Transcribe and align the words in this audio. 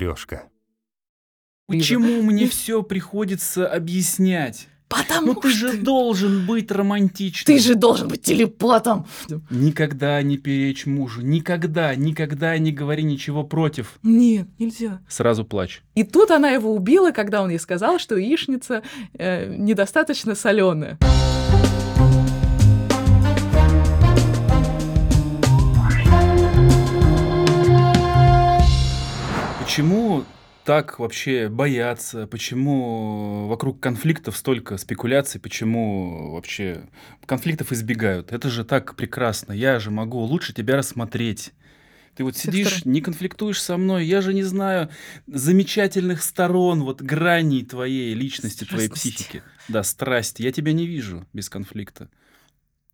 матрешка. 0.00 0.44
Почему 1.66 2.22
мне 2.22 2.48
все 2.48 2.82
приходится 2.82 3.68
объяснять? 3.68 4.66
Потому 4.88 5.34
Ну 5.34 5.40
ты 5.40 5.50
же 5.50 5.68
что 5.68 5.84
должен 5.84 6.46
быть 6.46 6.72
романтичным. 6.72 7.44
ты 7.46 7.62
же 7.62 7.76
должен 7.76 8.08
быть 8.08 8.22
телепатом. 8.22 9.06
Никогда 9.48 10.20
не 10.20 10.36
перечь 10.36 10.84
мужу. 10.84 11.20
Никогда, 11.20 11.94
никогда 11.94 12.58
не 12.58 12.72
говори 12.72 13.04
ничего 13.04 13.44
против. 13.44 14.00
Нет, 14.02 14.48
нельзя. 14.58 15.00
Сразу 15.08 15.44
плачь. 15.44 15.84
И 15.94 16.02
тут 16.02 16.32
она 16.32 16.50
его 16.50 16.74
убила, 16.74 17.12
когда 17.12 17.40
он 17.42 17.50
ей 17.50 17.60
сказал, 17.60 18.00
что 18.00 18.16
яичница 18.16 18.82
э, 19.16 19.54
недостаточно 19.56 20.34
соленая. 20.34 20.98
Почему 29.70 30.24
так 30.64 30.98
вообще 30.98 31.48
боятся? 31.48 32.26
Почему 32.26 33.46
вокруг 33.46 33.78
конфликтов 33.78 34.36
столько 34.36 34.76
спекуляций? 34.78 35.40
Почему 35.40 36.32
вообще 36.32 36.88
конфликтов 37.24 37.70
избегают? 37.70 38.32
Это 38.32 38.50
же 38.50 38.64
так 38.64 38.96
прекрасно. 38.96 39.52
Я 39.52 39.78
же 39.78 39.92
могу 39.92 40.18
лучше 40.22 40.52
тебя 40.52 40.76
рассмотреть. 40.76 41.52
Ты 42.16 42.24
вот 42.24 42.36
сидишь, 42.36 42.84
не 42.84 43.00
конфликтуешь 43.00 43.62
со 43.62 43.76
мной, 43.76 44.06
я 44.06 44.22
же 44.22 44.34
не 44.34 44.42
знаю 44.42 44.90
замечательных 45.28 46.24
сторон, 46.24 46.82
вот 46.82 47.00
граней 47.00 47.64
твоей 47.64 48.12
личности, 48.14 48.64
твоей 48.64 48.88
Страстности. 48.88 49.18
психики. 49.18 49.42
Да, 49.68 49.84
страсти. 49.84 50.42
Я 50.42 50.50
тебя 50.50 50.72
не 50.72 50.84
вижу 50.84 51.28
без 51.32 51.48
конфликта. 51.48 52.10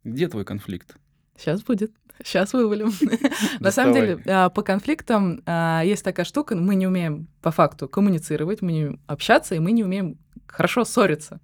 Где 0.05 0.29
твой 0.29 0.45
конфликт? 0.45 0.99
Сейчас 1.39 1.63
будет. 1.63 1.93
Сейчас 2.25 2.53
вывалим. 2.53 2.93
На 3.61 3.71
самом 3.71 3.95
деле, 3.95 4.23
а, 4.27 4.49
по 4.51 4.63
конфликтам 4.63 5.43
а, 5.47 5.83
есть 5.85 6.05
такая 6.05 6.25
штука, 6.25 6.57
мы 6.57 6.75
не 6.75 6.87
умеем 6.87 7.29
по 7.43 7.51
факту 7.51 7.89
коммуницировать, 7.89 8.63
мы 8.63 8.73
не 8.73 8.79
умеем 8.85 9.01
общаться, 9.07 9.55
и 9.55 9.59
мы 9.59 9.73
не 9.73 9.85
умеем 9.85 10.19
хорошо 10.47 10.85
ссориться. 10.85 11.41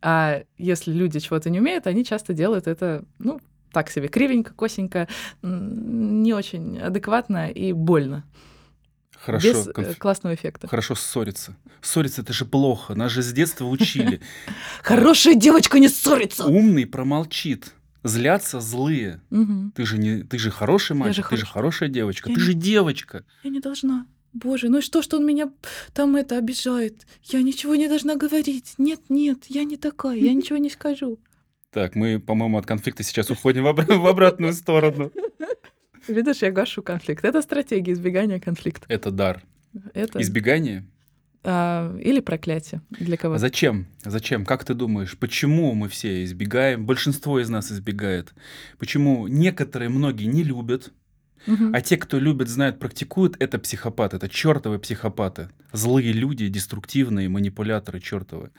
А 0.00 0.42
если 0.58 0.92
люди 0.92 1.20
чего-то 1.20 1.48
не 1.50 1.60
умеют, 1.60 1.86
они 1.86 2.04
часто 2.04 2.32
делают 2.32 2.66
это, 2.66 3.04
ну, 3.18 3.40
так 3.72 3.88
себе, 3.88 4.08
кривенько, 4.08 4.52
косенько, 4.52 5.08
не 5.42 6.34
очень 6.34 6.78
адекватно 6.80 7.50
и 7.50 7.72
больно, 7.72 8.24
Хорошо, 9.24 9.48
без 9.48 9.68
э, 9.68 9.70
конф- 9.70 9.94
классного 9.94 10.34
эффекта. 10.34 10.66
хорошо 10.66 10.96
ссориться. 10.96 11.56
Ссориться 11.80 12.22
это 12.22 12.32
же 12.32 12.44
плохо. 12.44 12.94
Нас 12.94 13.12
же 13.12 13.22
с 13.22 13.32
детства 13.32 13.64
учили. 13.66 14.20
Хорошая 14.82 15.36
девочка 15.36 15.78
не 15.78 15.88
ссорится! 15.88 16.46
Умный 16.46 16.86
промолчит. 16.86 17.72
Злятся 18.04 18.60
злые. 18.60 19.20
Мгм. 19.30 19.72
Ты 19.76 19.86
же 19.86 19.98
не, 19.98 20.22
ты 20.24 20.38
же 20.38 20.50
хороший 20.50 20.96
мальчик, 20.96 21.24
же 21.24 21.30
ты 21.30 21.36
же 21.36 21.46
хорошая 21.46 21.88
девочка, 21.88 22.28
Я 22.28 22.34
ты 22.34 22.40
не- 22.40 22.44
же 22.46 22.54
девочка. 22.54 23.24
Я 23.44 23.50
не 23.50 23.60
должна. 23.60 24.06
Боже, 24.32 24.68
ну 24.70 24.78
и 24.78 24.80
что, 24.80 25.02
что 25.02 25.18
он 25.18 25.26
меня 25.26 25.50
там 25.92 26.16
это 26.16 26.38
обижает? 26.38 27.06
Я 27.24 27.42
ничего 27.42 27.74
не 27.76 27.86
должна 27.88 28.16
говорить. 28.16 28.74
Нет, 28.78 29.00
нет, 29.10 29.44
я 29.48 29.64
не 29.64 29.76
такая, 29.76 30.16
я 30.16 30.32
ничего 30.32 30.56
не 30.58 30.70
скажу. 30.70 31.18
Так, 31.70 31.94
мы, 31.94 32.18
по-моему, 32.18 32.58
от 32.58 32.66
конфликта 32.66 33.02
сейчас 33.02 33.30
уходим 33.30 33.64
в, 33.64 33.66
обра- 33.68 33.96
в 33.98 34.06
обратную 34.06 34.52
сторону. 34.52 35.12
Видишь, 36.08 36.42
я 36.42 36.50
гашу 36.50 36.82
конфликт. 36.82 37.24
Это 37.24 37.42
стратегия 37.42 37.92
избегания 37.92 38.40
конфликта. 38.40 38.84
Это 38.88 39.10
дар. 39.10 39.42
Это 39.94 40.20
Избегание. 40.20 40.86
А, 41.44 41.96
или 41.98 42.20
проклятие 42.20 42.82
для 42.90 43.16
кого-то. 43.16 43.40
зачем? 43.40 43.86
Зачем? 44.04 44.44
Как 44.44 44.64
ты 44.64 44.74
думаешь, 44.74 45.16
почему 45.18 45.74
мы 45.74 45.88
все 45.88 46.24
избегаем? 46.24 46.86
Большинство 46.86 47.40
из 47.40 47.48
нас 47.48 47.70
избегает. 47.72 48.32
Почему 48.78 49.26
некоторые, 49.28 49.88
многие 49.88 50.24
не 50.26 50.42
любят, 50.44 50.92
Мгм. 51.46 51.74
а 51.74 51.80
те, 51.80 51.96
кто 51.96 52.18
любит, 52.20 52.48
знают, 52.48 52.78
практикуют, 52.78 53.36
это 53.40 53.58
психопаты, 53.58 54.16
это 54.16 54.28
чертовы 54.28 54.78
психопаты. 54.78 55.48
Злые 55.72 56.12
люди, 56.12 56.46
деструктивные 56.48 57.28
манипуляторы 57.28 57.98
чертовы. 57.98 58.50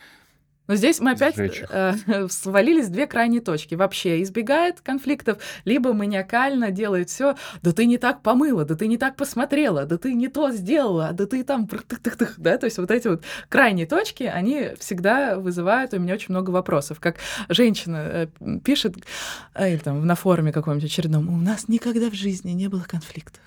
Но 0.67 0.75
здесь 0.75 1.00
мы 1.00 1.11
опять 1.11 1.38
э, 1.38 1.94
свалились 2.29 2.88
в 2.88 2.91
две 2.91 3.06
крайние 3.07 3.41
точки. 3.41 3.75
Вообще 3.75 4.22
избегает 4.22 4.79
конфликтов, 4.81 5.40
либо 5.66 5.94
маниакально 5.94 6.72
делает 6.72 7.09
все. 7.09 7.35
Да 7.62 7.74
ты 7.74 7.85
не 7.85 7.97
так 7.97 8.22
помыла, 8.22 8.63
да 8.63 8.75
ты 8.75 8.88
не 8.88 8.97
так 8.97 9.16
посмотрела, 9.16 9.85
да 9.85 9.97
ты 9.97 10.13
не 10.13 10.29
то 10.29 10.52
сделала, 10.52 11.12
да 11.12 11.25
ты 11.25 11.44
там... 11.44 11.68
прых-тых-тых-тых», 11.68 12.35
Да? 12.38 12.57
То 12.57 12.66
есть 12.66 12.78
вот 12.78 12.91
эти 12.91 13.07
вот 13.07 13.23
крайние 13.50 13.85
точки, 13.85 14.23
они 14.23 14.72
всегда 14.79 15.38
вызывают 15.38 15.94
у 15.94 16.00
меня 16.00 16.13
очень 16.13 16.29
много 16.29 16.52
вопросов. 16.52 17.00
Как 17.00 17.18
женщина 17.50 17.97
э, 17.97 18.28
пишет, 18.63 18.96
э, 19.53 19.72
или 19.73 19.79
там 19.79 20.06
на 20.06 20.16
форуме 20.16 20.52
каком-нибудь 20.52 20.90
очередном, 20.90 21.29
у 21.29 21.38
нас 21.38 21.68
никогда 21.68 22.09
в 22.09 22.13
жизни 22.13 22.52
не 22.52 22.68
было 22.68 22.84
конфликтов. 22.88 23.41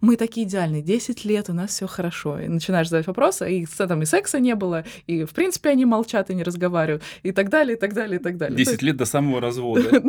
Мы 0.00 0.16
такие 0.16 0.46
идеальные, 0.46 0.82
10 0.82 1.24
лет, 1.24 1.50
у 1.50 1.52
нас 1.52 1.70
все 1.70 1.86
хорошо. 1.86 2.38
И 2.40 2.48
начинаешь 2.48 2.88
задавать 2.88 3.06
вопросы, 3.06 3.50
и, 3.50 3.66
там 3.66 4.02
и 4.02 4.06
секса 4.06 4.40
не 4.40 4.54
было, 4.54 4.84
и, 5.06 5.24
в 5.24 5.30
принципе, 5.30 5.70
они 5.70 5.84
молчат 5.84 6.30
и 6.30 6.34
не 6.34 6.42
разговаривают, 6.42 7.02
и 7.22 7.32
так 7.32 7.48
далее, 7.48 7.76
и 7.76 7.80
так 7.80 7.94
далее, 7.94 8.18
и 8.18 8.22
так 8.22 8.36
далее. 8.36 8.56
То 8.56 8.64
10 8.64 8.82
лет 8.82 8.96
до 8.96 9.04
самого 9.04 9.40
развода. 9.40 9.90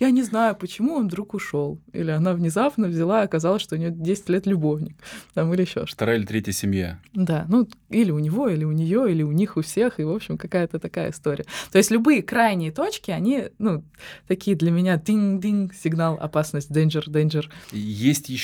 Я 0.00 0.10
не 0.10 0.22
знаю, 0.22 0.54
почему 0.56 0.94
он 0.94 1.06
вдруг 1.06 1.34
ушел. 1.34 1.80
Или 1.92 2.10
она 2.10 2.34
внезапно 2.34 2.88
взяла, 2.88 3.22
и 3.22 3.24
оказалось, 3.24 3.62
что 3.62 3.76
у 3.76 3.78
нее 3.78 3.90
10 3.90 4.28
лет 4.28 4.46
любовник. 4.46 4.96
Там, 5.34 5.52
или 5.54 5.62
еще 5.62 5.86
что-то. 5.86 5.92
Вторая 5.92 6.18
или 6.18 6.26
третья 6.26 6.52
семья. 6.52 6.98
Да, 7.14 7.46
ну, 7.48 7.68
или 7.88 8.10
у 8.10 8.18
него, 8.18 8.48
или 8.48 8.64
у 8.64 8.72
нее, 8.72 9.10
или 9.10 9.22
у 9.22 9.32
них, 9.32 9.56
у 9.56 9.62
всех, 9.62 10.00
и, 10.00 10.04
в 10.04 10.10
общем, 10.10 10.38
какая-то 10.38 10.78
такая 10.78 11.10
история. 11.10 11.44
То 11.70 11.78
есть 11.78 11.90
любые 11.90 12.22
крайние 12.22 12.72
точки, 12.72 13.10
они, 13.10 13.44
ну, 13.58 13.84
такие 14.28 14.56
для 14.56 14.70
меня 14.70 14.96
динг-динг, 14.96 15.74
сигнал, 15.74 16.18
опасность, 16.20 16.70
danger, 16.70 17.08
danger. 17.08 17.44
Есть 17.72 18.28
еще 18.28 18.41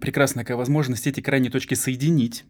прекрасная 0.00 0.44
такая 0.44 0.56
возможность 0.56 1.06
эти 1.06 1.20
крайние 1.20 1.50
точки 1.50 1.74
соединить. 1.74 2.44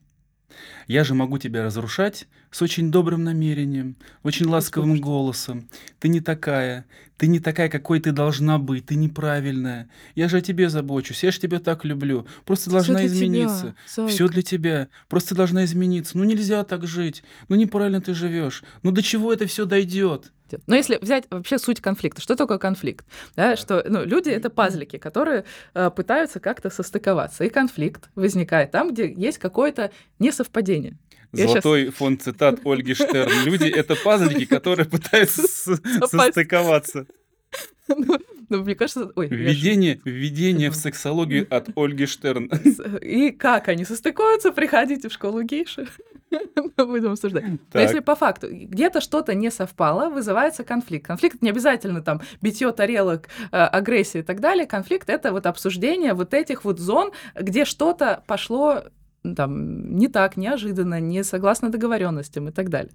Я 0.87 1.03
же 1.05 1.15
могу 1.15 1.39
тебя 1.39 1.65
разрушать 1.65 2.29
с 2.51 2.63
очень 2.63 2.91
добрым 2.91 3.25
намерением, 3.25 3.97
очень 4.23 4.47
ласковым 4.47 4.91
Господи. 4.91 5.03
голосом. 5.05 5.69
Ты 5.99 6.09
не 6.09 6.21
такая, 6.21 6.87
ты 7.17 7.27
не 7.27 7.41
такая, 7.41 7.69
какой 7.69 8.01
ты 8.01 8.13
должна 8.13 8.59
быть, 8.59 8.87
ты 8.87 8.95
неправильная. 8.95 9.89
Я 10.15 10.29
же 10.29 10.39
о 10.39 10.41
тебе 10.41 10.71
забочусь, 10.71 11.25
я 11.25 11.33
же 11.33 11.41
тебя 11.41 11.59
так 11.59 11.85
люблю. 11.85 12.27
Просто 12.45 12.71
должна 12.71 12.99
тебя, 12.99 13.07
измениться. 13.07 13.75
зайка. 13.89 14.13
Все 14.13 14.29
для 14.29 14.43
тебя. 14.43 14.89
Просто 15.09 15.35
должна 15.35 15.65
измениться. 15.65 16.17
Ну 16.17 16.25
нельзя 16.25 16.63
так 16.65 16.87
жить. 16.87 17.25
Ну 17.49 17.57
неправильно 17.57 18.01
ты 18.01 18.15
живешь. 18.15 18.63
Ну 18.83 18.93
до 18.93 19.03
чего 19.03 19.33
это 19.33 19.47
все 19.47 19.65
дойдет? 19.65 20.33
Идет. 20.49 20.63
Но 20.67 20.77
если 20.77 20.97
взять 20.97 21.25
вообще 21.31 21.59
суть 21.59 21.81
конфликта, 21.81 22.21
что 22.21 22.37
такое 22.37 22.59
конфликт? 22.59 23.07
Да, 23.35 23.57
что 23.57 23.85
ну, 23.89 24.05
люди 24.05 24.31
это 24.31 24.51
пазлики, 24.51 24.99
которые 24.99 25.45
э, 25.75 25.91
пытаются 25.91 26.41
как-то 26.41 26.71
состыковаться. 26.71 27.45
И 27.45 27.49
конфликт 27.49 28.11
возникает 28.15 28.71
там, 28.71 28.93
где 28.93 29.13
есть 29.13 29.39
какое-то 29.39 29.91
несовпадение. 30.19 30.97
Я 31.33 31.49
Золотой 31.49 31.91
фонд 31.91 32.23
цитат 32.23 32.61
Ольги 32.65 32.95
Штерн. 32.95 33.45
Люди— 33.45 33.65
это 33.77 33.95
пазлики, 33.97 34.47
которые 34.47 34.87
пытаются 34.87 35.43
состыковаться. 36.07 37.07
Ну, 38.49 38.63
мне 38.63 38.75
кажется, 38.75 39.11
ой, 39.17 39.29
Введение, 39.29 40.01
введение 40.05 40.71
в 40.71 40.77
сексологию 40.77 41.47
от 41.55 41.69
Ольги 41.77 42.07
Штерн. 42.07 42.51
И 43.03 43.31
как 43.31 43.69
они 43.69 43.85
состыкуются, 43.85 44.53
приходите 44.53 45.09
в 45.09 45.13
школу 45.13 45.43
гейши. 45.43 45.89
Будем 46.77 47.13
обсуждать. 47.13 47.45
Но 47.73 47.81
если 47.81 48.01
по 48.01 48.15
факту 48.15 48.49
где-то 48.51 49.01
что-то 49.01 49.35
не 49.35 49.51
совпало, 49.51 50.11
вызывается 50.11 50.65
конфликт. 50.65 51.07
Конфликт 51.07 51.43
не 51.43 51.51
обязательно 51.51 52.03
там 52.03 52.21
битье 52.41 52.73
тарелок, 52.73 53.29
э, 53.53 53.57
агрессия 53.57 54.21
и 54.21 54.23
так 54.23 54.41
далее. 54.41 54.67
Конфликт 54.67 55.09
это 55.09 55.33
вот 55.33 55.47
обсуждение 55.47 56.15
вот 56.15 56.35
этих 56.35 56.65
вот 56.65 56.79
зон, 56.79 57.13
где 57.35 57.65
что-то 57.65 58.23
пошло 58.27 58.85
там 59.37 59.97
не 59.97 60.09
так, 60.09 60.37
неожиданно, 60.37 61.01
не 61.01 61.25
согласно 61.25 61.71
договоренностям 61.71 62.49
и 62.49 62.53
так 62.53 62.69
далее. 62.69 62.93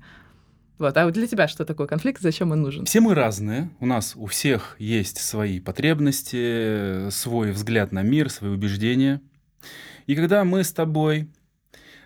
Вот. 0.82 0.98
А 0.98 1.06
вот 1.06 1.14
для 1.14 1.28
тебя 1.28 1.48
что 1.48 1.64
такое 1.64 1.86
конфликт, 1.86 2.24
зачем 2.24 2.52
он 2.52 2.64
нужен? 2.64 2.86
Все 2.86 3.02
мы 3.02 3.14
разные. 3.14 3.70
У 3.80 3.86
нас 3.86 4.16
у 4.16 4.26
всех 4.26 4.76
есть 4.80 5.20
свои 5.20 5.60
потребности, 5.60 7.08
свой 7.12 7.52
взгляд 7.52 7.92
на 7.92 8.02
мир, 8.02 8.32
свои 8.32 8.50
убеждения. 8.50 9.22
И 10.08 10.16
когда 10.16 10.44
мы 10.44 10.64
с 10.64 10.74
тобой 10.74 11.30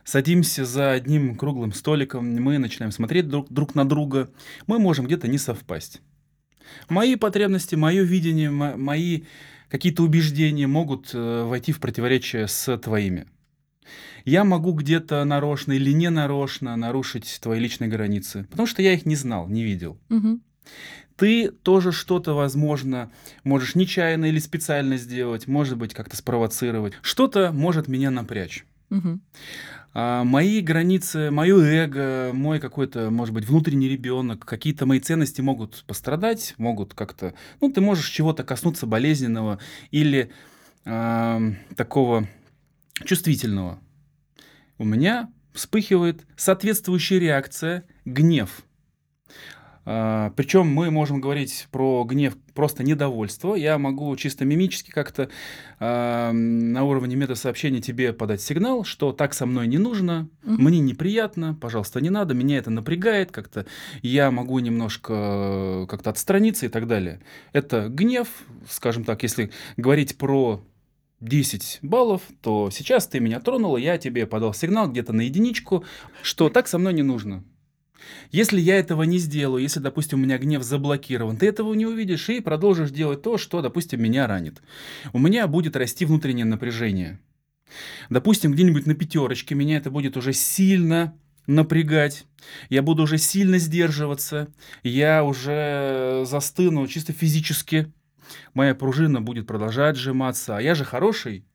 садимся 0.03 0.65
за 0.65 0.91
одним 0.91 1.37
круглым 1.37 1.71
столиком, 1.71 2.25
мы 2.35 2.57
начинаем 2.57 2.91
смотреть 2.91 3.29
друг, 3.29 3.47
друг 3.49 3.75
на 3.75 3.87
друга, 3.87 4.29
мы 4.67 4.77
можем 4.77 5.05
где-то 5.05 5.29
не 5.29 5.37
совпасть. 5.37 6.01
Мои 6.89 7.15
потребности, 7.15 7.75
мое 7.75 8.03
видение, 8.03 8.51
мо- 8.51 8.75
мои 8.75 9.21
какие-то 9.69 10.03
убеждения 10.03 10.67
могут 10.67 11.11
э, 11.13 11.43
войти 11.45 11.71
в 11.71 11.79
противоречие 11.79 12.49
с 12.49 12.77
твоими. 12.77 13.25
Я 14.25 14.43
могу 14.43 14.73
где-то 14.73 15.23
нарочно 15.23 15.73
или 15.73 15.91
не 15.91 16.09
нарочно 16.09 16.75
нарушить 16.75 17.39
твои 17.41 17.59
личные 17.59 17.89
границы, 17.89 18.47
потому 18.49 18.67
что 18.67 18.81
я 18.81 18.93
их 18.93 19.05
не 19.05 19.15
знал, 19.15 19.47
не 19.47 19.63
видел. 19.63 19.97
Мгм. 20.09 20.41
Ты 21.15 21.49
тоже 21.49 21.91
что-то, 21.91 22.33
возможно, 22.33 23.11
можешь 23.43 23.75
нечаянно 23.75 24.25
или 24.25 24.39
специально 24.39 24.97
сделать, 24.97 25.47
может 25.47 25.77
быть, 25.77 25.93
как-то 25.93 26.17
спровоцировать. 26.17 26.93
Что-то 27.01 27.51
может 27.53 27.87
меня 27.87 28.11
напрячь. 28.11 28.65
Мгм. 28.89 29.21
А, 29.93 30.25
мои 30.25 30.59
границы, 30.59 31.31
мое 31.31 31.57
эго, 31.57 32.31
мой 32.33 32.59
какой-то, 32.59 33.09
может 33.11 33.33
быть, 33.33 33.45
внутренний 33.45 33.87
ребенок, 33.87 34.45
какие-то 34.45 34.85
мои 34.85 34.99
ценности 34.99 35.39
могут 35.39 35.85
пострадать, 35.87 36.53
могут 36.57 36.93
как-то... 36.93 37.33
Ну, 37.61 37.71
ты 37.71 37.79
можешь 37.79 38.09
чего-то 38.09 38.43
коснуться 38.43 38.85
болезненного 38.85 39.59
или 39.91 40.31
ам, 40.83 41.55
такого 41.77 42.27
чувствительного, 43.03 43.79
у 44.77 44.85
меня 44.85 45.29
вспыхивает 45.53 46.25
соответствующая 46.35 47.19
реакция 47.19 47.85
гнев. 48.05 48.63
А, 49.87 50.31
Причем 50.35 50.67
мы 50.67 50.89
можем 50.89 51.21
говорить 51.21 51.67
про 51.71 52.03
гнев 52.05 52.35
просто 52.55 52.83
недовольство. 52.83 53.53
Я 53.53 53.77
могу 53.77 54.15
чисто 54.15 54.43
мимически 54.43 54.89
как-то 54.89 55.29
а, 55.79 56.31
на 56.31 56.83
уровне 56.83 57.15
метасообщения 57.15 57.81
тебе 57.81 58.11
подать 58.11 58.41
сигнал, 58.41 58.83
что 58.83 59.11
так 59.11 59.33
со 59.35 59.45
мной 59.45 59.67
не 59.67 59.77
нужно, 59.77 60.27
Мгм. 60.43 60.63
мне 60.63 60.79
неприятно, 60.79 61.53
пожалуйста, 61.53 62.01
не 62.01 62.09
надо, 62.09 62.33
меня 62.33 62.57
это 62.57 62.71
напрягает 62.71 63.31
как-то, 63.31 63.67
я 64.01 64.31
могу 64.31 64.57
немножко 64.59 65.13
э, 65.13 65.85
как-то 65.87 66.09
отстраниться 66.09 66.65
и 66.65 66.69
так 66.69 66.87
далее. 66.87 67.21
Это 67.53 67.87
гнев, 67.87 68.27
скажем 68.67 69.03
так, 69.03 69.21
если 69.21 69.51
говорить 69.77 70.17
про 70.17 70.63
10 71.25 71.79
баллов, 71.81 72.21
то 72.41 72.69
сейчас 72.71 73.07
ты 73.07 73.19
меня 73.19 73.39
тронула, 73.39 73.77
я 73.77 73.97
тебе 73.97 74.25
подал 74.25 74.53
сигнал 74.53 74.89
где-то 74.89 75.13
на 75.13 75.21
единичку, 75.21 75.83
что 76.21 76.49
так 76.49 76.67
со 76.67 76.77
мной 76.77 76.93
не 76.93 77.03
нужно. 77.03 77.43
Если 78.31 78.59
я 78.59 78.77
этого 78.77 79.03
не 79.03 79.17
сделаю, 79.17 79.63
если, 79.63 79.79
допустим, 79.79 80.19
у 80.19 80.23
меня 80.23 80.37
гнев 80.37 80.63
заблокирован, 80.63 81.37
ты 81.37 81.47
этого 81.47 81.73
не 81.73 81.85
увидишь 81.85 82.29
и 82.29 82.39
продолжишь 82.39 82.91
делать 82.91 83.21
то, 83.21 83.37
что, 83.37 83.61
допустим, 83.61 84.01
меня 84.01 84.27
ранит. 84.27 84.61
У 85.13 85.19
меня 85.19 85.47
будет 85.47 85.75
расти 85.75 86.05
внутреннее 86.05 86.45
напряжение. 86.45 87.19
Допустим, 88.09 88.51
где-нибудь 88.51 88.85
на 88.85 88.93
пятерочке 88.93 89.55
меня 89.55 89.77
это 89.77 89.89
будет 89.89 90.17
уже 90.17 90.33
сильно 90.33 91.17
напрягать, 91.47 92.25
я 92.69 92.81
буду 92.81 93.03
уже 93.03 93.17
сильно 93.17 93.57
сдерживаться, 93.57 94.47
я 94.83 95.23
уже 95.23 96.23
застыну 96.25 96.87
чисто 96.87 97.13
физически, 97.13 97.91
моя 98.53 98.75
пружина 98.75 99.21
будет 99.21 99.47
продолжать 99.47 99.97
сжиматься, 99.97 100.57
а 100.57 100.61
я 100.61 100.75
же 100.75 100.83
хороший. 100.83 101.45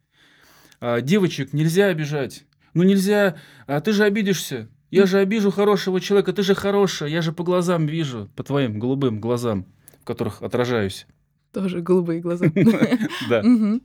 А, 0.81 1.01
девочек 1.01 1.53
нельзя 1.53 1.87
обижать. 1.87 2.45
Ну 2.75 2.83
нельзя, 2.83 3.37
а 3.67 3.81
ты 3.81 3.93
же 3.93 4.05
обидишься. 4.05 4.69
Я 4.91 5.07
же 5.07 5.19
обижу 5.19 5.51
хорошего 5.51 6.01
человека, 6.01 6.33
ты 6.33 6.43
же 6.43 6.55
хорошая, 6.55 7.11
я 7.11 7.23
же 7.23 7.33
по 7.33 7.45
глазам 7.45 7.87
вижу, 7.87 8.29
по 8.35 8.43
твоим 8.43 8.79
голубым 8.81 9.21
глазам, 9.21 9.67
в 10.03 10.05
которых 10.05 10.43
отражаюсь. 10.43 11.07
Тоже 11.53 11.81
голубые 11.81 12.21
глаза. 12.21 12.47
Да. 13.29 13.43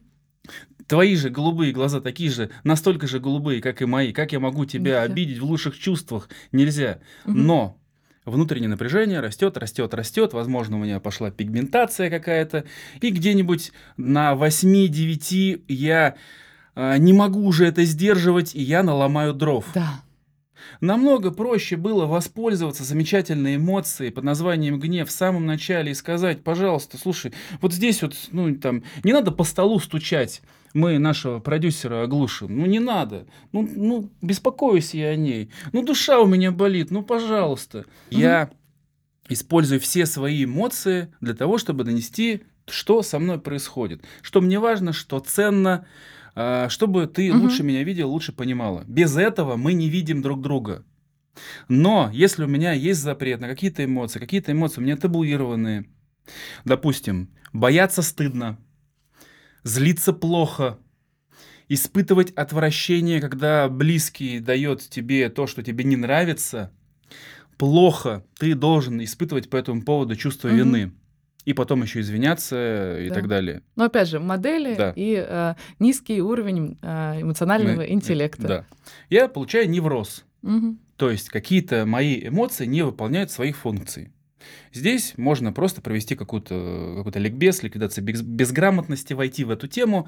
Твои 0.88 1.16
же 1.16 1.30
голубые 1.32 1.74
глаза 1.74 2.00
такие 2.00 2.30
же, 2.30 2.52
настолько 2.64 3.08
же 3.08 3.20
голубые, 3.20 3.62
как 3.62 3.82
и 3.82 3.86
мои. 3.86 4.14
Как 4.14 4.32
я 4.32 4.40
могу 4.40 4.66
тебя 4.66 5.02
обидеть 5.02 5.40
в 5.40 5.46
лучших 5.46 5.78
чувствах? 5.78 6.30
Нельзя. 6.52 7.00
Но 7.26 7.80
внутреннее 8.26 8.70
напряжение 8.70 9.20
растет, 9.20 9.58
растет, 9.58 9.94
растет. 9.94 10.34
Возможно, 10.34 10.78
у 10.78 10.84
меня 10.84 11.00
пошла 11.00 11.32
пигментация 11.32 12.10
какая-то. 12.10 12.66
И 13.02 13.12
где-нибудь 13.12 13.72
на 13.98 14.34
8-9 14.34 15.64
я 15.68 16.16
а, 16.76 16.98
не 16.98 17.14
могу 17.14 17.46
уже 17.46 17.66
это 17.68 17.84
сдерживать, 17.86 18.56
и 18.56 18.62
я 18.62 18.84
наломаю 18.84 19.34
дров. 19.34 19.66
Да. 19.74 20.02
Намного 20.82 21.32
проще 21.32 21.78
было 21.78 22.06
воспользоваться 22.06 22.84
замечательной 22.84 23.58
эмоцией 23.58 24.12
под 24.12 24.24
названием 24.24 24.80
гнев 24.80 25.08
в 25.08 25.12
самом 25.12 25.46
начале 25.46 25.92
и 25.92 25.96
сказать, 25.96 26.44
пожалуйста, 26.44 26.98
слушай, 26.98 27.34
вот 27.62 27.74
здесь 27.74 28.02
вот, 28.02 28.16
ну, 28.32 28.54
там, 28.56 28.84
не 29.04 29.14
надо 29.14 29.32
по 29.32 29.44
столу 29.44 29.80
стучать, 29.80 30.42
мы 30.76 31.00
нашего 31.00 31.40
продюсера 31.40 32.04
оглушим. 32.04 32.60
Ну, 32.60 32.66
не 32.66 32.80
надо. 32.80 33.26
Ну, 33.54 33.68
ну, 33.76 34.12
беспокоюсь 34.22 34.94
я 34.94 35.08
о 35.08 35.16
ней. 35.16 35.50
Ну, 35.72 35.84
душа 35.84 36.20
у 36.20 36.28
меня 36.28 36.52
болит, 36.52 36.92
ну, 36.92 37.02
пожалуйста. 37.02 37.86
Я 38.10 38.50
использую 39.30 39.80
все 39.80 40.06
свои 40.06 40.44
эмоции 40.44 41.14
для 41.22 41.34
того, 41.34 41.58
чтобы 41.58 41.86
донести, 41.86 42.44
что 42.68 43.02
со 43.04 43.20
мной 43.20 43.40
происходит. 43.40 44.04
Что 44.22 44.42
мне 44.42 44.60
важно, 44.60 44.92
что 44.92 45.20
ценно, 45.20 45.88
а, 46.36 46.68
чтобы 46.68 47.08
ты 47.08 47.32
Мгм. 47.32 47.44
лучше 47.44 47.64
меня 47.64 47.82
видел, 47.84 48.10
лучше 48.12 48.34
понимала. 48.34 48.84
Без 48.86 49.16
этого 49.16 49.56
мы 49.56 49.72
не 49.72 49.88
видим 49.90 50.22
друг 50.22 50.42
друга. 50.42 50.84
Но 51.70 52.10
если 52.14 52.44
у 52.44 52.48
меня 52.48 52.74
есть 52.74 53.00
запрет 53.02 53.40
на 53.40 53.48
какие-то 53.48 53.86
эмоции, 53.86 54.20
какие-то 54.20 54.52
эмоции 54.52 54.82
у 54.82 54.84
меня 54.84 54.98
табуированные, 54.98 55.86
допустим, 56.66 57.30
бояться 57.54 58.02
стыдно, 58.02 58.58
злиться 59.66 60.14
плохо, 60.14 60.78
испытывать 61.68 62.32
отвращение, 62.32 63.20
когда 63.20 63.68
близкий 63.68 64.40
дает 64.40 64.82
тебе 64.88 65.28
то, 65.30 65.48
что 65.48 65.64
тебе 65.64 65.84
не 65.84 65.98
нравится, 65.98 66.72
плохо, 67.58 68.24
ты 68.40 68.54
должен 68.56 69.04
испытывать 69.04 69.50
по 69.50 69.58
этому 69.58 69.82
поводу 69.82 70.16
чувство 70.16 70.48
Мгм. 70.48 70.58
вины. 70.58 70.92
И 71.46 71.54
потом 71.54 71.84
еще 71.84 72.00
извиняться 72.00 73.00
и 73.00 73.10
Да. 73.10 73.16
так 73.16 73.28
далее. 73.28 73.62
Но 73.76 73.84
опять 73.86 74.08
же, 74.10 74.20
модели 74.20 74.76
Да. 74.76 74.94
и 74.96 75.16
э, 75.28 75.54
низкий 75.78 76.20
уровень 76.22 76.78
э, 76.82 77.22
эмоционального 77.22 77.78
Мы- 77.78 77.92
интеллекта. 77.92 78.48
Да. 78.48 78.66
Я 79.12 79.28
получаю 79.28 79.70
невроз. 79.70 80.26
Мгм. 80.42 80.80
То 80.98 81.12
есть 81.12 81.30
какие-то 81.30 81.86
мои 81.86 82.28
эмоции 82.28 82.66
не 82.66 82.82
выполняют 82.84 83.30
своих 83.30 83.58
функций. 83.58 84.12
Здесь 84.74 85.14
можно 85.18 85.52
просто 85.54 85.82
провести 85.82 86.16
какую-то 86.16 87.04
какой 87.04 87.22
ликбез, 87.22 87.64
ликвидацию 87.64 88.04
без- 88.04 88.22
безграмотности, 88.22 89.14
войти 89.14 89.44
в 89.44 89.50
эту 89.50 89.68
тему, 89.68 90.08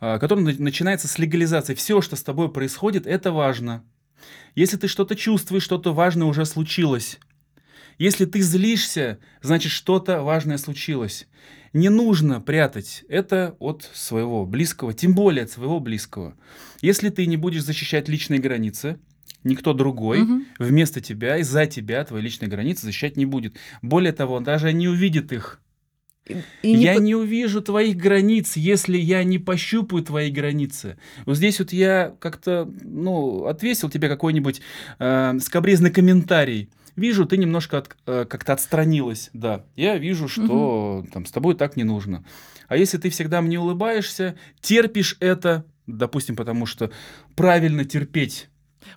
а, 0.00 0.18
которая 0.18 0.44
на- 0.44 0.58
начинается 0.58 1.08
с 1.08 1.18
легализации. 1.18 1.74
Все, 1.74 2.00
что 2.00 2.16
с 2.16 2.22
тобой 2.22 2.50
происходит, 2.50 3.06
это 3.06 3.32
важно. 3.32 3.84
Если 4.54 4.76
ты 4.76 4.88
что-то 4.88 5.16
чувствуешь, 5.16 5.62
что-то 5.62 5.92
важное 5.92 6.26
уже 6.26 6.44
случилось. 6.44 7.18
Если 7.98 8.24
ты 8.24 8.40
злишься, 8.40 9.18
значит 9.42 9.72
что-то 9.72 10.22
важное 10.22 10.56
случилось. 10.56 11.28
Не 11.72 11.88
нужно 11.88 12.40
прятать 12.40 13.04
это 13.08 13.56
от 13.60 13.88
своего 13.92 14.44
близкого, 14.46 14.92
тем 14.94 15.14
более 15.14 15.44
от 15.44 15.50
своего 15.50 15.80
близкого. 15.80 16.34
Если 16.80 17.10
ты 17.10 17.26
не 17.26 17.36
будешь 17.36 17.62
защищать 17.62 18.08
личные 18.08 18.40
границы, 18.40 18.98
никто 19.44 19.72
другой 19.72 20.20
Мгм. 20.20 20.46
вместо 20.58 21.00
тебя 21.00 21.38
и 21.38 21.42
за 21.42 21.66
тебя 21.66 22.04
твои 22.04 22.22
личные 22.22 22.48
границы 22.48 22.86
защищать 22.86 23.16
не 23.16 23.26
будет. 23.26 23.56
Более 23.82 24.12
того, 24.12 24.34
он 24.34 24.44
даже 24.44 24.72
не 24.72 24.88
увидит 24.88 25.32
их. 25.32 25.60
И- 26.62 26.74
не 26.76 26.84
я 26.84 26.94
по- 26.94 27.00
не 27.00 27.14
увижу 27.14 27.60
твоих 27.62 27.96
границ, 27.96 28.56
если 28.56 28.96
я 28.98 29.24
не 29.24 29.38
пощупаю 29.38 30.02
твои 30.04 30.30
границы. 30.30 30.98
Вот 31.26 31.36
здесь 31.36 31.58
вот 31.58 31.72
я 31.72 32.14
как-то, 32.20 32.70
ну, 32.82 33.46
отвесил 33.46 33.88
тебе 33.90 34.08
какой-нибудь 34.08 34.60
э, 34.98 35.38
скобрезный 35.40 35.90
комментарий. 35.90 36.68
Вижу, 36.94 37.24
ты 37.24 37.36
немножко 37.38 37.78
от- 37.78 37.96
э, 38.06 38.26
как-то 38.28 38.52
отстранилась, 38.52 39.30
да. 39.32 39.64
Я 39.76 39.96
вижу, 39.96 40.28
что 40.28 41.04
там 41.12 41.24
с 41.24 41.30
тобой 41.32 41.54
так 41.54 41.76
не 41.76 41.84
нужно. 41.84 42.24
А 42.68 42.76
если 42.76 42.98
ты 42.98 43.08
всегда 43.10 43.40
мне 43.40 43.58
улыбаешься, 43.58 44.36
терпишь 44.60 45.16
это, 45.20 45.64
допустим, 45.86 46.36
потому 46.36 46.66
что 46.66 46.90
правильно 47.34 47.84
терпеть. 47.86 48.49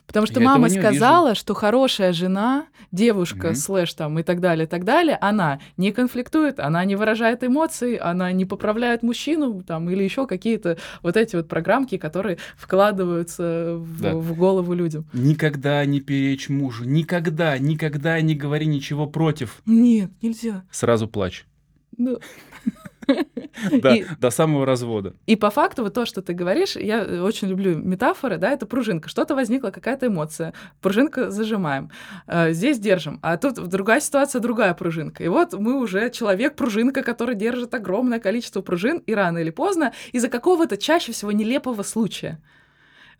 Потому 0.07 0.25
что 0.25 0.39
Я 0.39 0.45
мама 0.45 0.69
не 0.69 0.75
вижу. 0.77 0.87
сказала, 0.87 1.35
что 1.35 1.53
хорошая 1.53 2.13
жена, 2.13 2.67
девушка, 2.91 3.47
Мгм. 3.47 3.55
слэш 3.55 3.93
там 3.93 4.17
и 4.19 4.23
так 4.23 4.39
далее, 4.39 4.65
и 4.65 4.69
так 4.69 4.83
далее, 4.83 5.17
она 5.21 5.59
не 5.77 5.91
конфликтует, 5.91 6.59
она 6.59 6.85
не 6.85 6.95
выражает 6.95 7.43
эмоций, 7.43 7.95
она 7.95 8.31
не 8.31 8.45
поправляет 8.45 9.03
мужчину 9.03 9.61
там 9.63 9.89
или 9.89 10.03
еще 10.03 10.27
какие-то 10.27 10.77
вот 11.01 11.17
эти 11.17 11.35
вот 11.35 11.47
программки, 11.47 11.97
которые 11.97 12.37
вкладываются 12.55 13.75
в, 13.77 14.01
Да. 14.01 14.13
в 14.15 14.35
голову 14.35 14.73
людям. 14.73 15.05
Никогда 15.13 15.85
не 15.85 15.99
перечь 16.01 16.49
мужу, 16.49 16.83
никогда, 16.85 17.57
никогда 17.57 18.19
не 18.21 18.35
говори 18.35 18.65
ничего 18.65 19.07
против. 19.07 19.61
Нет, 19.65 20.11
нельзя. 20.21 20.63
Сразу 20.71 21.07
плачь. 21.07 21.45
Ну, 21.97 22.19
Да, 23.81 23.95
И- 23.95 24.03
до 24.19 24.29
самого 24.31 24.65
развода. 24.65 25.13
И 25.27 25.35
по 25.35 25.49
факту 25.49 25.83
вот 25.83 25.93
то, 25.93 26.05
что 26.05 26.21
ты 26.21 26.33
говоришь, 26.33 26.75
я 26.75 27.03
очень 27.23 27.47
люблю 27.47 27.77
метафоры, 27.77 28.37
да, 28.37 28.51
это 28.51 28.65
пружинка. 28.65 29.09
Что-то 29.09 29.35
возникла, 29.35 29.69
какая-то 29.69 30.07
эмоция. 30.07 30.53
Пружинка 30.81 31.29
зажимаем. 31.29 31.89
Э, 32.27 32.51
Здесь 32.51 32.79
держим. 32.79 33.19
А 33.21 33.37
тут 33.37 33.55
другая 33.69 33.99
ситуация, 33.99 34.39
другая 34.41 34.73
пружинка. 34.73 35.23
И 35.23 35.27
вот 35.27 35.53
мы 35.53 35.79
уже 35.79 36.09
человек-пружинка, 36.09 37.03
который 37.03 37.35
держит 37.35 37.73
огромное 37.73 38.19
количество 38.19 38.61
пружин, 38.61 38.97
и 39.05 39.13
рано 39.13 39.37
или 39.37 39.51
поздно 39.51 39.93
из-за 40.11 40.29
какого-то 40.29 40.77
чаще 40.77 41.11
всего 41.11 41.31
нелепого 41.31 41.83
случая. 41.83 42.39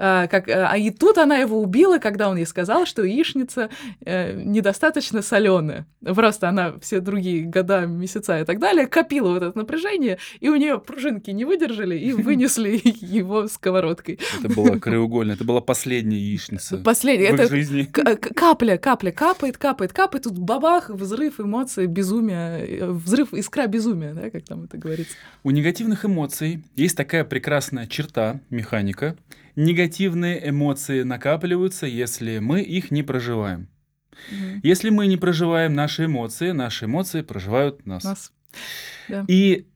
А, 0.06 0.28
как, 0.28 0.50
э, 0.50 0.66
а 0.70 0.78
и 0.78 0.90
тут 0.90 1.18
она 1.18 1.38
его 1.38 1.62
убила, 1.62 1.98
когда 1.98 2.30
он 2.30 2.36
ей 2.36 2.46
сказал, 2.46 2.86
что 2.86 3.04
яичница 3.04 3.70
э, 4.06 4.34
недостаточно 4.34 5.22
соленая. 5.22 5.86
Просто 6.04 6.50
она 6.50 6.74
все 6.82 7.00
другие 7.00 7.46
года, 7.46 7.86
месяца 7.86 8.38
и 8.42 8.44
так 8.44 8.60
далее 8.60 8.86
копила 8.86 9.30
вот 9.30 9.44
это 9.44 9.58
напряжение, 9.58 10.18
и 10.42 10.50
у 10.50 10.58
нее 10.58 10.78
пружинки 10.78 11.32
не 11.32 11.46
выдержали 11.46 11.98
и 11.98 12.12
вынесли 12.28 12.82
его 12.84 13.48
сковородкой. 13.48 14.20
Это 14.40 14.54
была 14.54 14.78
краеугольная, 14.78 15.36
это 15.36 15.46
была 15.46 15.62
последняя 15.62 16.20
яичница 16.20 16.76
их 17.24 17.34
это 17.34 17.48
жизни. 17.48 17.84
к- 17.84 18.34
капля, 18.36 18.78
капля, 18.78 19.12
капает, 19.12 19.58
капает, 19.58 19.94
капает, 19.94 20.26
тут 20.26 20.38
бабах, 20.38 20.90
взрыв 20.90 21.40
эмоций, 21.40 21.88
безумие, 21.88 22.68
э, 22.68 22.88
взрыв 22.88 23.34
искра 23.34 23.68
безумия, 23.68 24.14
да, 24.14 24.30
как 24.30 24.44
там 24.44 24.66
это 24.66 24.78
говорится. 24.78 25.14
У 25.44 25.52
негативных 25.52 26.04
эмоций 26.04 26.62
есть 26.76 26.98
такая 26.98 27.24
прекрасная 27.24 27.88
черта, 27.88 28.42
механика. 28.50 29.16
Негативные 29.56 30.50
эмоции 30.50 31.04
накапливаются, 31.04 31.86
если 31.86 32.40
мы 32.40 32.62
их 32.62 32.92
не 32.92 33.04
проживаем. 33.04 33.70
Мгм. 34.32 34.60
Если 34.64 34.90
мы 34.90 35.08
не 35.08 35.18
проживаем 35.18 35.74
наши 35.74 36.06
эмоции, 36.06 36.52
наши 36.52 36.86
эмоции 36.86 37.22
проживают 37.22 37.86
нас. 37.86 38.04
Нас. 38.04 38.32
И 39.28 39.68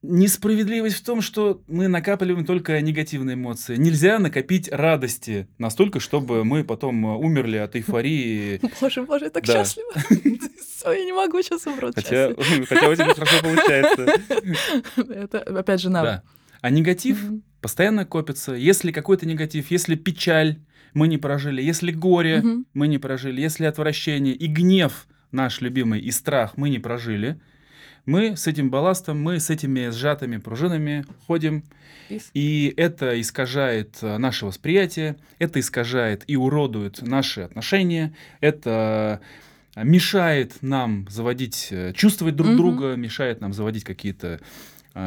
Несправедливость 0.00 0.94
в 0.96 1.04
том, 1.04 1.20
что 1.20 1.60
мы 1.66 1.88
накапливаем 1.88 2.46
только 2.46 2.80
негативные 2.80 3.34
эмоции. 3.34 3.74
Нельзя 3.74 4.20
накопить 4.20 4.68
радости 4.70 5.48
настолько, 5.58 5.98
чтобы 5.98 6.44
мы 6.44 6.62
потом 6.62 7.04
э, 7.04 7.16
умерли 7.16 7.56
от 7.56 7.74
эйфории. 7.74 8.60
Боже, 8.80 9.02
боже, 9.02 9.28
так 9.30 9.44
Да. 9.44 9.54
счастлива. 9.54 9.90
Всё, 10.60 10.92
Я 10.92 11.04
не 11.04 11.12
могу 11.12 11.42
сейчас 11.42 11.66
умру 11.66 11.88
от 11.88 11.94
Хотя, 11.96 12.28
у 12.28 12.34
тебя 12.94 13.12
хорошо 13.12 13.42
получается. 13.42 14.06
Это 14.96 15.40
опять 15.40 15.80
же 15.80 15.90
навык. 15.90 16.10
Да. 16.10 16.22
А 16.60 16.70
негатив 16.70 17.20
Мгм. 17.20 17.42
Постоянно 17.60 18.04
копится. 18.04 18.52
Если 18.54 18.92
какой-то 18.92 19.26
негатив, 19.26 19.70
если 19.70 19.94
печаль 19.94 20.58
мы 20.94 21.08
не 21.08 21.18
прожили, 21.18 21.62
если 21.62 21.90
горе 21.92 22.38
Мгм. 22.38 22.66
мы 22.74 22.88
не 22.88 22.98
прожили, 22.98 23.40
если 23.40 23.64
отвращение 23.66 24.34
и 24.34 24.46
гнев 24.46 25.06
наш 25.32 25.60
любимый, 25.60 26.00
и 26.00 26.10
страх 26.10 26.56
мы 26.56 26.70
не 26.70 26.78
прожили, 26.78 27.38
мы 28.06 28.36
с 28.36 28.46
этим 28.46 28.70
балластом, 28.70 29.20
мы 29.22 29.38
с 29.38 29.50
этими 29.50 29.90
сжатыми 29.90 30.38
пружинами 30.38 31.04
ходим, 31.26 31.62
И 32.08 32.18
с- 32.18 32.30
и 32.32 32.72
это 32.78 33.20
искажает 33.20 33.98
э, 34.00 34.16
наше 34.16 34.46
восприятие, 34.46 35.16
это 35.38 35.60
искажает 35.60 36.24
и 36.26 36.36
уродует 36.36 37.02
наши 37.02 37.42
отношения, 37.42 38.14
это 38.40 39.20
э, 39.76 39.84
мешает 39.84 40.56
нам 40.62 41.06
заводить, 41.10 41.68
э, 41.70 41.92
чувствовать 41.92 42.34
друг 42.34 42.48
Мгм. 42.52 42.56
друга, 42.56 42.94
мешает 42.96 43.42
нам 43.42 43.52
заводить 43.52 43.84
какие-то 43.84 44.40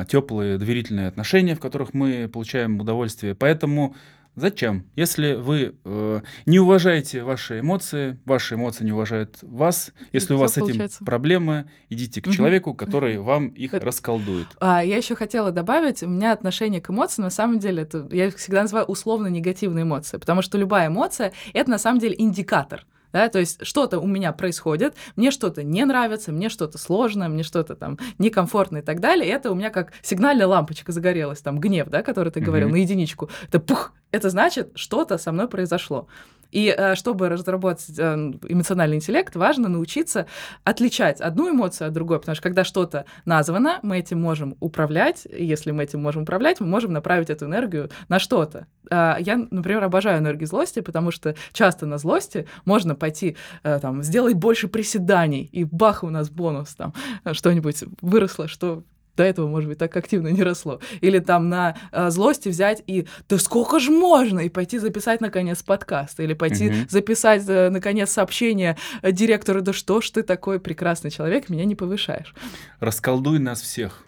теплые, 0.08 0.58
доверительные 0.58 1.08
отношения, 1.08 1.56
в 1.56 1.60
которых 1.60 1.94
мы 1.94 2.30
получаем 2.32 2.80
удовольствие. 2.80 3.36
Поэтому 3.36 3.96
зачем? 4.36 4.86
Если 4.96 5.34
вы 5.34 5.76
э, 5.84 6.22
не 6.46 6.60
уважаете 6.60 7.24
ваши 7.24 7.60
эмоции, 7.60 8.18
ваши 8.26 8.56
эмоции 8.56 8.86
не 8.86 8.92
уважают 8.94 9.38
вас, 9.42 9.92
если 10.14 10.34
у 10.34 10.38
всё 10.38 10.42
вас 10.42 10.54
с 10.54 10.58
этим 10.58 11.06
проблемы, 11.06 11.66
идите 11.90 12.22
к 12.22 12.30
человеку, 12.30 12.74
который 12.74 13.18
вам 13.20 13.48
их 13.50 13.74
Это- 13.74 13.86
расколдует. 13.86 14.48
А, 14.60 14.84
я 14.84 14.98
еще 14.98 15.16
хотела 15.16 15.52
добавить, 15.52 16.02
у 16.04 16.08
меня 16.08 16.32
отношение 16.32 16.82
к 16.82 16.90
эмоциям, 16.90 17.26
на 17.26 17.30
самом 17.30 17.60
деле, 17.60 17.84
это, 17.84 18.08
я 18.12 18.28
их 18.28 18.38
всегда 18.38 18.62
называю 18.62 18.86
условно 18.86 19.28
негативные 19.28 19.84
эмоции, 19.84 20.18
потому 20.18 20.42
что 20.42 20.58
любая 20.58 20.88
эмоция— 20.88 21.34
это 21.54 21.70
на 21.70 21.78
самом 21.78 22.00
деле 22.00 22.16
индикатор. 22.18 22.86
Да, 23.14 23.28
то 23.30 23.40
есть 23.40 23.66
что-то 23.66 24.00
у 24.00 24.08
меня 24.08 24.32
происходит, 24.32 24.96
мне 25.16 25.32
что-то 25.32 25.64
не 25.64 25.84
нравится, 25.86 26.32
мне 26.32 26.50
что-то 26.50 26.78
сложно, 26.78 27.28
мне 27.30 27.44
что-то 27.44 27.76
там 27.76 27.98
некомфортно 28.18 28.78
и 28.78 28.82
так 28.82 29.00
далее. 29.00 29.28
И 29.28 29.32
это 29.32 29.52
у 29.52 29.56
меня 29.56 29.70
как 29.70 29.94
сигнальная 30.02 30.48
лампочка 30.48 30.92
загорелась, 30.92 31.42
там 31.42 31.60
гнев, 31.60 31.88
да, 31.90 32.04
который 32.04 32.32
ты 32.32 32.40
говорил, 32.40 32.68
Мгм. 32.68 32.78
на 32.78 32.82
единичку. 32.82 33.30
Это 33.48 33.60
пух, 33.60 33.94
это 34.12 34.30
значит, 34.30 34.72
что-то 34.76 35.18
со 35.18 35.32
мной 35.32 35.48
произошло. 35.48 36.08
И 36.52 36.74
э, 36.78 36.96
чтобы 36.96 37.30
разработать 37.30 37.98
э, 37.98 38.14
эмоциональный 38.48 38.98
интеллект, 38.98 39.36
важно 39.36 39.70
научиться 39.70 40.28
отличать 40.64 41.22
одну 41.22 41.50
эмоцию 41.50 41.88
от 41.88 41.94
другой, 41.94 42.20
потому 42.20 42.36
что 42.36 42.44
когда 42.44 42.64
что-то 42.64 43.06
названо, 43.26 43.80
мы 43.84 44.00
этим 44.00 44.22
можем 44.22 44.58
управлять, 44.60 45.26
и 45.26 45.46
если 45.46 45.72
мы 45.72 45.84
этим 45.84 46.02
можем 46.02 46.24
управлять, 46.24 46.60
мы 46.60 46.68
можем 46.68 46.92
направить 46.92 47.30
эту 47.30 47.46
энергию 47.46 47.90
на 48.10 48.20
что-то. 48.20 48.68
А, 48.90 49.18
Я, 49.20 49.38
например, 49.50 49.84
обожаю 49.84 50.20
энергию 50.20 50.48
злости, 50.48 50.82
потому 50.82 51.12
что 51.12 51.36
часто 51.54 51.86
на 51.86 51.98
злости 51.98 52.48
можно 52.66 52.96
пойти 52.96 53.38
э, 53.64 53.80
там 53.80 54.04
сделать 54.04 54.36
больше 54.36 54.68
приседаний, 54.68 55.50
и 55.52 55.64
бах, 55.64 56.04
у 56.04 56.10
нас 56.10 56.30
бонус 56.30 56.76
там 56.76 56.94
что-нибудь 57.32 57.84
выросло, 58.02 58.48
что 58.48 58.84
до 59.16 59.24
этого, 59.24 59.48
может 59.48 59.70
быть, 59.70 59.78
так 59.78 59.96
активно 59.96 60.30
не 60.30 60.44
росло. 60.44 60.80
Или 61.02 61.20
там 61.20 61.50
на 61.50 61.76
э, 61.92 62.10
злости 62.10 62.50
взять 62.50 62.84
и 62.88 63.08
«да 63.30 63.38
сколько 63.38 63.80
ж 63.80 63.90
можно?» 63.90 64.40
и 64.40 64.50
пойти 64.50 64.78
записать, 64.78 65.22
наконец, 65.22 65.64
подкаст. 65.64 66.20
Или 66.20 66.34
пойти 66.34 66.70
Мгм. 66.70 66.88
записать, 66.90 67.44
э, 67.48 67.70
наконец, 67.70 68.12
сообщение 68.12 68.78
э, 69.02 69.12
директору 69.12 69.62
«да 69.62 69.74
что 69.74 70.02
ж 70.02 70.10
ты 70.10 70.24
такой 70.24 70.60
прекрасный 70.60 71.12
человек, 71.12 71.50
меня 71.50 71.66
не 71.66 71.76
повышаешь». 71.76 72.34
Расколдуй 72.80 73.40
нас 73.40 73.62
всех. 73.62 74.06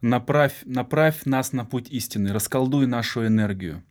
Направь, 0.00 0.54
направь 0.64 1.24
нас 1.24 1.52
на 1.52 1.64
путь 1.64 1.88
истины, 1.90 2.32
расколдуй 2.32 2.86
нашу 2.86 3.26
энергию. 3.26 3.82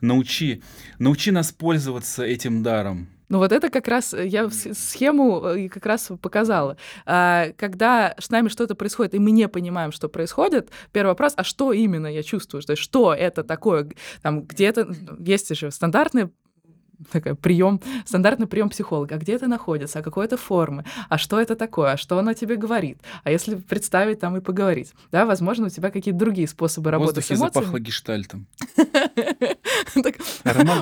Научи, 0.00 0.62
научи 0.98 1.30
нас 1.30 1.52
пользоваться 1.52 2.24
этим 2.24 2.62
даром. 2.62 3.08
Ну 3.28 3.38
вот 3.38 3.52
это 3.52 3.70
как 3.70 3.88
раз 3.88 4.14
э, 4.14 4.26
я 4.26 4.48
схему 4.50 5.44
э, 5.44 5.68
как 5.68 5.86
раз 5.86 6.10
показала. 6.20 6.76
А, 7.04 7.48
Когда 7.56 8.14
с 8.18 8.30
нами 8.30 8.48
что-то 8.48 8.74
происходит, 8.74 9.14
и 9.14 9.18
мы 9.18 9.30
не 9.30 9.48
понимаем, 9.48 9.92
что 9.92 10.08
происходит, 10.08 10.70
первый 10.92 11.10
вопрос, 11.10 11.34
а 11.36 11.44
что 11.44 11.72
именно 11.72 12.06
я 12.06 12.22
чувствую? 12.22 12.62
То 12.62 12.72
есть 12.72 12.82
что 12.82 13.14
это 13.14 13.44
такое? 13.44 13.90
Там 14.22 14.42
где-то 14.42 14.88
есть 15.18 15.54
же 15.54 15.70
стандартный 15.70 16.30
такой 17.10 17.34
прием, 17.34 17.80
стандартный 18.04 18.46
прием 18.46 18.68
психолога. 18.68 19.14
А 19.14 19.18
где 19.18 19.32
это 19.34 19.46
находится? 19.46 20.00
А 20.00 20.02
какой 20.02 20.24
это 20.24 20.36
формы? 20.36 20.84
А 21.08 21.18
что 21.18 21.40
это 21.40 21.56
такое? 21.56 21.92
А 21.92 21.96
что 21.96 22.18
оно 22.18 22.32
тебе 22.32 22.56
говорит? 22.56 22.98
А 23.24 23.30
если 23.30 23.56
представить 23.56 24.20
там 24.20 24.36
и 24.36 24.40
поговорить? 24.40 24.92
Да, 25.12 25.26
возможно, 25.26 25.66
у 25.66 25.70
тебя 25.70 25.90
какие-то 25.90 26.18
другие 26.18 26.48
способы 26.48 26.90
работы 26.90 27.20
с 27.20 27.30
эмоциями. 27.30 27.52
запахло 27.54 27.78
гештальтом. 27.78 28.46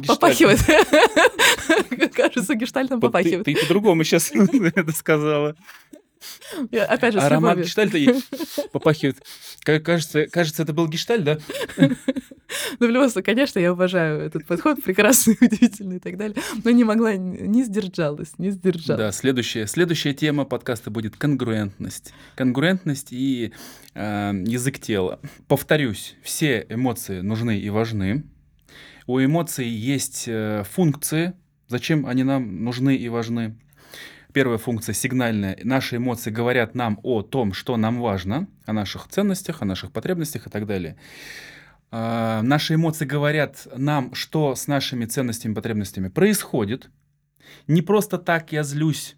Попахивает. 0.07 0.61
Кажется, 2.15 2.55
гештальтом 2.55 3.01
попахивает. 3.01 3.45
ты 3.45 3.55
по-другому 3.57 4.05
сейчас 4.05 4.31
это 4.75 4.93
сказала. 4.93 5.55
Опять 6.89 7.15
же, 7.15 7.21
с 7.21 7.25
Аромат 7.25 7.59
гештальта 7.59 7.99
попахивает. 8.73 9.23
Ка- 9.63 9.81
Кажется, 9.81 10.27
кажется, 10.27 10.63
это 10.63 10.73
был 10.73 10.89
гештальт, 10.89 11.25
да? 11.25 11.39
Ну, 12.79 12.87
в 12.87 12.91
любом 12.91 13.09
случае, 13.11 13.25
конечно, 13.25 13.59
я 13.59 13.73
уважаю 13.73 14.21
этот 14.21 14.47
подход, 14.47 14.83
прекрасный, 14.83 15.37
удивительный 15.41 15.97
и 15.97 15.99
так 15.99 16.17
далее, 16.17 16.37
но 16.65 16.71
не 16.71 16.85
могла, 16.85 17.15
не 17.17 17.65
сдержалась, 17.65 18.39
не 18.39 18.51
сдержалась. 18.51 18.99
Да, 18.99 19.13
следующая, 19.13 19.67
следующая 19.67 20.15
тема 20.15 20.45
подкаста 20.45 20.91
будет 20.91 21.17
конгруентность. 21.17 22.13
Конгруентность 22.37 23.09
и 23.11 23.53
э, 23.95 24.33
язык 24.47 24.79
тела. 24.79 25.19
Повторюсь, 25.49 26.15
все 26.23 26.65
эмоции 26.69 27.21
нужны 27.21 27.59
и 27.59 27.69
важны. 27.69 28.25
У 29.09 29.19
эмоций 29.21 29.67
есть 29.67 30.25
э, 30.29 30.63
функции. 30.73 31.35
Зачем 31.69 32.07
они 32.07 32.23
нам 32.23 32.63
нужны 32.65 32.97
и 32.97 33.09
важны? 33.09 33.57
Первая 34.37 34.59
функция 34.59 34.93
сигнальная. 34.93 35.59
Наши 35.65 35.97
эмоции 35.97 36.31
говорят 36.31 36.75
нам 36.75 37.01
о 37.03 37.23
том, 37.23 37.55
что 37.55 37.79
нам 37.79 38.03
важно, 38.03 38.47
о 38.67 38.75
наших 38.75 39.09
ценностях, 39.09 39.63
о 39.63 39.65
наших 39.65 39.93
потребностях 39.93 40.47
и 40.47 40.51
так 40.51 40.67
далее. 40.67 40.99
А, 41.91 42.43
Наши 42.43 42.75
эмоции 42.75 43.07
говорят 43.07 43.67
нам, 43.75 44.15
что 44.15 44.55
с 44.55 44.67
нашими 44.67 45.07
ценностями, 45.07 45.55
потребностями 45.55 46.09
происходит. 46.09 46.91
Не 47.67 47.81
просто 47.81 48.19
так 48.19 48.53
я 48.53 48.63
злюсь. 48.63 49.17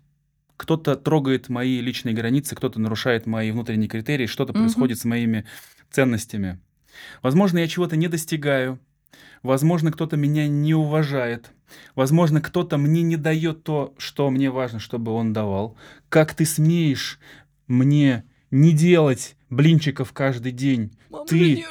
Кто-то 0.56 0.94
трогает 0.94 1.48
мои 1.48 1.80
личные 1.80 2.14
границы, 2.14 2.54
кто-то 2.54 2.80
нарушает 2.80 3.26
мои 3.26 3.50
внутренние 3.50 3.88
критерии, 3.88 4.26
что-то 4.26 4.52
Мгм. 4.52 4.62
происходит 4.62 5.00
с 5.00 5.04
моими 5.04 5.46
ценностями. 5.90 6.60
Возможно, 7.22 7.58
я 7.58 7.66
чего-то 7.66 7.96
не 7.96 8.06
достигаю. 8.06 8.78
Возможно, 9.42 9.92
кто-то 9.92 10.16
меня 10.16 10.48
не 10.48 10.74
уважает. 10.74 11.50
Возможно, 11.94 12.40
кто-то 12.40 12.78
мне 12.78 13.02
не 13.02 13.16
дает 13.16 13.62
то, 13.62 13.94
что 13.98 14.30
мне 14.30 14.50
важно, 14.50 14.78
чтобы 14.78 15.12
он 15.12 15.32
давал. 15.32 15.76
Как 16.08 16.34
ты 16.34 16.44
смеешь 16.44 17.18
мне 17.66 18.24
не 18.50 18.72
делать 18.72 19.36
блинчиков 19.50 20.12
каждый 20.12 20.52
день? 20.52 20.92
Мама, 21.10 21.26
ты-. 21.26 21.64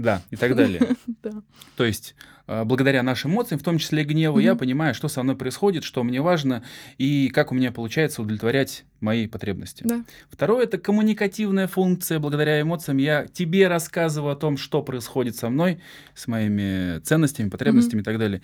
Да, 0.00 0.22
и 0.30 0.36
так 0.36 0.56
далее. 0.56 0.80
Да. 1.22 1.42
То 1.76 1.84
есть, 1.84 2.14
э, 2.46 2.64
благодаря 2.64 3.02
нашим 3.02 3.32
эмоциям, 3.32 3.60
в 3.60 3.62
том 3.62 3.76
числе 3.78 4.04
гневу, 4.04 4.38
я 4.38 4.54
понимаю, 4.54 4.94
что 4.94 5.08
со 5.08 5.22
мной 5.22 5.36
происходит, 5.36 5.84
что 5.84 6.02
мне 6.02 6.22
важно 6.22 6.62
и 6.96 7.28
как 7.28 7.52
у 7.52 7.54
меня 7.54 7.72
получается 7.72 8.22
удовлетворять 8.22 8.84
мои 9.00 9.26
потребности. 9.26 9.82
Да. 9.86 10.04
Второе 10.30 10.64
это 10.64 10.78
коммуникативная 10.78 11.66
функция. 11.66 12.18
Благодаря 12.18 12.60
эмоциям 12.60 12.96
я 12.98 13.26
тебе 13.26 13.68
рассказываю 13.68 14.32
о 14.32 14.36
том, 14.36 14.56
что 14.56 14.82
происходит 14.82 15.36
со 15.36 15.50
мной, 15.50 15.80
с 16.14 16.26
моими 16.26 17.00
ценностями, 17.00 17.50
потребностями 17.50 18.00
и 18.00 18.04
так 18.04 18.18
далее. 18.18 18.40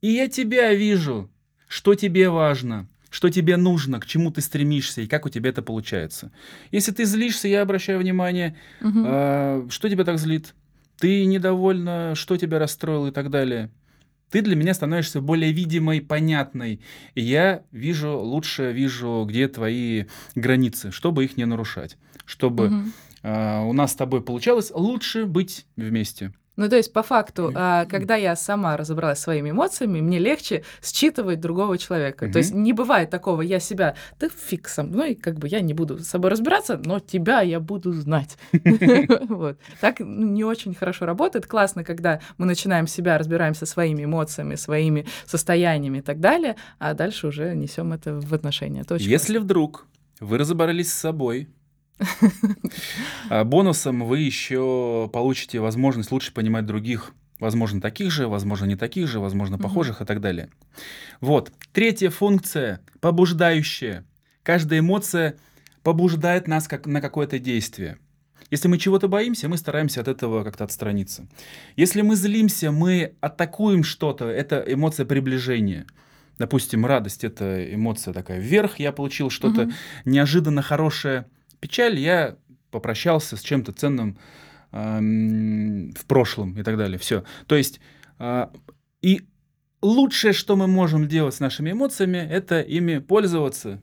И 0.00 0.08
я 0.12 0.28
тебя 0.28 0.72
вижу, 0.72 1.30
что 1.66 1.94
тебе 1.96 2.28
важно, 2.30 2.86
что 3.10 3.30
тебе 3.30 3.56
нужно, 3.56 3.98
к 4.00 4.06
чему 4.06 4.30
ты 4.30 4.40
стремишься 4.40 5.00
и 5.00 5.06
как 5.06 5.26
у 5.26 5.28
тебя 5.28 5.50
это 5.50 5.62
получается. 5.62 6.30
Если 6.70 6.92
ты 6.92 7.04
злишься, 7.04 7.48
я 7.48 7.62
обращаю 7.62 7.98
внимание, 7.98 8.56
Мгм. 8.80 9.04
а, 9.06 9.66
что 9.70 9.88
тебя 9.88 10.04
так 10.04 10.18
злит? 10.18 10.54
Ты 10.98 11.24
недовольна, 11.24 12.14
что 12.14 12.36
тебя 12.36 12.58
расстроило 12.58 13.08
и 13.08 13.10
так 13.10 13.30
далее. 13.30 13.70
Ты 14.30 14.42
для 14.42 14.56
меня 14.56 14.74
становишься 14.74 15.20
более 15.20 15.52
видимой, 15.52 16.00
понятной. 16.00 16.80
И 17.14 17.20
я 17.20 17.62
вижу, 17.70 18.18
лучше 18.18 18.72
вижу, 18.72 19.24
где 19.28 19.48
твои 19.48 20.06
границы, 20.34 20.90
чтобы 20.90 21.24
их 21.24 21.36
не 21.36 21.44
нарушать. 21.44 21.96
Чтобы 22.24 22.70
Мгм. 22.70 22.92
а, 23.22 23.62
у 23.62 23.72
нас 23.72 23.92
с 23.92 23.96
тобой 23.96 24.22
получалось 24.22 24.72
лучше 24.74 25.26
быть 25.26 25.66
вместе. 25.76 26.32
Ну, 26.56 26.68
то 26.68 26.76
есть, 26.76 26.92
по 26.92 27.02
факту, 27.02 27.52
а, 27.54 27.84
когда 27.86 28.14
я 28.14 28.36
сама 28.36 28.76
разобралась 28.76 29.18
своими 29.18 29.50
эмоциями, 29.50 30.00
мне 30.00 30.18
легче 30.18 30.64
считывать 30.82 31.40
другого 31.40 31.78
человека. 31.78 32.26
Мгм. 32.26 32.32
То 32.32 32.38
есть 32.38 32.54
не 32.54 32.72
бывает 32.72 33.10
такого, 33.10 33.42
я 33.42 33.58
себя, 33.58 33.96
да 34.20 34.28
фиг 34.28 34.68
со 34.68 34.82
мной, 34.82 35.14
как 35.14 35.38
бы 35.38 35.48
я 35.48 35.60
не 35.60 35.74
буду 35.74 35.98
с 35.98 36.06
собой 36.06 36.30
разбираться, 36.30 36.80
но 36.84 37.00
тебя 37.00 37.40
я 37.40 37.60
буду 37.60 37.92
знать. 37.92 38.36
Вот. 39.34 39.58
Так 39.80 40.00
ну, 40.00 40.26
не 40.26 40.44
очень 40.44 40.74
хорошо 40.74 41.06
работает. 41.06 41.46
Классно, 41.46 41.84
когда 41.84 42.20
мы 42.38 42.46
начинаем 42.46 42.86
себя, 42.86 43.18
разбираемся 43.18 43.66
своими 43.66 44.04
эмоциями, 44.04 44.54
своими 44.54 45.06
состояниями 45.26 45.98
и 45.98 46.02
так 46.02 46.20
далее, 46.20 46.56
а 46.78 46.94
дальше 46.94 47.26
уже 47.28 47.54
несем 47.54 47.92
это 47.92 48.14
в 48.14 48.32
отношения. 48.32 48.84
Если 48.98 49.38
вдруг 49.38 49.86
вы 50.20 50.38
разобрались 50.38 50.92
с 50.92 50.96
собой, 50.96 51.48
бонусом 53.44 54.04
вы 54.04 54.20
еще 54.20 55.08
получите 55.12 55.60
возможность 55.60 56.10
лучше 56.10 56.32
понимать 56.32 56.66
других, 56.66 57.12
возможно, 57.38 57.80
таких 57.80 58.10
же, 58.10 58.28
возможно, 58.28 58.66
не 58.66 58.76
таких 58.76 59.08
же, 59.08 59.20
возможно, 59.20 59.58
похожих 59.58 60.00
и 60.00 60.04
так 60.04 60.20
далее. 60.20 60.48
Вот. 61.20 61.52
Третья 61.72 62.10
функция– 62.10 62.80
побуждающая. 63.00 64.04
Каждая 64.42 64.80
эмоция 64.80 65.36
побуждает 65.82 66.48
нас 66.48 66.68
как 66.68 66.86
на 66.86 67.00
какое-то 67.00 67.38
действие. 67.38 67.98
Если 68.50 68.68
мы 68.68 68.78
чего-то 68.78 69.08
боимся, 69.08 69.48
мы 69.48 69.56
стараемся 69.56 70.00
от 70.00 70.08
этого 70.08 70.44
как-то 70.44 70.64
отстраниться. 70.64 71.26
Если 71.76 72.02
мы 72.02 72.14
злимся, 72.14 72.70
мы 72.70 73.14
атакуем 73.20 73.84
что-то, 73.84 74.26
это 74.26 74.62
эмоция 74.66 75.06
приближения. 75.06 75.86
Допустим, 76.38 76.84
радость 76.84 77.24
это 77.24 77.74
эмоция 77.74 78.12
такая 78.12 78.40
вверх, 78.40 78.78
я 78.78 78.92
получил 78.92 79.30
что-то 79.30 79.62
угу. 79.62 79.72
неожиданно 80.04 80.62
хорошее. 80.62 81.26
Печаль, 81.64 81.98
я 81.98 82.36
попрощался 82.70 83.38
с 83.38 83.40
чем-то 83.40 83.72
ценным 83.72 84.18
э, 84.70 85.00
в 85.00 86.04
прошлом 86.04 86.60
и 86.60 86.62
так 86.62 86.76
далее. 86.76 86.98
Все. 86.98 87.24
То 87.46 87.56
есть 87.56 87.80
э, 88.18 88.48
и 89.00 89.22
лучшее, 89.80 90.34
что 90.34 90.56
мы 90.56 90.66
можем 90.66 91.08
делать 91.08 91.34
с 91.34 91.40
нашими 91.40 91.70
эмоциями, 91.70 92.18
это 92.18 92.60
ими 92.60 92.98
пользоваться. 92.98 93.82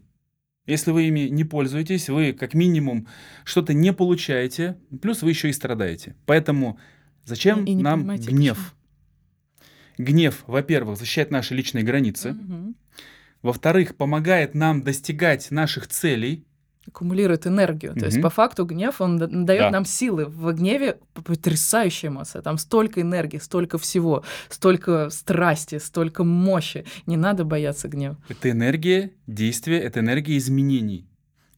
Если 0.67 0.91
вы 0.91 1.07
ими 1.07 1.21
не 1.21 1.43
пользуетесь, 1.43 2.07
вы 2.09 2.33
как 2.33 2.53
минимум 2.53 3.07
что-то 3.45 3.73
не 3.73 3.93
получаете, 3.93 4.77
плюс 5.01 5.23
вы 5.23 5.31
еще 5.31 5.49
и 5.49 5.53
страдаете. 5.53 6.15
Поэтому 6.27 6.77
зачем 7.25 7.65
и, 7.65 7.71
и 7.71 7.75
нам 7.75 8.05
гнев? 8.15 8.75
Почему? 9.97 10.07
Гнев, 10.11 10.43
во-первых, 10.45 10.99
защищает 10.99 11.31
наши 11.31 11.55
личные 11.55 11.83
границы. 11.83 12.33
Угу. 12.33 12.75
Во-вторых, 13.41 13.95
помогает 13.95 14.53
нам 14.53 14.83
достигать 14.83 15.49
наших 15.49 15.87
целей 15.87 16.45
аккумулирует 16.87 17.47
энергию. 17.47 17.93
Mm-hmm. 17.93 17.99
То 17.99 18.05
есть 18.05 18.21
по 18.21 18.29
факту 18.29 18.65
гнев, 18.65 19.01
он 19.01 19.17
дает 19.17 19.61
да. 19.61 19.69
нам 19.69 19.85
силы. 19.85 20.25
В 20.25 20.51
гневе 20.53 20.97
потрясающая 21.13 22.09
эмоция. 22.09 22.41
Там 22.41 22.57
столько 22.57 23.01
энергии, 23.01 23.37
столько 23.37 23.77
всего, 23.77 24.23
столько 24.49 25.09
страсти, 25.09 25.77
столько 25.77 26.23
мощи. 26.23 26.85
Не 27.05 27.17
надо 27.17 27.45
бояться 27.45 27.87
гнева. 27.87 28.17
Это 28.29 28.49
энергия 28.49 29.11
действия, 29.27 29.79
это 29.79 29.99
энергия 29.99 30.37
изменений. 30.37 31.07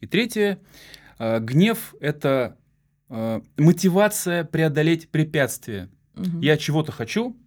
И 0.02 0.08
третье, 0.08 0.60
э, 1.20 1.40
гнев— 1.40 1.96
это 2.02 2.58
э, 3.10 3.42
мотивация 3.58 4.44
преодолеть 4.44 5.10
препятствия. 5.10 5.90
Угу. 6.16 6.42
Я 6.42 6.58
чего-то 6.58 6.92
хочу, 6.92 7.38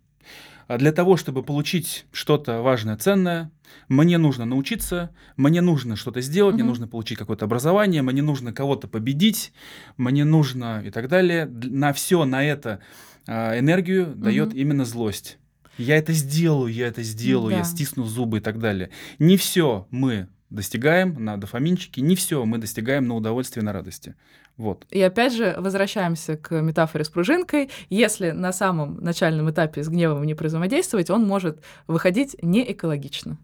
для 0.68 0.92
того, 0.92 1.16
чтобы 1.16 1.42
получить 1.42 2.06
что-то 2.10 2.60
важное, 2.60 2.96
ценное, 2.96 3.50
мне 3.88 4.18
нужно 4.18 4.44
научиться, 4.44 5.10
мне 5.36 5.60
нужно 5.60 5.96
что-то 5.96 6.20
сделать, 6.20 6.54
угу. 6.54 6.62
мне 6.62 6.68
нужно 6.68 6.88
получить 6.88 7.18
какое-то 7.18 7.44
образование, 7.44 8.02
мне 8.02 8.22
нужно 8.22 8.52
кого-то 8.52 8.88
победить, 8.88 9.52
мне 9.96 10.24
нужно 10.24 10.82
и 10.84 10.90
так 10.90 11.08
далее. 11.08 11.46
На 11.46 11.92
все 11.92 12.24
на 12.24 12.44
это 12.44 12.80
а, 13.26 13.58
энергию 13.58 14.10
угу. 14.10 14.24
дает 14.24 14.54
именно 14.54 14.84
злость. 14.84 15.38
Я 15.78 15.98
это 15.98 16.12
сделаю, 16.12 16.72
я 16.72 16.88
это 16.88 17.02
сделаю, 17.02 17.50
да. 17.50 17.58
я 17.58 17.64
стисну 17.64 18.04
зубы 18.04 18.38
и 18.38 18.40
так 18.40 18.58
далее. 18.58 18.90
Не 19.18 19.36
все 19.36 19.86
мы 19.90 20.28
достигаем 20.50 21.22
на 21.22 21.36
дофаминчике, 21.36 22.00
не 22.00 22.16
все 22.16 22.44
мы 22.44 22.58
достигаем 22.58 23.06
на 23.06 23.14
удовольствие, 23.14 23.62
на 23.62 23.72
радости. 23.72 24.14
Вот. 24.56 24.86
И 24.90 25.00
опять 25.02 25.34
же, 25.34 25.54
возвращаемся 25.58 26.36
к 26.36 26.60
метафоре 26.60 27.04
с 27.04 27.10
пружинкой. 27.10 27.70
Если 27.90 28.30
на 28.30 28.52
самом 28.52 28.96
начальном 29.02 29.50
этапе 29.50 29.82
с 29.82 29.88
гневом 29.88 30.24
не 30.24 30.34
взаимодействовать, 30.34 31.10
он 31.10 31.24
может 31.24 31.60
выходить 31.86 32.36
не 32.42 32.70
экологично. 32.72 33.38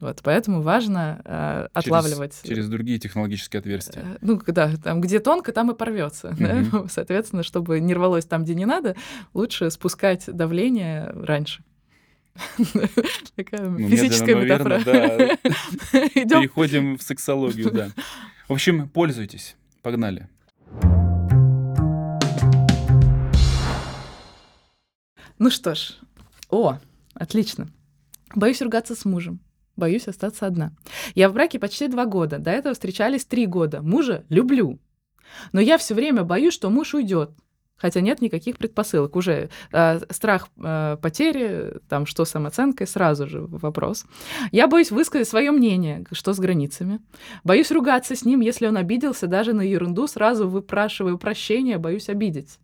Вот, 0.00 0.20
поэтому 0.22 0.62
важно 0.62 1.20
э, 1.24 1.68
отлавливать. 1.72 2.36
Через, 2.42 2.48
через 2.48 2.68
другие 2.68 3.00
технологические 3.00 3.58
отверстия. 3.58 4.02
Э, 4.02 4.18
ну, 4.20 4.40
да, 4.46 4.76
там, 4.76 5.00
где 5.00 5.18
тонко, 5.18 5.50
там 5.50 5.72
и 5.72 5.74
порвется. 5.74 6.28
Mm-hmm. 6.28 6.70
Да? 6.70 6.88
Соответственно, 6.88 7.42
чтобы 7.42 7.80
не 7.80 7.94
рвалось 7.94 8.24
там, 8.24 8.44
где 8.44 8.54
не 8.54 8.64
надо, 8.64 8.94
лучше 9.34 9.72
спускать 9.72 10.24
давление 10.26 11.10
раньше. 11.10 11.64
Такая 13.36 13.68
ну, 13.68 13.88
физическая 13.88 14.36
метафора. 14.36 14.78
Переходим 15.92 16.96
в 16.96 17.02
сексологию, 17.02 17.72
да. 17.72 17.88
В 18.48 18.52
общем, 18.52 18.88
пользуйтесь. 18.88 19.56
Погнали. 19.82 20.28
Ну 25.38 25.50
что 25.50 25.74
ж, 25.74 25.98
о, 26.50 26.78
отлично. 27.14 27.68
Боюсь 28.34 28.60
ругаться 28.60 28.94
с 28.94 29.04
мужем. 29.04 29.40
Боюсь 29.76 30.08
остаться 30.08 30.46
одна. 30.46 30.72
Я 31.14 31.28
в 31.28 31.34
браке 31.34 31.60
почти 31.60 31.86
два 31.86 32.04
года. 32.04 32.38
До 32.38 32.50
этого 32.50 32.74
встречались 32.74 33.24
три 33.24 33.46
года. 33.46 33.80
Мужа 33.80 34.24
люблю. 34.28 34.80
Но 35.52 35.60
я 35.60 35.78
все 35.78 35.94
время 35.94 36.24
боюсь, 36.24 36.54
что 36.54 36.70
муж 36.70 36.94
уйдет. 36.94 37.30
Хотя 37.78 38.00
нет 38.00 38.20
никаких 38.20 38.58
предпосылок. 38.58 39.16
Уже 39.16 39.48
э, 39.72 40.00
страх 40.10 40.48
э, 40.58 40.96
потери, 41.00 41.74
там 41.88 42.06
что 42.06 42.24
с 42.24 42.30
самооценкой, 42.30 42.86
сразу 42.86 43.26
же 43.26 43.40
вопрос. 43.40 44.04
Я 44.52 44.66
боюсь 44.66 44.90
высказать 44.90 45.28
свое 45.28 45.50
мнение, 45.50 46.04
что 46.12 46.32
с 46.32 46.38
границами. 46.38 47.00
Боюсь 47.44 47.70
ругаться 47.70 48.14
с 48.14 48.24
ним, 48.24 48.40
если 48.40 48.66
он 48.66 48.76
обиделся 48.76 49.26
даже 49.26 49.52
на 49.52 49.62
ерунду, 49.62 50.06
сразу 50.06 50.48
выпрашиваю 50.48 51.18
прощения, 51.18 51.78
боюсь 51.78 52.08
обидеть 52.08 52.58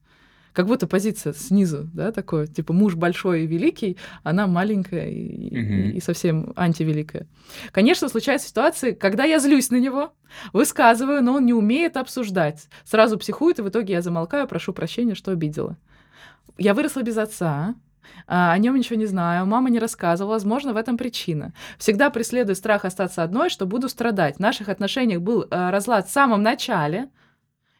как 0.55 0.67
будто 0.67 0.87
позиция 0.87 1.33
снизу, 1.33 1.91
да, 1.93 2.13
такое, 2.13 2.47
типа 2.47 2.73
муж 2.73 2.95
большой 2.95 3.43
и 3.43 3.47
великий, 3.47 3.99
она 4.23 4.47
маленькая 4.47 5.11
и, 5.11 5.49
угу. 5.49 5.75
и, 5.75 5.91
и 5.97 6.01
совсем 6.01 6.53
антивеликая. 6.57 7.27
Конечно, 7.73 8.09
случаются 8.09 8.49
ситуации, 8.49 8.93
когда 8.93 9.25
я 9.25 9.41
злюсь 9.41 9.71
на 9.71 9.77
него, 9.77 10.15
высказываю, 10.53 11.23
но 11.23 11.35
он 11.35 11.45
не 11.45 11.53
умеет 11.53 11.97
обсуждать. 11.97 12.69
Сразу 12.85 13.19
психует, 13.19 13.59
и 13.59 13.63
в 13.63 13.69
итоге 13.69 13.95
я 13.95 14.03
замолкаю, 14.03 14.47
прошу 14.47 14.73
прощения, 14.73 15.17
что 15.17 15.33
обидела. 15.33 15.77
Я 16.57 16.73
выросла 16.73 17.03
без 17.03 17.19
отца, 17.19 17.75
а, 18.27 18.53
о 18.53 18.59
нем 18.59 18.77
ничего 18.77 18.97
не 18.97 19.07
знаю, 19.07 19.47
мама 19.47 19.71
не 19.71 19.81
рассказывала, 19.81 20.35
возможно, 20.35 20.73
в 20.73 20.77
этом 20.77 20.97
причина. 20.97 21.53
Всегда 21.79 22.11
преследую 22.11 22.55
страх 22.55 22.85
остаться 22.85 23.25
одной, 23.25 23.51
что 23.51 23.67
буду 23.67 23.89
страдать. 23.89 24.37
В 24.37 24.41
наших 24.41 24.69
отношениях 24.69 25.21
был 25.21 25.43
э, 25.43 25.71
разлад 25.71 26.07
в 26.07 26.13
самом 26.13 26.43
начале, 26.43 27.09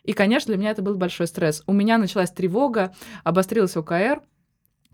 и, 0.05 0.13
конечно, 0.13 0.49
для 0.49 0.59
меня 0.59 0.71
это 0.71 0.83
был 0.83 0.97
большой 0.97 1.27
стресс. 1.27 1.63
У 1.67 1.73
меня 1.73 1.99
началась 1.99 2.31
тревога, 2.31 2.95
обострилась 3.25 3.77
ОКР, 3.77 4.21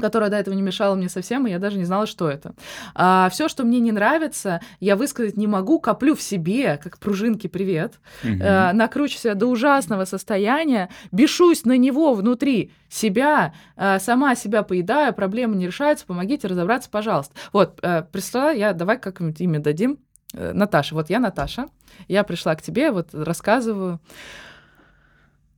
которая 0.00 0.30
до 0.30 0.36
этого 0.36 0.54
не 0.54 0.62
мешала 0.62 0.94
мне 0.94 1.08
совсем, 1.08 1.46
и 1.46 1.50
я 1.50 1.58
даже 1.58 1.78
не 1.78 1.84
знала, 1.84 2.06
что 2.06 2.28
это. 2.28 2.54
А, 2.94 3.28
все, 3.30 3.48
что 3.48 3.64
мне 3.64 3.78
не 3.80 3.92
нравится, 3.92 4.60
я 4.80 4.96
высказать 4.96 5.36
не 5.36 5.46
могу, 5.46 5.78
коплю 5.78 6.14
в 6.14 6.22
себе, 6.22 6.80
как 6.82 6.98
пружинки 6.98 7.46
привет, 7.46 8.00
угу. 8.24 8.32
а, 8.42 8.72
накручу 8.72 9.18
себя 9.18 9.34
до 9.34 9.46
ужасного 9.46 10.06
состояния, 10.06 10.88
бешусь 11.12 11.64
на 11.64 11.76
него 11.76 12.14
внутри 12.14 12.72
себя, 12.88 13.54
а, 13.76 13.98
сама 13.98 14.34
себя 14.34 14.62
поедаю, 14.62 15.12
проблемы 15.12 15.56
не 15.56 15.66
решаются, 15.66 16.06
помогите 16.06 16.48
разобраться, 16.48 16.90
пожалуйста. 16.90 17.34
Вот, 17.52 17.78
а, 17.82 18.02
пришла 18.02 18.50
я, 18.50 18.72
давай 18.72 18.98
как-нибудь 18.98 19.40
имя 19.40 19.60
дадим. 19.60 19.98
Наташа, 20.32 20.94
вот 20.94 21.10
я 21.10 21.18
Наташа, 21.18 21.66
я 22.06 22.22
пришла 22.22 22.54
к 22.54 22.62
тебе, 22.62 22.92
вот 22.92 23.08
рассказываю. 23.12 24.00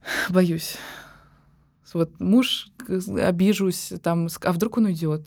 Боюсь. 0.31 0.77
Вот 1.93 2.21
муж, 2.21 2.69
обижусь, 2.89 3.93
там, 4.03 4.29
а 4.43 4.53
вдруг 4.53 4.79
он 4.79 4.87
уйдет? 4.87 5.27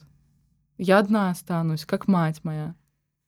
Я 0.77 0.97
одна 0.97 1.29
останусь, 1.29 1.85
как 1.85 2.07
мать 2.07 2.43
моя. 2.43 2.75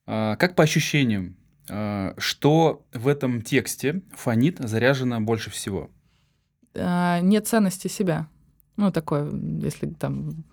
А, 0.08 0.36
как 0.38 0.56
по 0.56 0.64
ощущениям, 0.64 1.38
а, 1.70 2.16
что 2.18 2.86
в 2.94 3.08
этом 3.08 3.42
тексте 3.42 4.02
фонит 4.12 4.58
заряжено 4.58 5.22
больше 5.22 5.52
всего? 5.52 5.92
А, 6.74 7.20
нет 7.22 7.48
ценности 7.48 7.88
себя. 7.88 8.28
Ну, 8.76 8.92
такое, 8.92 9.32
если 9.62 9.88
там 9.88 10.44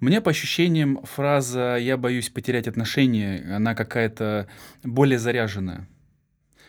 меня 0.00 0.20
по 0.20 0.30
ощущениям 0.30 1.00
фраза 1.04 1.76
«я 1.78 1.96
боюсь 1.96 2.28
потерять 2.28 2.68
отношения», 2.68 3.54
она 3.56 3.74
какая-то 3.74 4.48
более 4.82 5.18
заряженная 5.18 5.88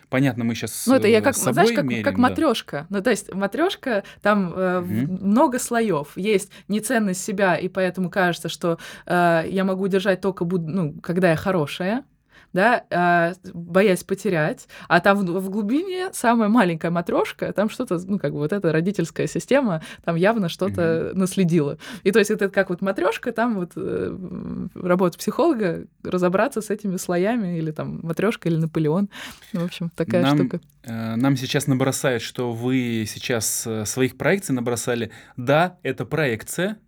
понятно, 0.08 0.44
мы 0.44 0.54
сейчас 0.54 0.86
Ну, 0.86 0.94
это 0.94 1.08
я 1.08 1.20
как, 1.20 1.36
собой 1.36 1.52
знаешь, 1.52 1.72
как, 1.72 1.84
меряем, 1.84 2.04
как 2.04 2.16
да. 2.16 2.20
матрешка. 2.22 2.86
Ну, 2.88 3.02
то 3.02 3.10
есть 3.10 3.32
матрешка, 3.32 4.04
там 4.22 4.52
э, 4.54 4.80
угу. 4.80 5.26
много 5.26 5.58
слоев. 5.58 6.12
Есть 6.16 6.50
неценность 6.68 7.22
себя, 7.22 7.56
и 7.56 7.68
поэтому 7.68 8.10
кажется, 8.10 8.48
что 8.48 8.78
э, 9.06 9.44
я 9.48 9.64
могу 9.64 9.86
держать 9.88 10.20
только, 10.20 10.44
буд- 10.44 10.66
ну, 10.66 10.94
когда 11.02 11.30
я 11.30 11.36
хорошая 11.36 12.04
да, 12.52 12.84
а, 12.90 13.32
боясь 13.52 14.04
потерять, 14.04 14.68
а 14.88 15.00
там 15.00 15.18
в, 15.18 15.40
в 15.40 15.50
глубине 15.50 16.10
самая 16.12 16.48
маленькая 16.48 16.90
матрешка, 16.90 17.52
там 17.52 17.68
что-то, 17.68 17.98
ну, 18.06 18.18
как 18.18 18.32
бы 18.32 18.38
вот 18.38 18.52
эта 18.52 18.72
родительская 18.72 19.26
система, 19.26 19.82
там 20.04 20.16
явно 20.16 20.48
что-то 20.48 20.82
mm-hmm. 20.82 21.14
наследила. 21.14 21.78
И 22.02 22.12
то 22.12 22.18
есть 22.18 22.30
это 22.30 22.48
как 22.48 22.70
вот 22.70 22.80
матрешка, 22.80 23.32
там 23.32 23.56
вот 23.56 23.72
э, 23.76 24.68
работа 24.74 25.18
психолога, 25.18 25.86
разобраться 26.02 26.60
с 26.60 26.70
этими 26.70 26.96
слоями, 26.96 27.58
или 27.58 27.70
там 27.70 28.00
матрешка, 28.02 28.48
или 28.48 28.56
Наполеон. 28.56 29.08
Ну, 29.52 29.60
в 29.60 29.64
общем, 29.64 29.90
такая 29.90 30.22
нам, 30.22 30.38
штука. 30.38 30.60
Э, 30.84 31.16
нам 31.16 31.36
сейчас 31.36 31.66
набросают, 31.66 32.22
что 32.22 32.52
вы 32.52 33.04
сейчас 33.06 33.66
э, 33.66 33.84
своих 33.84 34.16
проекций 34.16 34.54
набросали. 34.54 35.10
Да, 35.36 35.78
это 35.82 36.04
проекция. 36.04 36.78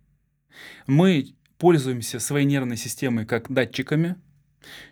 Мы 0.87 1.35
пользуемся 1.57 2.19
своей 2.19 2.45
нервной 2.45 2.77
системой 2.77 3.25
как 3.25 3.51
датчиками, 3.51 4.15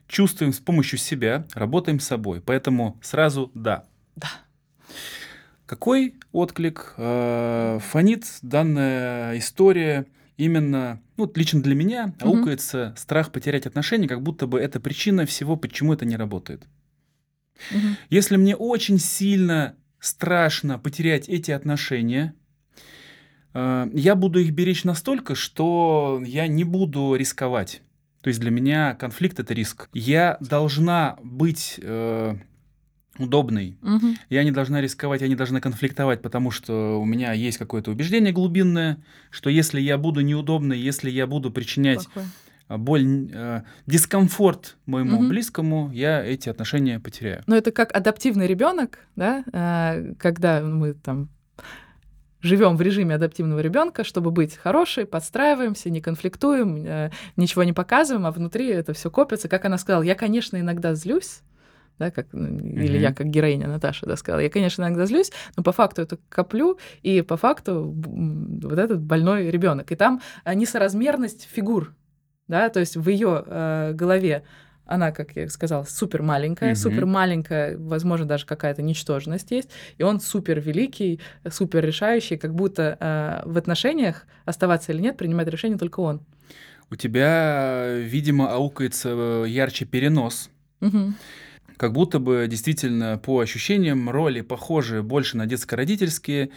чувствуем 0.07 0.53
с 0.53 0.59
помощью 0.59 0.99
себя, 0.99 1.47
работаем 1.53 1.99
с 1.99 2.07
собой. 2.07 2.41
Поэтому 2.41 2.99
сразу 3.01 3.51
да. 3.53 3.85
Да. 4.15 4.29
Какой 5.65 6.15
отклик 6.31 6.95
э, 6.97 7.79
фонит 7.81 8.25
данная 8.41 9.37
история 9.37 10.07
именно, 10.35 11.01
ну, 11.17 11.31
лично 11.35 11.61
для 11.61 11.75
меня 11.75 12.15
аукается 12.21 12.95
страх 12.97 13.31
потерять 13.31 13.67
отношения, 13.67 14.07
как 14.07 14.23
будто 14.23 14.47
бы 14.47 14.59
это 14.59 14.79
причина 14.79 15.25
всего, 15.25 15.57
почему 15.57 15.93
это 15.93 16.05
не 16.05 16.15
работает. 16.15 16.63
Мгм. 17.71 17.97
Если 18.09 18.37
мне 18.37 18.55
очень 18.55 18.99
сильно 18.99 19.75
страшно 19.99 20.79
потерять 20.79 21.27
эти 21.27 21.51
отношения, 21.51 22.33
э, 23.53 23.89
я 23.93 24.15
буду 24.15 24.39
их 24.39 24.51
беречь 24.51 24.85
настолько, 24.85 25.35
что 25.35 26.21
я 26.25 26.47
не 26.47 26.63
буду 26.63 27.15
рисковать. 27.15 27.81
То 28.21 28.27
есть 28.27 28.39
для 28.39 28.51
меня 28.51 28.95
конфликт 28.95 29.39
это 29.39 29.53
риск. 29.53 29.89
Я 29.93 30.37
должна 30.41 31.17
быть 31.23 31.79
э, 31.81 32.35
удобной. 33.17 33.77
Мгм. 33.81 34.15
Я 34.29 34.43
не 34.43 34.51
должна 34.51 34.81
рисковать, 34.81 35.21
я 35.21 35.27
не 35.27 35.35
должна 35.35 35.61
конфликтовать, 35.61 36.21
потому 36.21 36.51
что 36.51 36.99
у 36.99 37.05
меня 37.05 37.33
есть 37.33 37.57
какое-то 37.57 37.91
убеждение 37.91 38.33
глубинное, 38.33 38.97
что 39.29 39.49
если 39.49 39.79
я 39.79 39.97
буду 39.97 40.21
неудобной, 40.21 40.79
если 40.79 41.09
я 41.09 41.27
буду 41.27 41.51
причинять 41.51 42.05
Плохой. 42.05 42.23
а, 42.67 42.77
боль, 42.77 43.29
э, 43.33 43.61
дискомфорт 43.87 44.77
моему 44.85 45.19
Мгм. 45.19 45.29
близкому, 45.29 45.89
я 45.93 46.23
эти 46.23 46.49
отношения 46.49 46.99
потеряю. 46.99 47.43
Но 47.47 47.55
это 47.55 47.71
как 47.71 47.95
адаптивный 47.95 48.47
ребенок, 48.47 48.99
да, 49.15 49.43
а, 49.53 50.13
когда 50.17 50.61
мы 50.61 50.93
там 50.93 51.29
живем 52.41 52.77
в 52.77 52.81
режиме 52.81 53.15
адаптивного 53.15 53.59
ребенка, 53.59 54.03
чтобы 54.03 54.31
быть 54.31 54.55
хорошей, 54.55 55.05
подстраиваемся, 55.05 55.89
не 55.89 56.01
конфликтуем, 56.01 56.85
э, 56.85 57.11
ничего 57.35 57.63
не 57.63 57.73
показываем, 57.73 58.25
а 58.25 58.31
внутри 58.31 58.67
это 58.67 58.93
все 58.93 59.11
копится. 59.11 59.47
Как 59.47 59.65
она 59.65 59.77
сказала, 59.77 60.03
я, 60.03 60.15
конечно, 60.15 60.57
иногда 60.57 60.93
злюсь, 60.93 61.41
да, 61.97 62.11
как, 62.11 62.27
ну, 62.31 62.47
или 62.57 62.97
я 62.97 63.13
как 63.13 63.27
героиня 63.27 63.67
Наташа 63.67 64.05
да, 64.05 64.15
сказала, 64.15 64.39
я, 64.39 64.49
конечно, 64.49 64.83
иногда 64.83 65.05
злюсь, 65.05 65.31
но 65.57 65.63
по 65.63 65.73
факту 65.73 66.01
это 66.01 66.17
коплю, 66.29 66.79
и 67.01 67.21
по 67.21 67.35
факту 67.35 67.93
вот 67.93 68.79
этот 68.79 69.01
больной 69.01 69.49
ребенок. 69.49 69.91
И 69.91 69.95
там 69.95 70.21
а, 70.45 70.55
несоразмерность 70.55 71.47
фигур, 71.51 71.93
да, 72.47 72.69
то 72.69 72.79
есть 72.79 72.95
в 72.95 73.07
ее 73.09 73.93
голове 73.93 74.43
она, 74.89 75.11
как 75.11 75.35
я 75.35 75.47
сказала, 75.49 75.83
супер 75.83 76.21
маленькая, 76.23 76.69
Мгм. 76.71 76.75
супер 76.75 77.05
маленькая, 77.05 77.77
возможно, 77.77 78.25
даже 78.25 78.45
какая-то 78.45 78.81
ничтожность 78.81 79.51
есть, 79.51 79.69
и 79.97 80.03
он 80.03 80.19
супер 80.19 80.59
великий, 80.59 81.19
супер 81.49 81.85
решающий, 81.85 82.37
как 82.37 82.53
будто 82.55 82.97
э, 82.99 83.49
в 83.49 83.57
отношениях 83.57 84.25
оставаться 84.45 84.91
или 84.91 85.01
нет, 85.01 85.17
принимает 85.17 85.47
решение 85.49 85.77
только 85.77 85.99
он. 85.99 86.21
У 86.91 86.95
тебя, 86.95 87.95
видимо, 87.99 88.51
аукается 88.51 89.09
э, 89.13 89.45
ярче 89.47 89.85
перенос, 89.85 90.49
Мгм. 90.81 91.15
как 91.77 91.93
будто 91.93 92.19
бы 92.19 92.47
действительно 92.49 93.17
по 93.23 93.39
ощущениям 93.39 94.09
роли 94.09 94.41
похожи 94.41 95.03
больше 95.03 95.37
на 95.37 95.45
детско-родительские, 95.45 96.49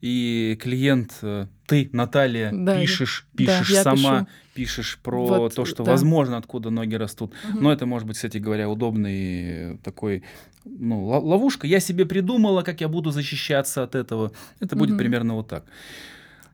и 0.00 0.58
клиент, 0.60 1.18
э, 1.22 1.46
ты, 1.66 1.90
Наталья, 1.92 2.50
Да, 2.52 2.80
пишешь, 2.80 3.26
да, 3.34 3.36
пишешь 3.38 3.70
я 3.70 3.82
сама, 3.82 4.20
пишу. 4.20 4.26
пишешь 4.54 4.98
про 5.02 5.26
Вот, 5.26 5.54
то, 5.54 5.64
что 5.64 5.84
да. 5.84 5.90
возможно, 5.92 6.36
откуда 6.36 6.70
ноги 6.70 6.94
растут. 6.94 7.32
Мгм. 7.48 7.62
Но 7.62 7.72
это 7.72 7.86
может 7.86 8.08
быть, 8.08 8.16
кстати 8.16 8.38
говоря, 8.38 8.68
удобный 8.68 9.78
такой 9.84 10.22
ну, 10.64 11.04
ло- 11.06 11.20
ловушка. 11.20 11.66
Я 11.66 11.80
себе 11.80 12.04
придумала, 12.06 12.62
как 12.62 12.80
я 12.80 12.88
буду 12.88 13.10
защищаться 13.10 13.82
от 13.82 13.94
этого. 13.94 14.32
Это 14.60 14.76
будет 14.76 14.90
Мгм. 14.90 14.98
примерно 14.98 15.34
вот 15.34 15.48
так. 15.48 15.64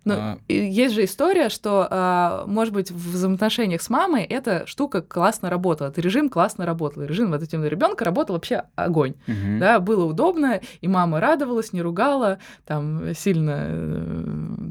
Ну, 0.06 0.14
А, 0.14 0.38
есть 0.48 0.94
же 0.94 1.04
история, 1.04 1.48
что, 1.48 1.86
а, 1.90 2.44
может 2.46 2.72
быть, 2.72 2.90
в 2.92 3.10
взаимоотношениях 3.10 3.82
с 3.82 3.90
мамой 3.90 4.22
эта 4.22 4.64
штука 4.66 5.02
классно 5.02 5.50
работала, 5.50 5.88
этот 5.88 5.98
режим 6.04 6.28
классно 6.30 6.64
работал. 6.64 7.02
Режим 7.02 7.34
адаптивного 7.34 7.68
ребенка 7.68 8.04
работал 8.04 8.36
вообще 8.36 8.62
огонь. 8.76 9.14
мгм. 9.26 9.58
Да, 9.58 9.80
было 9.80 10.04
удобно, 10.04 10.60
и 10.80 10.86
мама 10.88 11.20
радовалась, 11.20 11.72
не 11.72 11.82
ругала, 11.82 12.38
там 12.64 13.14
сильно 13.14 13.64
э, 13.66 14.24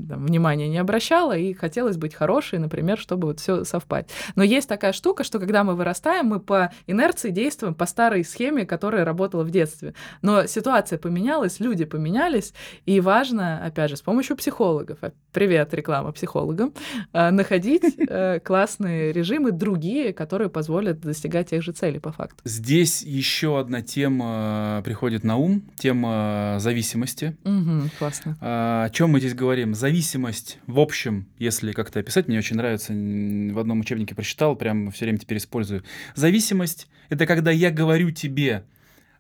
там, 0.10 0.26
внимания 0.26 0.70
не 0.70 0.78
обращала, 0.78 1.38
и 1.38 1.54
хотелось 1.54 1.98
быть 1.98 2.16
хорошей, 2.16 2.60
например, 2.60 2.98
чтобы 2.98 3.28
вот 3.28 3.40
все 3.42 3.66
совпать. 3.66 4.10
Но 4.36 4.44
есть 4.44 4.70
такая 4.70 4.94
штука, 4.94 5.26
что 5.26 5.40
когда 5.40 5.66
мы 5.66 5.76
вырастаем, 5.76 6.28
мы 6.28 6.40
по 6.40 6.72
инерции 6.88 7.30
действуем 7.32 7.76
по 7.76 7.86
старой 7.86 8.24
схеме, 8.24 8.66
которая 8.66 9.04
работала 9.04 9.44
в 9.44 9.52
детстве. 9.52 9.94
Но 10.22 10.46
ситуация 10.46 10.98
поменялась, 10.98 11.60
люди 11.60 11.84
поменялись, 11.84 12.54
и 12.86 13.02
важно, 13.02 13.62
опять 13.66 13.90
же, 13.90 13.98
с 13.98 14.02
помощью 14.02 14.38
психологов, 14.38 15.00
привет, 15.36 15.74
реклама 15.74 16.14
психологам, 16.14 16.74
а, 17.12 17.30
находить 17.30 17.84
э, 18.08 18.40
классные 18.40 19.12
режимы, 19.12 19.52
другие, 19.52 20.14
которые 20.14 20.50
позволят 20.50 21.02
достигать 21.02 21.50
тех 21.50 21.62
же 21.62 21.74
целей 21.74 22.00
по 22.00 22.14
факту. 22.14 22.38
Здесь 22.46 23.02
еще 23.02 23.60
одна 23.60 23.82
тема 23.82 24.82
приходит 24.86 25.26
на 25.26 25.36
ум, 25.36 25.64
тема 25.76 26.56
зависимости. 26.60 27.36
Мгм, 27.44 27.92
классно. 28.00 28.38
А, 28.40 28.86
О 28.86 28.90
чем 28.92 29.10
мы 29.10 29.20
здесь 29.20 29.34
говорим? 29.34 29.76
Зависимость, 29.76 30.60
в 30.68 30.80
общем, 30.80 31.28
если 31.38 31.74
как-то 31.74 32.00
описать, 32.00 32.30
мне 32.30 32.38
очень 32.38 32.56
нравится, 32.56 32.94
в 32.94 33.60
одном 33.60 33.82
учебнике 33.82 34.16
прочитал, 34.16 34.56
прям 34.56 34.90
все 34.92 35.04
время 35.04 35.18
теперь 35.18 35.40
использую. 35.40 35.84
Зависимость— 36.16 36.88
это 37.10 37.26
когда 37.26 37.52
я 37.52 37.72
говорю 37.72 38.12
тебе, 38.12 38.64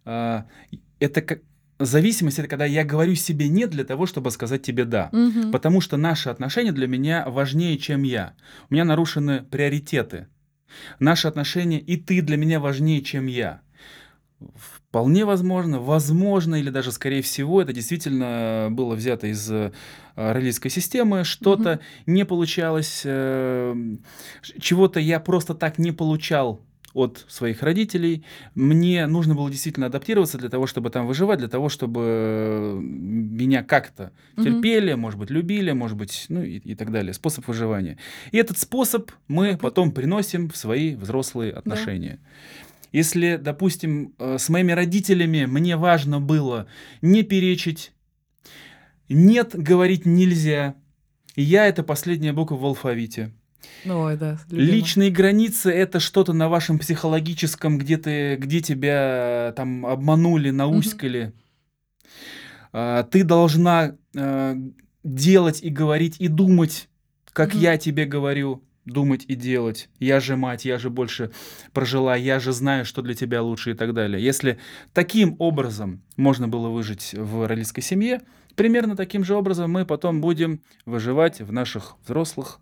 а, 0.05 0.45
это 1.01 1.21
как... 1.21 1.41
Зависимость— 1.79 2.39
это 2.39 2.47
когда 2.47 2.65
я 2.65 2.85
говорю 2.85 3.15
себе 3.15 3.49
«нет» 3.49 3.69
для 3.69 3.83
того, 3.83 4.05
чтобы 4.05 4.31
сказать 4.31 4.61
тебе 4.61 4.85
«да». 4.85 5.09
Мгм. 5.11 5.51
Потому 5.51 5.81
что 5.81 5.97
наши 5.97 6.29
отношения 6.29 6.71
для 6.71 6.87
меня 6.87 7.25
важнее, 7.27 7.77
чем 7.77 8.03
я. 8.03 8.33
У 8.69 8.73
меня 8.73 8.85
нарушены 8.85 9.43
приоритеты. 9.43 10.27
Наши 10.99 11.27
отношения 11.27 11.79
и 11.79 11.97
ты 11.97 12.21
для 12.21 12.37
меня 12.37 12.59
важнее, 12.59 13.01
чем 13.01 13.27
я. 13.27 13.61
Вполне 14.55 15.25
возможно, 15.25 15.79
возможно, 15.79 16.55
или 16.55 16.69
даже 16.69 16.91
скорее 16.91 17.21
всего, 17.21 17.61
это 17.61 17.73
действительно 17.73 18.67
было 18.71 18.95
взято 18.95 19.27
из 19.27 19.49
э, 19.49 19.71
родительской 20.15 20.71
системы, 20.71 21.23
что-то 21.23 21.79
не 22.05 22.25
получалось, 22.25 23.01
э, 23.05 23.75
чего-то 24.59 24.99
я 24.99 25.19
просто 25.19 25.55
так 25.55 25.77
не 25.77 25.91
получал 25.91 26.61
от 26.95 27.25
своих 27.27 27.61
родителей. 27.61 28.23
Мне 28.55 29.05
нужно 29.05 29.35
было 29.35 29.51
действительно 29.51 29.87
адаптироваться 29.87 30.37
для 30.37 30.49
того, 30.49 30.65
чтобы 30.65 30.89
там 30.89 31.05
выживать, 31.05 31.39
для 31.39 31.49
того, 31.49 31.69
чтобы 31.69 32.79
меня 32.81 33.63
как-то 33.63 34.13
терпели, 34.37 34.93
может 34.93 35.19
быть, 35.19 35.29
любили, 35.29 35.73
может 35.73 35.97
быть, 35.97 36.25
ну 36.29 36.41
и, 36.41 36.57
и 36.57 36.73
так 36.73 36.91
далее. 36.91 37.13
Способ 37.13 37.45
выживания. 37.47 37.97
И 38.31 38.37
этот 38.37 38.57
способ 38.57 39.11
мы 39.27 39.57
потом 39.57 39.91
приносим 39.91 40.49
в 40.49 40.55
свои 40.55 40.95
взрослые 40.95 41.51
отношения. 41.51 42.19
Если, 42.93 43.35
допустим, 43.35 44.13
э, 44.17 44.37
с 44.37 44.47
моими 44.47 44.71
родителями 44.71 45.45
мне 45.45 45.75
важно 45.75 46.21
было 46.21 46.65
не 47.01 47.23
перечить, 47.23 47.91
нет 49.09 49.51
говорить 49.53 50.05
нельзя, 50.05 50.75
я 51.35 51.67
это 51.67 51.83
последняя 51.83 52.31
буква 52.31 52.55
в 52.55 52.63
алфавите. 52.63 53.33
Ой, 53.85 54.17
да. 54.17 54.39
любимая. 54.49 54.75
Личные 54.75 55.11
границы 55.11 55.71
это 55.71 55.99
что-то 55.99 56.33
на 56.33 56.49
вашем 56.49 56.79
психологическом, 56.79 57.77
где 57.77 57.97
ты, 57.97 58.35
где 58.35 58.61
тебя 58.61 59.53
там 59.55 59.85
обманули, 59.85 60.49
науськали. 60.49 61.33
А, 62.73 63.03
Ты 63.03 63.23
должна 63.23 63.95
э, 64.15 64.55
делать 65.03 65.61
и 65.63 65.69
говорить 65.69 66.15
и 66.19 66.27
думать, 66.27 66.89
как 67.31 67.53
Мгм. 67.53 67.61
я 67.61 67.77
тебе 67.77 68.05
говорю, 68.05 68.63
думать 68.85 69.25
и 69.27 69.35
делать. 69.35 69.89
Я 69.99 70.19
же 70.19 70.35
мать, 70.35 70.65
я 70.65 70.77
же 70.77 70.89
больше 70.89 71.31
прожила, 71.73 72.15
я 72.15 72.39
же 72.39 72.51
знаю, 72.51 72.85
что 72.85 73.01
для 73.01 73.13
тебя 73.15 73.41
лучше 73.41 73.71
и 73.71 73.73
так 73.73 73.93
далее. 73.93 74.23
Если 74.23 74.59
таким 74.93 75.35
образом 75.39 76.03
можно 76.17 76.47
было 76.47 76.69
выжить 76.69 77.13
в 77.17 77.47
родительской 77.47 77.81
семье, 77.81 78.21
примерно 78.55 78.95
таким 78.95 79.23
же 79.23 79.35
образом 79.35 79.71
мы 79.71 79.85
потом 79.85 80.21
будем 80.21 80.61
выживать 80.85 81.41
в 81.41 81.51
наших 81.51 81.95
взрослых 82.05 82.59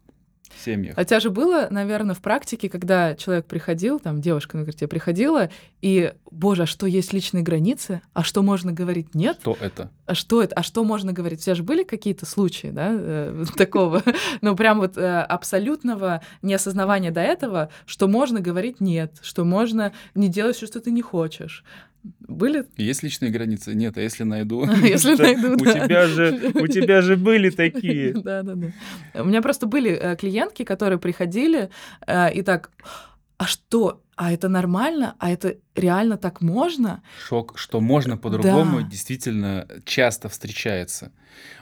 семьях. 0.61 0.95
Тебя 1.05 1.19
же 1.19 1.29
было, 1.29 1.67
наверное, 1.69 2.15
в 2.15 2.21
практике, 2.21 2.69
когда 2.69 3.15
человек 3.15 3.45
приходил, 3.45 3.99
там 3.99 4.21
девушка, 4.21 4.57
например, 4.57 4.75
тебе 4.75 4.87
приходила, 4.87 5.49
и, 5.81 6.13
боже, 6.31 6.63
а 6.63 6.65
что 6.65 6.85
есть 6.87 7.13
личные 7.13 7.43
границы? 7.43 8.01
А 8.13 8.23
что 8.23 8.41
можно 8.41 8.71
говорить 8.71 9.15
нет? 9.15 9.37
Что 9.41 9.57
это? 9.59 9.91
А 10.05 10.15
что 10.15 10.41
это? 10.41 10.55
А 10.55 10.63
что 10.63 10.83
можно 10.83 11.13
говорить? 11.13 11.39
У 11.39 11.43
тебя 11.43 11.55
же 11.55 11.63
были 11.63 11.83
какие-то 11.83 12.25
случаи, 12.25 12.67
да, 12.67 12.89
э, 12.91 13.45
такого, 13.57 14.03
ну, 14.41 14.55
прям 14.55 14.79
вот 14.79 14.97
э, 14.97 15.21
абсолютного 15.21 16.21
неосознавания 16.41 17.11
до 17.11 17.21
этого, 17.21 17.69
что 17.85 18.07
можно 18.07 18.39
говорить 18.39 18.81
нет, 18.81 19.17
что 19.21 19.43
можно 19.43 19.93
не 20.15 20.27
делать 20.27 20.55
все, 20.55 20.67
что 20.67 20.79
ты 20.79 20.91
не 20.91 21.01
хочешь. 21.01 21.63
Были? 22.03 22.65
Есть 22.77 23.03
личные 23.03 23.31
границы? 23.31 23.73
Нет, 23.73 23.97
а 23.97 24.01
если 24.01 24.23
найду? 24.23 24.65
Если 24.83 25.15
найду, 25.21 25.53
У 25.53 25.57
тебя 25.65 26.07
же, 26.07 26.51
у 26.53 26.67
тебя 26.67 27.01
же 27.01 27.15
были 27.15 27.49
такие. 27.49 28.13
Да, 28.23 28.43
да, 28.43 28.55
да. 28.55 29.21
У 29.21 29.25
меня 29.25 29.41
просто 29.41 29.67
были 29.67 29.91
э, 29.91 30.15
клиентки, 30.15 30.63
которые 30.63 30.99
приходили 30.99 31.69
э, 32.07 32.33
и 32.33 32.41
так, 32.41 32.71
а 33.37 33.45
что, 33.45 34.01
а 34.15 34.31
это 34.31 34.47
нормально, 34.49 35.15
а 35.19 35.31
это 35.31 35.55
реально 35.75 36.17
так 36.17 36.41
можно? 36.41 37.01
Шок, 37.27 37.53
что 37.57 37.81
можно 37.81 38.17
по-другому, 38.17 38.81
Да. 38.81 38.87
действительно 38.87 39.67
часто 39.85 40.29
встречается. 40.29 41.11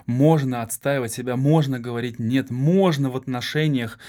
Можно 0.05 0.63
отстаивать 0.63 1.13
себя, 1.13 1.37
можно 1.37 1.79
говорить 1.79 2.19
нет, 2.19 2.49
можно 2.51 3.09
в 3.09 3.15
отношениях 3.15 3.99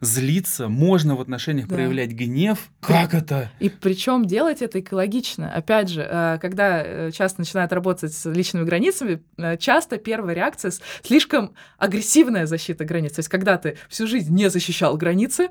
злиться, 0.00 0.68
можно 0.68 1.14
в 1.14 1.20
отношениях 1.20 1.68
Да. 1.68 1.74
проявлять 1.74 2.12
гнев. 2.12 2.70
Как 2.80 3.12
это? 3.12 3.50
И 3.58 3.68
причем 3.68 4.24
делать 4.24 4.62
это 4.62 4.80
экологично. 4.80 5.52
Опять 5.52 5.90
же, 5.90 6.06
э, 6.08 6.38
когда 6.40 6.82
э, 6.82 7.10
часто 7.12 7.42
начинают 7.42 7.70
работать 7.72 8.14
с 8.14 8.24
личными 8.30 8.64
границами, 8.64 9.22
э, 9.36 9.58
часто 9.58 9.98
первая 9.98 10.34
реакция 10.34 10.72
слишком 11.02 11.52
агрессивная 11.76 12.46
защита 12.46 12.86
границ. 12.86 13.12
То 13.12 13.18
есть, 13.20 13.28
когда 13.28 13.58
ты 13.58 13.76
всю 13.90 14.06
жизнь 14.06 14.34
не 14.34 14.48
защищал 14.48 14.96
границы, 14.96 15.48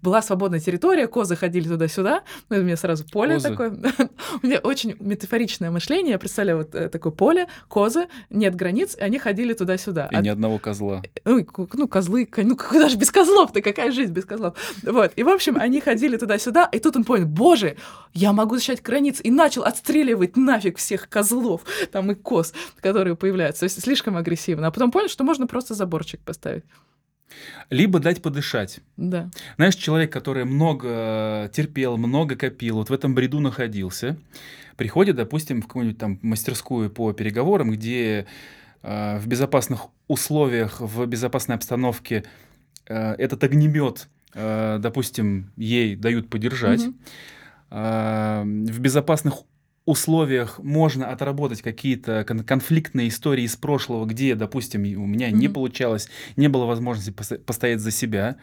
была 0.00 0.22
свободная 0.22 0.60
территория, 0.60 1.08
козы 1.08 1.34
ходили 1.34 1.66
туда-сюда, 1.72 2.22
ну, 2.48 2.58
у 2.58 2.62
меня 2.62 2.76
сразу 2.76 3.04
поле 3.04 3.34
Козы? 3.34 3.48
такое. 3.48 3.70
У 4.42 4.46
меня 4.46 4.58
очень 4.58 4.96
метафоричное 5.00 5.70
мышление. 5.70 6.12
Я 6.12 6.18
представляю 6.18 6.58
вот 6.58 6.74
э, 6.74 6.88
такое 6.88 7.12
поле, 7.12 7.48
козы, 7.68 8.08
нет 8.30 8.54
границ, 8.54 8.96
и 8.96 9.00
они 9.00 9.18
ходили 9.18 9.54
туда-сюда. 9.54 10.08
И 10.10 10.14
А 10.14 10.20
ни 10.20 10.28
одного 10.28 10.58
козла. 10.58 11.02
Ой, 11.24 11.46
ну, 11.72 11.88
козлы, 11.88 12.28
ну, 12.36 12.56
куда 12.56 12.88
же 12.88 12.96
без 12.96 13.10
козлов-то, 13.10 13.62
какая 13.62 13.90
жизнь 13.92 14.12
без 14.12 14.24
козлов? 14.24 14.54
Вот, 14.82 15.12
и, 15.16 15.22
в 15.22 15.28
общем, 15.28 15.56
они 15.58 15.80
ходили 15.80 16.16
туда-сюда, 16.16 16.68
и 16.72 16.78
тут 16.78 16.96
он 16.96 17.04
понял, 17.04 17.26
боже, 17.26 17.76
я 18.12 18.32
могу 18.32 18.56
защищать 18.56 18.82
границы, 18.82 19.22
и 19.22 19.30
начал 19.30 19.62
отстреливать 19.62 20.36
нафиг 20.36 20.78
всех 20.78 21.08
козлов, 21.08 21.62
там, 21.90 22.10
и 22.12 22.14
коз, 22.14 22.52
которые 22.80 23.16
появляются, 23.16 23.60
то 23.60 23.64
есть 23.64 23.82
слишком 23.82 24.16
агрессивно, 24.16 24.66
а 24.66 24.70
потом 24.70 24.90
понял, 24.90 25.08
что 25.08 25.24
можно 25.24 25.46
просто 25.46 25.74
заборчик 25.74 26.20
поставить, 26.20 26.64
Либо 27.70 27.98
дать 28.00 28.20
подышать. 28.22 28.80
да. 28.96 29.30
Знаешь, 29.56 29.74
человек, 29.76 30.12
который 30.12 30.44
много 30.44 31.50
терпел, 31.52 31.96
много 31.96 32.36
копил, 32.36 32.76
вот 32.76 32.90
в 32.90 32.92
этом 32.92 33.14
бреду 33.14 33.40
находился, 33.40 34.16
приходит, 34.76 35.16
допустим, 35.16 35.62
в 35.62 35.66
какую-нибудь 35.66 35.98
там 35.98 36.18
мастерскую 36.22 36.90
по 36.90 37.12
переговорам, 37.12 37.70
где 37.70 38.26
э, 38.82 39.18
в 39.18 39.26
безопасных 39.26 39.86
условиях, 40.08 40.80
в 40.80 41.06
безопасной 41.06 41.56
обстановке 41.56 42.24
э, 42.86 43.12
этот 43.14 43.42
огнемет, 43.44 44.08
э, 44.34 44.78
допустим, 44.80 45.50
ей 45.56 45.94
дают 45.96 46.28
подержать, 46.28 46.82
Мгм. 46.82 46.96
а, 47.70 48.42
в 48.44 48.80
безопасных 48.80 49.34
условиях 49.84 50.58
можно 50.60 51.08
отработать 51.10 51.62
какие-то 51.62 52.24
кон- 52.26 52.44
конфликтные 52.44 53.08
истории 53.08 53.44
из 53.44 53.56
прошлого, 53.56 54.04
где, 54.06 54.34
допустим, 54.34 54.82
у 54.82 55.06
меня 55.06 55.30
не 55.30 55.46
Мгм. 55.48 55.54
получалось, 55.54 56.08
не 56.36 56.48
было 56.48 56.66
возможности 56.66 57.10
постоять 57.10 57.80
за 57.80 57.90
себя, 57.90 58.36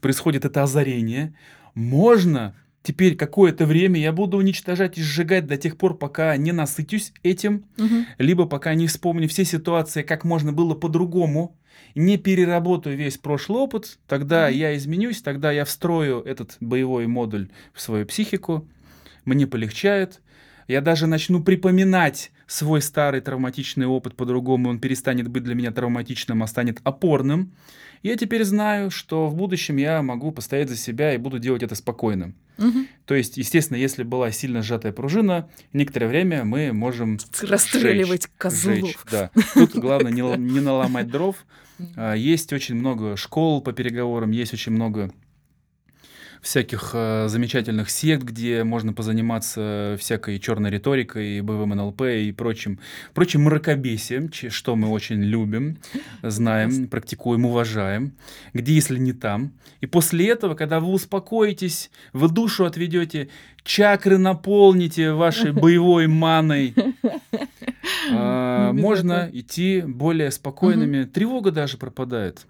происходит 0.00 0.44
это 0.44 0.62
озарение, 0.62 1.34
можно 1.74 2.54
теперь 2.82 3.16
какое-то 3.16 3.66
время 3.66 4.00
я 4.00 4.12
буду 4.12 4.38
уничтожать 4.38 4.96
и 4.96 5.02
сжигать 5.02 5.46
до 5.46 5.58
тех 5.58 5.76
пор, 5.76 5.98
пока 5.98 6.34
не 6.36 6.52
насытюсь 6.52 7.12
этим, 7.22 7.66
Мгм. 7.76 8.06
либо 8.18 8.46
пока 8.46 8.74
не 8.74 8.86
вспомню 8.86 9.28
все 9.28 9.44
ситуации, 9.44 10.02
как 10.02 10.24
можно 10.24 10.52
было 10.52 10.74
по-другому, 10.74 11.54
не 11.94 12.16
переработаю 12.16 12.96
весь 12.96 13.18
прошлый 13.18 13.60
опыт, 13.60 13.98
тогда 14.06 14.48
Мгм. 14.48 14.56
я 14.56 14.76
изменюсь, 14.76 15.20
тогда 15.20 15.52
я 15.52 15.64
встрою 15.66 16.22
этот 16.22 16.56
боевой 16.60 17.06
модуль 17.06 17.50
в 17.74 17.80
свою 17.82 18.06
психику, 18.06 18.66
мне 19.26 19.46
полегчает, 19.46 20.22
я 20.68 20.80
даже 20.80 21.06
начну 21.06 21.42
припоминать 21.42 22.30
свой 22.46 22.80
старый 22.80 23.20
травматичный 23.20 23.86
опыт 23.86 24.14
по-другому, 24.14 24.70
он 24.70 24.78
перестанет 24.78 25.28
быть 25.28 25.42
для 25.42 25.54
меня 25.54 25.70
травматичным, 25.72 26.42
а 26.42 26.46
станет 26.46 26.78
опорным. 26.84 27.52
Я 28.02 28.16
теперь 28.16 28.44
знаю, 28.44 28.90
что 28.90 29.26
в 29.26 29.34
будущем 29.34 29.76
я 29.76 30.02
могу 30.02 30.30
постоять 30.30 30.68
за 30.68 30.76
себя 30.76 31.14
и 31.14 31.18
буду 31.18 31.38
делать 31.38 31.62
это 31.62 31.74
спокойно. 31.74 32.32
Мгм. 32.56 32.86
То 33.06 33.14
есть, 33.14 33.36
естественно, 33.36 33.76
если 33.76 34.02
была 34.02 34.30
сильно 34.30 34.62
сжатая 34.62 34.92
пружина, 34.92 35.48
некоторое 35.72 36.06
время 36.06 36.44
мы 36.44 36.72
можем 36.72 37.18
Расстреливать 37.40 38.22
сжечь, 38.22 38.32
козлов. 38.36 38.76
сжечь, 38.78 38.96
да. 39.10 39.30
Тут 39.54 39.74
главное 39.74 40.12
не, 40.12 40.22
не 40.38 40.60
наломать 40.60 41.08
дров. 41.08 41.36
А, 41.94 42.14
Есть 42.14 42.52
очень 42.52 42.74
много 42.74 43.16
школ 43.16 43.60
по 43.62 43.72
переговорам, 43.72 44.32
есть 44.32 44.52
очень 44.52 44.72
много 44.72 45.12
всяких 46.42 46.90
а, 46.94 47.28
замечательных 47.28 47.90
сект, 47.90 48.22
где 48.24 48.64
можно 48.64 48.92
позаниматься 48.92 49.96
всякой 49.98 50.38
черной 50.38 50.70
риторикой, 50.70 51.40
боевым 51.40 51.70
НЛП 51.70 52.02
и 52.02 52.32
прочим, 52.32 52.78
прочим 53.14 53.42
мракобесием, 53.42 54.30
что 54.32 54.76
мы 54.76 54.88
очень 54.88 55.22
любим, 55.22 55.78
знаем, 56.22 56.88
практикуем, 56.88 57.46
уважаем, 57.46 58.12
где 58.52 58.74
если 58.74 58.98
не 58.98 59.12
там. 59.12 59.52
И 59.80 59.86
после 59.86 60.28
этого, 60.28 60.54
когда 60.54 60.80
вы 60.80 60.88
успокоитесь, 60.92 61.90
вы 62.12 62.28
душу 62.28 62.64
отведете, 62.64 63.28
чакры 63.62 64.18
наполните 64.18 65.12
вашей 65.12 65.52
боевой 65.52 66.06
маной, 66.06 66.74
а, 68.10 68.72
можно 68.72 69.28
идти 69.32 69.82
более 69.82 70.30
спокойными. 70.30 71.04
Тревога 71.04 71.50
даже 71.50 71.76
пропадает. 71.76 72.46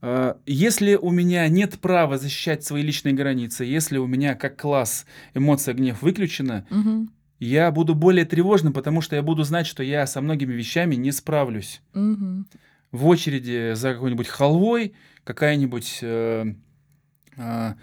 А, 0.00 0.38
Если 0.46 0.94
у 0.94 1.10
меня 1.10 1.48
нет 1.48 1.78
права 1.80 2.18
защищать 2.18 2.64
свои 2.64 2.82
личные 2.82 3.14
границы, 3.14 3.64
если 3.64 3.98
у 3.98 4.06
меня 4.06 4.34
как 4.34 4.56
класс 4.60 5.06
эмоция 5.34 5.74
гнев 5.74 6.02
выключена, 6.02 6.66
Мгм. 6.70 7.10
я 7.40 7.70
буду 7.70 7.94
более 7.94 8.24
тревожным, 8.24 8.72
потому 8.72 9.00
что 9.00 9.16
я 9.16 9.22
буду 9.22 9.42
знать, 9.44 9.66
что 9.66 9.82
я 9.82 10.06
со 10.06 10.20
многими 10.20 10.52
вещами 10.54 10.94
не 10.94 11.10
справлюсь. 11.12 11.82
Мгм. 11.94 12.46
В 12.92 13.06
очереди 13.06 13.74
за 13.74 13.92
какой-нибудь 13.94 14.28
халвой 14.28 14.94
какая-нибудь... 15.24 15.98
э, 16.02 16.54
а, 17.36 17.74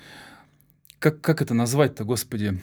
как, 1.00 1.22
как 1.22 1.42
это 1.42 1.54
назвать-то, 1.54 2.04
господи? 2.06 2.60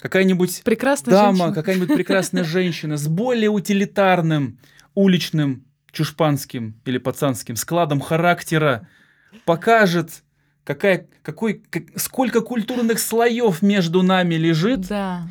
Какая-нибудь 0.00 0.62
Прекрасная 0.62 1.12
дама, 1.14 1.52
какая-нибудь 1.52 1.88
прекрасная 1.94 2.44
женщина 2.44 2.96
с 2.96 3.08
более 3.08 3.50
утилитарным 3.50 4.58
уличным 4.94 5.64
чушпанским 5.92 6.80
или 6.84 6.98
пацанским 6.98 7.56
складом 7.56 8.00
характера 8.00 8.88
покажет, 9.44 10.22
какая, 10.64 11.08
какой, 11.22 11.62
как- 11.70 11.98
сколько 11.98 12.40
культурных 12.40 12.98
слоев 12.98 13.62
между 13.62 14.02
нами 14.02 14.34
лежит, 14.34 14.88
Да. 14.88 15.22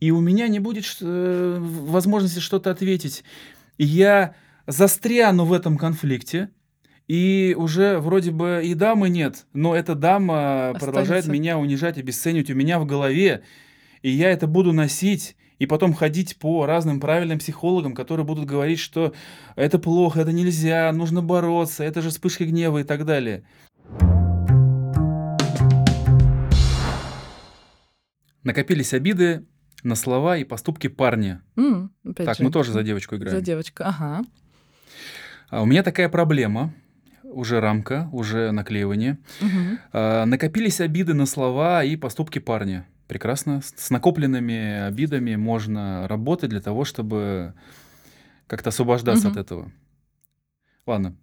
и 0.00 0.10
у 0.10 0.20
меня 0.20 0.48
не 0.48 0.60
будет 0.60 0.84
э, 1.00 1.58
возможности 1.60 2.38
что-то 2.40 2.70
ответить. 2.70 3.24
И 3.76 3.84
я 3.84 4.34
застряну 4.66 5.44
в 5.44 5.52
этом 5.52 5.76
конфликте, 5.78 6.50
и 7.06 7.54
уже 7.56 7.98
вроде 7.98 8.30
бы 8.32 8.60
и 8.64 8.74
дамы 8.74 9.08
нет, 9.08 9.46
но 9.54 9.74
эта 9.74 9.94
дама 9.94 10.74
продолжает 10.78 11.20
Останется. 11.24 11.30
меня 11.30 11.58
унижать, 11.58 11.96
обесценивать 11.96 12.50
у 12.50 12.54
меня 12.54 12.78
в 12.78 12.84
голове, 12.86 13.42
и 14.02 14.10
я 14.10 14.30
это 14.30 14.46
буду 14.46 14.72
носить, 14.72 15.34
и 15.58 15.66
потом 15.66 15.92
ходить 15.92 16.38
по 16.38 16.66
разным 16.66 17.00
правильным 17.00 17.38
психологам, 17.38 17.94
которые 17.94 18.24
будут 18.24 18.44
говорить, 18.46 18.78
что 18.78 19.12
это 19.56 19.78
плохо, 19.78 20.20
это 20.20 20.32
нельзя, 20.32 20.90
нужно 20.92 21.22
бороться, 21.22 21.84
это 21.84 22.00
же 22.00 22.10
вспышки 22.10 22.44
гнева 22.44 22.78
и 22.78 22.84
так 22.84 23.04
далее. 23.04 23.44
Накопились 28.44 28.94
обиды 28.94 29.46
на 29.82 29.94
слова 29.94 30.36
и 30.36 30.44
поступки 30.44 30.86
парня. 30.86 31.42
Опять 32.04 32.26
Так, 32.26 32.36
же. 32.38 32.44
мы 32.44 32.50
тоже 32.50 32.72
за 32.72 32.82
девочку 32.82 33.16
играем. 33.16 33.36
За 33.36 33.44
девочку, 33.44 33.82
ага. 33.84 34.24
А 35.50 35.62
у 35.62 35.66
меня 35.66 35.82
такая 35.82 36.08
проблема, 36.08 36.74
уже 37.22 37.60
рамка, 37.60 38.08
уже 38.12 38.52
наклеивание. 38.52 39.18
Мгм. 39.40 39.78
А, 39.92 40.24
накопились 40.24 40.80
обиды 40.80 41.14
на 41.14 41.26
слова 41.26 41.84
и 41.84 41.96
поступки 41.96 42.38
парня. 42.38 42.86
Прекрасно. 43.08 43.62
С 43.62 43.90
накопленными 43.90 44.86
обидами 44.86 45.34
можно 45.34 46.06
работать 46.06 46.50
для 46.50 46.60
того, 46.60 46.84
чтобы 46.84 47.54
как-то 48.46 48.68
освобождаться 48.68 49.28
Мгм. 49.28 49.32
от 49.38 49.44
этого. 49.44 49.72
Ладно. 50.86 51.16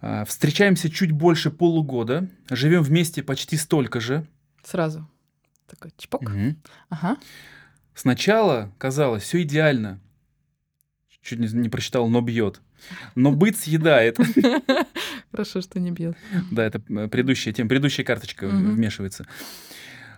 А, 0.00 0.24
встречаемся 0.24 0.90
чуть 0.90 1.12
больше 1.12 1.50
полугода, 1.50 2.28
живем 2.50 2.82
вместе 2.82 3.22
почти 3.22 3.56
столько 3.56 4.00
же. 4.00 4.26
Сразу. 4.64 5.08
Такой 5.66 5.92
чпок. 5.96 6.22
Мгм. 6.22 6.56
Ага. 6.88 7.16
Сначала 7.94 8.72
казалось 8.78 9.22
все 9.22 9.42
идеально. 9.42 10.00
Чуть 11.22 11.38
не, 11.38 11.46
не 11.48 11.68
прочитал, 11.68 12.08
но 12.08 12.20
бьет. 12.20 12.60
Но 13.14 13.32
быт 13.32 13.56
съедает. 13.56 14.18
Хорошо, 15.30 15.60
что 15.60 15.78
не 15.78 15.90
бьет. 15.92 16.16
Да, 16.50 16.64
это 16.64 16.82
э, 16.88 17.08
предыдущая 17.08 17.52
тема, 17.52 17.68
предыдущая 17.68 18.04
карточка 18.04 18.48
вмешивается. 18.48 19.26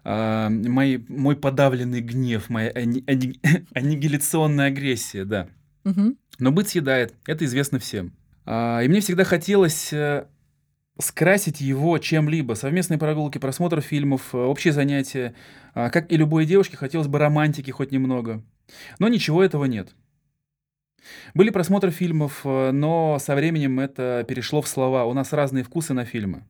Мои, 0.04 0.98
мой 1.08 1.34
подавленный 1.34 2.00
гнев, 2.00 2.50
моя 2.50 2.70
ани- 2.70 3.04
ани- 3.06 3.40
аннигиляционная 3.74 4.66
агрессия, 4.68 5.24
да. 5.24 5.48
Мгм. 5.84 6.16
Но 6.38 6.52
быт 6.52 6.68
съедает, 6.68 7.14
это 7.26 7.44
известно 7.44 7.78
всем. 7.78 8.12
А, 8.44 8.80
и 8.82 8.88
мне 8.88 9.00
всегда 9.00 9.24
хотелось 9.24 9.92
э, 9.92 10.26
скрасить 10.98 11.60
его 11.60 11.96
чем-либо. 11.98 12.54
Совместные 12.54 12.98
прогулки, 12.98 13.38
просмотр 13.38 13.80
фильмов, 13.80 14.34
э, 14.34 14.38
общие 14.38 14.72
занятия. 14.72 15.34
А, 15.74 15.90
как 15.90 16.12
и 16.12 16.16
любой 16.16 16.44
девушке, 16.44 16.76
хотелось 16.76 17.06
бы 17.08 17.18
романтики 17.18 17.70
хоть 17.70 17.90
немного. 17.92 18.42
Но 18.98 19.08
ничего 19.08 19.42
этого 19.42 19.64
нет. 19.64 19.94
Были 21.34 21.50
просмотры 21.50 21.90
фильмов, 21.90 22.42
э, 22.44 22.70
но 22.72 23.18
со 23.18 23.34
временем 23.34 23.80
это 23.80 24.24
перешло 24.28 24.60
в 24.60 24.68
слова. 24.68 25.04
У 25.04 25.14
нас 25.14 25.32
разные 25.32 25.64
вкусы 25.64 25.94
на 25.94 26.04
фильмы. 26.04 26.44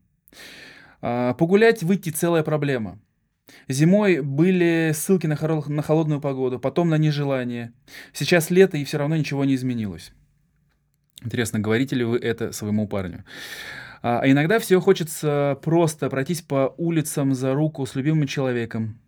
А, 1.01 1.35
Погулять, 1.35 1.83
выйти 1.83 2.11
целая 2.11 2.43
проблема. 2.43 2.99
Зимой 3.69 4.21
были 4.21 4.93
ссылки 4.95 5.27
на, 5.27 5.35
хоро- 5.35 5.69
на 5.69 5.83
холодную 5.83 6.21
погоду, 6.21 6.59
потом 6.59 6.89
на 6.89 6.97
нежелание. 6.97 7.73
Сейчас 8.13 8.51
лето, 8.51 8.77
и 8.77 8.85
все 8.85 8.99
равно 8.99 9.17
ничего 9.17 9.45
не 9.45 9.55
изменилось. 9.55 10.13
Интересно, 11.23 11.59
говорите 11.59 11.97
ли 11.97 12.05
вы 12.05 12.19
это 12.19 12.53
своему 12.53 12.87
парню? 12.87 13.25
А 14.03 14.21
а 14.21 14.31
иногда 14.31 14.59
всего 14.59 14.83
хочется 14.83 15.59
просто 15.63 16.11
пройтись 16.11 16.43
по 16.43 16.75
улицам 16.77 17.35
за 17.35 17.55
руку 17.55 17.87
с 17.87 17.95
любимым 17.95 18.27
человеком. 18.27 19.01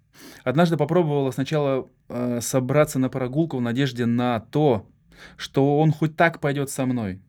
Однажды 0.42 0.79
попробовала 0.79 1.31
сначала 1.33 1.90
э, 2.09 2.40
собраться 2.40 2.99
на 2.99 3.11
прогулку 3.11 3.59
в 3.59 3.61
надежде 3.61 4.07
на 4.07 4.40
то, 4.40 4.88
что 5.37 5.79
он 5.79 5.92
хоть 5.92 6.16
так 6.16 6.40
пойдет 6.40 6.70
со 6.70 6.87
мной. 6.87 7.20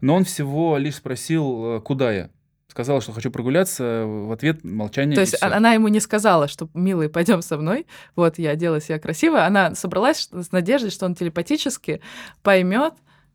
Но 0.00 0.16
он 0.16 0.24
всего 0.24 0.76
лишь 0.76 0.96
спросил, 0.96 1.76
э, 1.76 1.80
куда 1.80 2.12
я. 2.12 2.30
Сказала, 2.70 3.00
что 3.00 3.10
хочу 3.12 3.30
прогуляться, 3.32 4.04
в 4.06 4.30
ответ 4.32 4.62
молчание. 4.62 5.16
То 5.16 5.20
есть 5.22 5.36
она 5.42 5.72
ему 5.72 5.88
не 5.88 5.98
сказала, 5.98 6.46
что, 6.46 6.70
милый, 6.72 7.08
пойдем 7.08 7.42
со 7.42 7.58
мной, 7.58 7.84
вот 8.14 8.38
я 8.38 8.54
делаю 8.54 8.80
себя 8.80 9.00
красиво. 9.00 9.44
Она 9.44 9.74
собралась 9.74 10.28
с 10.32 10.52
надеждой, 10.52 10.90
что 10.90 11.04
он 11.06 11.16
телепатически 11.16 12.00
поймет, 12.42 12.94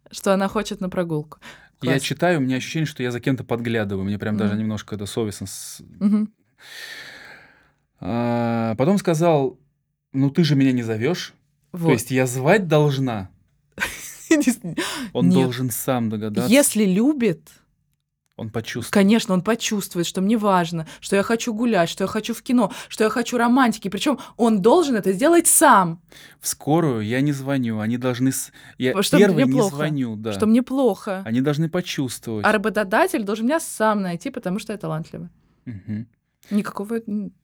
что 0.10 0.34
она 0.34 0.48
хочет 0.48 0.80
на 0.80 0.90
прогулку. 0.90 1.40
Я 1.82 1.92
Класс. 1.92 2.04
читаю, 2.04 2.40
у 2.40 2.42
меня 2.42 2.56
ощущение, 2.56 2.86
что 2.88 3.04
я 3.04 3.12
за 3.12 3.20
кем-то 3.20 3.44
подглядываю. 3.44 4.06
Мне 4.06 4.18
прям 4.18 4.38
даже 4.38 4.54
Мгм. 4.54 4.62
немножко 4.62 4.96
это 4.96 5.06
совестно. 5.06 5.48
Мгм. 6.00 6.32
А, 8.00 8.76
потом 8.76 8.98
сказал, 8.98 9.60
ну 10.14 10.30
ты 10.30 10.44
же 10.46 10.56
меня 10.56 10.72
не 10.72 10.84
зовешь. 10.84 11.34
То 11.72 11.78
Вот. 11.80 11.92
есть 11.92 12.12
я 12.12 12.26
звать 12.26 12.68
должна. 12.70 13.30
Он 15.14 15.30
должен 15.30 15.70
сам 15.70 16.10
догадаться. 16.10 16.50
Если 16.52 16.86
любит, 16.86 17.50
Он 18.38 18.50
почувствует. 18.50 18.94
конечно, 18.94 19.34
он 19.34 19.42
почувствует, 19.42 20.06
что 20.06 20.20
мне 20.22 20.38
важно, 20.38 20.86
что 21.00 21.16
я 21.16 21.24
хочу 21.24 21.54
гулять, 21.54 21.88
что 21.90 22.04
я 22.04 22.08
хочу 22.08 22.34
в 22.34 22.42
кино, 22.42 22.72
что 22.90 23.06
я 23.06 23.10
хочу 23.10 23.38
романтики. 23.38 23.88
Причем 23.88 24.20
он 24.36 24.62
должен 24.62 24.96
это 24.96 25.14
сделать 25.14 25.48
сам, 25.48 26.02
В 26.42 26.48
скорую 26.48 27.02
я 27.06 27.22
не 27.22 27.32
звоню. 27.32 27.80
Они 27.80 27.98
должны... 27.98 28.34
с- 28.34 28.52
Я 28.78 29.02
Что 29.02 29.18
первый 29.18 29.46
мне 29.46 29.54
не 29.54 29.60
плохо, 29.60 29.76
звоню, 29.78 30.16
да. 30.18 30.34
что 30.34 30.48
мне 30.48 30.62
плохо. 30.64 31.22
Они 31.26 31.40
должны 31.40 31.70
почувствовать. 31.70 32.46
А 32.46 32.52
работодатель 32.52 33.24
должен 33.24 33.46
меня 33.46 33.62
сам 33.62 34.02
найти, 34.02 34.30
потому 34.32 34.60
что 34.60 34.74
я 34.74 34.78
талантливая. 34.80 35.30
Мгм. 35.66 36.08
Никакого 36.52 37.00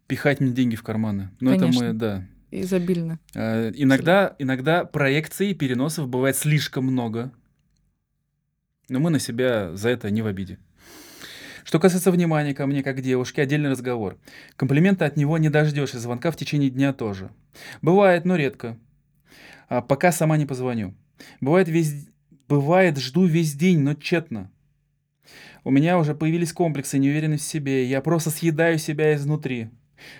Пихать 0.08 0.42
мне 0.42 0.52
деньги 0.52 0.76
в 0.76 0.84
карманы. 0.84 1.32
Ну, 1.40 1.52
это 1.52 1.68
мы, 1.68 1.94
да. 1.94 2.28
изобильно. 2.52 3.18
Э, 3.34 3.72
Иногда, 3.74 4.36
иногда 4.40 4.84
проекций 4.84 5.52
и 5.52 5.54
переносов 5.54 6.10
бывает 6.10 6.36
слишком 6.36 6.84
много. 6.86 7.32
Но 8.90 9.00
мы 9.00 9.10
на 9.10 9.20
себя 9.20 9.74
за 9.74 9.88
это 9.88 10.12
не 10.12 10.22
в 10.22 10.28
обиде. 10.28 10.60
Что 11.72 11.80
касается 11.80 12.12
внимания 12.12 12.54
ко 12.54 12.68
мне 12.68 12.84
как 12.84 13.00
девушке, 13.00 13.44
отдельный 13.44 13.70
разговор. 13.70 14.18
Комплимента 14.58 15.06
от 15.06 15.16
него 15.16 15.38
не 15.38 15.48
дождешься, 15.48 16.02
звонка 16.02 16.30
в 16.30 16.36
течение 16.36 16.70
дня 16.70 16.92
тоже. 16.92 17.32
Бывает, 17.82 18.26
но 18.26 18.36
редко. 18.36 18.78
А 19.70 19.82
пока 19.82 20.12
сама 20.12 20.36
не 20.36 20.46
позвоню. 20.46 20.94
Бывает, 21.40 21.70
весь... 21.70 22.10
Бывает, 22.50 22.98
жду 22.98 23.24
весь 23.24 23.54
день, 23.56 23.80
но 23.80 23.94
тщетно. 23.94 24.52
У 25.64 25.72
меня 25.72 25.98
уже 25.98 26.14
появились 26.14 26.52
комплексы, 26.52 26.98
неуверенность 26.98 27.46
в 27.46 27.50
себе. 27.50 27.86
Я 27.86 28.02
просто 28.02 28.32
съедаю 28.32 28.78
себя 28.78 29.16
изнутри. 29.16 29.70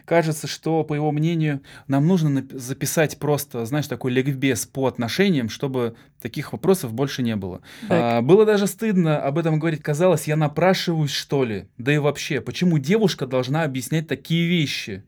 Кажется, 0.06 0.48
что, 0.48 0.84
по 0.84 0.94
его 0.94 1.12
мнению, 1.12 1.62
нам 1.88 2.08
нужно 2.08 2.46
записать 2.52 3.18
просто, 3.20 3.66
знаешь, 3.66 3.88
такой 3.88 4.12
ликбез 4.12 4.66
по 4.66 4.88
отношениям, 4.88 5.50
чтобы 5.50 5.96
таких 6.22 6.54
вопросов 6.54 6.94
больше 6.94 7.24
не 7.24 7.36
было. 7.36 7.62
Так. 7.88 8.00
А, 8.02 8.22
было 8.22 8.46
даже 8.46 8.68
стыдно 8.68 9.22
об 9.22 9.38
этом 9.38 9.60
говорить. 9.60 9.82
Казалось, 9.82 10.28
я 10.28 10.36
напрашиваюсь, 10.36 11.12
что 11.12 11.44
ли. 11.44 11.68
Да 11.78 11.94
и 11.94 11.98
вообще, 11.98 12.42
почему 12.42 12.78
девушка 12.78 13.26
должна 13.26 13.64
объяснять 13.64 14.08
такие 14.08 14.48
вещи? 14.48 15.04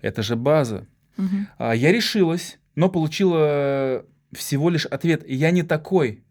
Это 0.00 0.22
же 0.22 0.36
база. 0.36 0.86
Мгм. 1.16 1.48
А, 1.58 1.74
я 1.74 1.92
решилась, 1.92 2.58
но 2.74 2.88
получила 2.88 4.04
всего 4.32 4.70
лишь 4.70 4.86
ответ 4.86 5.28
«я 5.28 5.50
не 5.50 5.62
такой». 5.62 6.22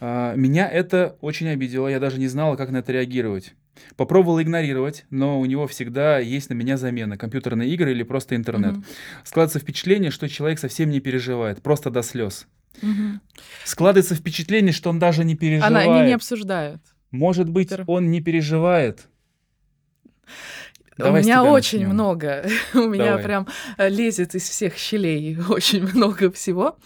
А, 0.00 0.34
меня 0.34 0.68
это 0.68 1.16
очень 1.20 1.48
обидело, 1.48 1.88
я 1.88 2.00
даже 2.00 2.18
не 2.18 2.28
знала, 2.28 2.56
как 2.56 2.70
на 2.70 2.78
это 2.78 2.92
реагировать. 2.92 3.54
Попробовала 3.96 4.42
игнорировать, 4.42 5.04
но 5.10 5.40
у 5.40 5.44
него 5.46 5.66
всегда 5.66 6.18
есть 6.18 6.50
на 6.50 6.54
меня 6.54 6.76
замена. 6.76 7.16
Компьютерные 7.16 7.68
игры 7.70 7.92
или 7.92 8.02
просто 8.02 8.36
интернет. 8.36 8.72
Мгм. 8.72 8.84
Складывается 9.24 9.58
впечатление, 9.58 10.10
что 10.10 10.28
человек 10.28 10.58
совсем 10.58 10.90
не 10.90 11.00
переживает, 11.00 11.62
просто 11.62 11.90
до 11.90 12.02
слез. 12.02 12.46
Мгм. 12.82 13.20
Складывается 13.64 14.14
впечатление, 14.14 14.72
что 14.72 14.90
он 14.90 14.98
даже 14.98 15.24
не 15.24 15.34
переживает. 15.34 15.86
Она, 15.86 15.98
они 16.00 16.08
не 16.08 16.14
обсуждают. 16.14 16.82
Может 17.10 17.48
быть, 17.48 17.70
Пер- 17.72 17.84
он 17.86 18.10
не 18.10 18.20
переживает. 18.20 19.08
Давай 20.98 21.20
у 21.20 21.24
меня 21.24 21.44
очень 21.44 21.80
начнем. 21.80 21.94
много. 21.94 22.46
У 22.74 22.78
меня 22.88 23.10
Давай. 23.10 23.22
прям 23.24 23.46
лезет 23.76 24.34
из 24.34 24.48
всех 24.48 24.76
щелей 24.76 25.36
очень 25.48 25.86
много 25.86 26.30
всего. 26.32 26.78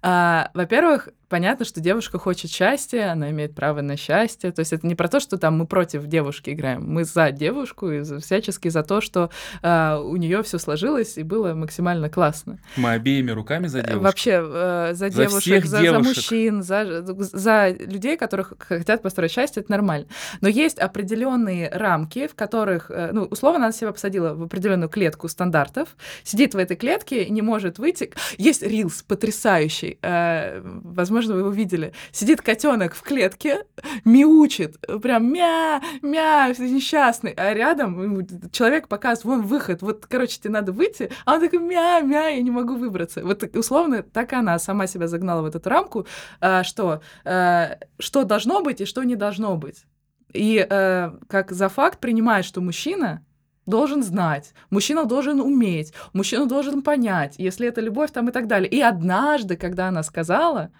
А, 0.00 0.50
Во-первых, 0.54 1.10
понятно, 1.28 1.64
что 1.64 1.80
девушка 1.80 2.18
хочет 2.18 2.50
счастья, 2.50 3.12
она 3.12 3.30
имеет 3.30 3.54
право 3.54 3.80
на 3.80 3.96
счастье. 3.96 4.50
То 4.52 4.60
есть 4.60 4.72
это 4.72 4.86
не 4.86 4.94
про 4.94 5.08
то, 5.08 5.20
что 5.20 5.38
там 5.38 5.58
мы 5.58 5.66
против 5.66 6.06
девушки 6.06 6.50
играем. 6.50 6.84
Мы 6.86 7.04
за 7.04 7.30
девушку 7.32 7.90
и 7.90 8.00
за- 8.00 8.20
всячески 8.20 8.68
за 8.68 8.82
то, 8.82 9.00
что 9.00 9.30
а, 9.62 9.98
у 10.00 10.16
нее 10.16 10.42
все 10.42 10.58
сложилось 10.58 11.18
и 11.18 11.22
было 11.22 11.54
максимально 11.54 12.08
классно. 12.08 12.58
Мы 12.76 12.90
обеими 12.92 13.30
руками 13.30 13.66
за 13.66 13.78
Э, 13.78 13.82
девушку. 13.82 14.04
Вообще 14.04 14.30
э, 14.42 14.88
за, 14.94 15.08
За 15.08 15.10
девушек, 15.10 15.64
за, 15.64 15.76
за 15.76 15.82
девушек. 15.82 16.06
мужчин, 16.16 16.62
за, 16.62 17.02
за 17.02 17.68
людей, 17.70 18.16
которых 18.16 18.54
хотят 18.58 19.02
построить 19.02 19.30
счастье, 19.32 19.60
это 19.62 19.70
нормально. 19.70 20.06
Но 20.40 20.48
есть 20.48 20.78
определенные 20.78 21.68
рамки, 21.70 22.26
в 22.26 22.34
которых, 22.34 22.90
э, 22.90 23.10
ну, 23.12 23.24
условно, 23.24 23.58
она 23.66 23.72
себя 23.72 23.92
посадила 23.92 24.34
в 24.34 24.42
определенную 24.44 24.88
клетку 24.88 25.28
стандартов, 25.28 25.96
сидит 26.22 26.54
в 26.54 26.58
этой 26.58 26.76
клетке, 26.76 27.28
не 27.28 27.42
может 27.42 27.78
выйти. 27.78 28.10
Есть 28.38 28.62
рилс 28.62 29.02
потрясающий, 29.02 29.98
э, 30.02 30.60
возможно, 30.62 31.17
вы 31.26 31.40
его 31.40 31.50
видели. 31.50 31.92
Сидит 32.12 32.42
котенок 32.42 32.94
в 32.94 33.02
клетке, 33.02 33.64
мяучит, 34.04 34.78
прям 35.02 35.32
мя, 35.32 35.82
мя, 36.02 36.48
несчастный, 36.58 37.32
а 37.32 37.52
рядом 37.52 38.26
человек 38.52 38.88
показывает, 38.88 39.24
вон 39.24 39.46
выход, 39.46 39.82
вот, 39.82 40.06
короче, 40.06 40.38
тебе 40.38 40.50
надо 40.50 40.72
выйти, 40.72 41.10
а 41.24 41.34
он 41.34 41.40
такой 41.40 41.58
мя, 41.58 42.00
мя, 42.00 42.28
я 42.28 42.42
не 42.42 42.50
могу 42.50 42.76
выбраться. 42.76 43.24
Вот 43.24 43.42
условно 43.56 44.02
так 44.02 44.32
она 44.32 44.58
сама 44.58 44.86
себя 44.86 45.08
загнала 45.08 45.42
в 45.42 45.46
эту 45.46 45.60
рамку, 45.68 46.06
а, 46.40 46.62
что, 46.62 47.02
а, 47.24 47.78
что 47.98 48.24
должно 48.24 48.62
быть 48.62 48.80
и 48.80 48.84
что 48.84 49.02
не 49.02 49.16
должно 49.16 49.56
быть. 49.56 49.84
И 50.32 50.66
э, 50.68 51.10
как 51.26 51.52
за 51.52 51.68
факт 51.68 52.00
принимает, 52.00 52.44
что 52.44 52.60
мужчина 52.60 53.24
должен 53.66 54.02
знать, 54.02 54.54
мужчина 54.70 55.04
должен 55.04 55.40
уметь, 55.40 55.92
мужчина 56.12 56.46
должен 56.46 56.82
понять, 56.82 57.34
если 57.38 57.68
это 57.68 57.80
любовь 57.80 58.10
там 58.12 58.28
и 58.28 58.32
так 58.32 58.46
далее. 58.46 58.68
И 58.70 58.80
однажды, 58.80 59.56
когда 59.56 59.88
она 59.88 60.02
сказала, 60.02 60.70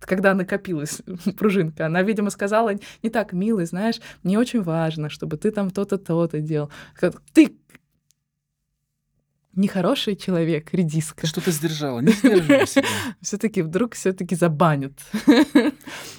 когда 0.00 0.34
накопилась 0.34 1.00
пружинка, 1.38 1.86
она, 1.86 2.02
видимо, 2.02 2.30
сказала 2.30 2.72
не 3.02 3.10
так, 3.10 3.32
милый, 3.32 3.66
знаешь, 3.66 4.00
мне 4.22 4.38
очень 4.38 4.62
важно, 4.62 5.08
чтобы 5.08 5.36
ты 5.36 5.50
там 5.50 5.70
то-то, 5.70 5.98
то-то 5.98 6.40
делал. 6.40 6.70
Ты 7.32 7.56
нехороший 9.54 10.16
человек, 10.16 10.72
редиска. 10.74 11.26
Что 11.26 11.40
ты 11.40 11.52
сдержала? 11.52 12.00
Не 12.00 12.12
себя. 12.66 12.66
Все-таки 13.20 13.62
вдруг 13.62 13.94
все-таки 13.94 14.34
забанят. 14.34 14.92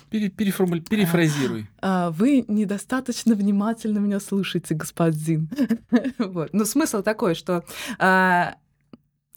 Пере- 0.09 0.29
переформуль- 0.29 0.81
перефразируй. 0.87 1.67
А, 1.81 2.11
Вы 2.11 2.45
недостаточно 2.47 3.35
внимательно 3.35 3.99
меня 3.99 4.19
слушаете, 4.19 4.73
господин. 4.75 5.49
Вот. 6.17 6.53
Но 6.53 6.63
смысл 6.65 7.01
такой, 7.03 7.35
что 7.35 7.63
а, 7.99 8.55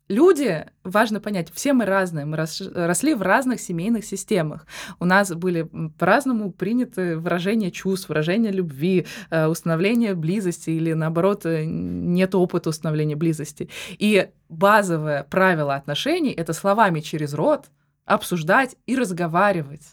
люди, 0.08 0.66
важно 0.84 1.20
понять, 1.20 1.50
все 1.52 1.72
мы 1.72 1.84
разные, 1.84 2.24
мы 2.24 2.36
рос- 2.36 2.70
росли 2.74 3.14
в 3.14 3.22
разных 3.22 3.60
семейных 3.60 4.04
системах. 4.04 4.66
У 4.98 5.04
нас 5.04 5.32
были 5.32 5.68
по-разному 5.98 6.52
приняты 6.52 7.18
выражения 7.18 7.70
чувств, 7.70 8.08
выражения 8.08 8.50
любви, 8.50 9.06
э, 9.30 9.46
установление 9.46 10.14
близости 10.14 10.70
или, 10.70 10.92
наоборот, 10.92 11.46
э, 11.46 11.64
нет 11.64 12.34
опыта 12.34 12.70
установления 12.70 13.16
близости. 13.16 13.68
И 13.98 14.30
базовое 14.48 15.24
правило 15.24 15.74
отношений— 15.74 16.30
это 16.36 16.52
словами 16.52 17.00
через 17.00 17.34
рот 17.34 17.66
обсуждать 18.04 18.76
и 18.86 18.96
разговаривать. 18.96 19.86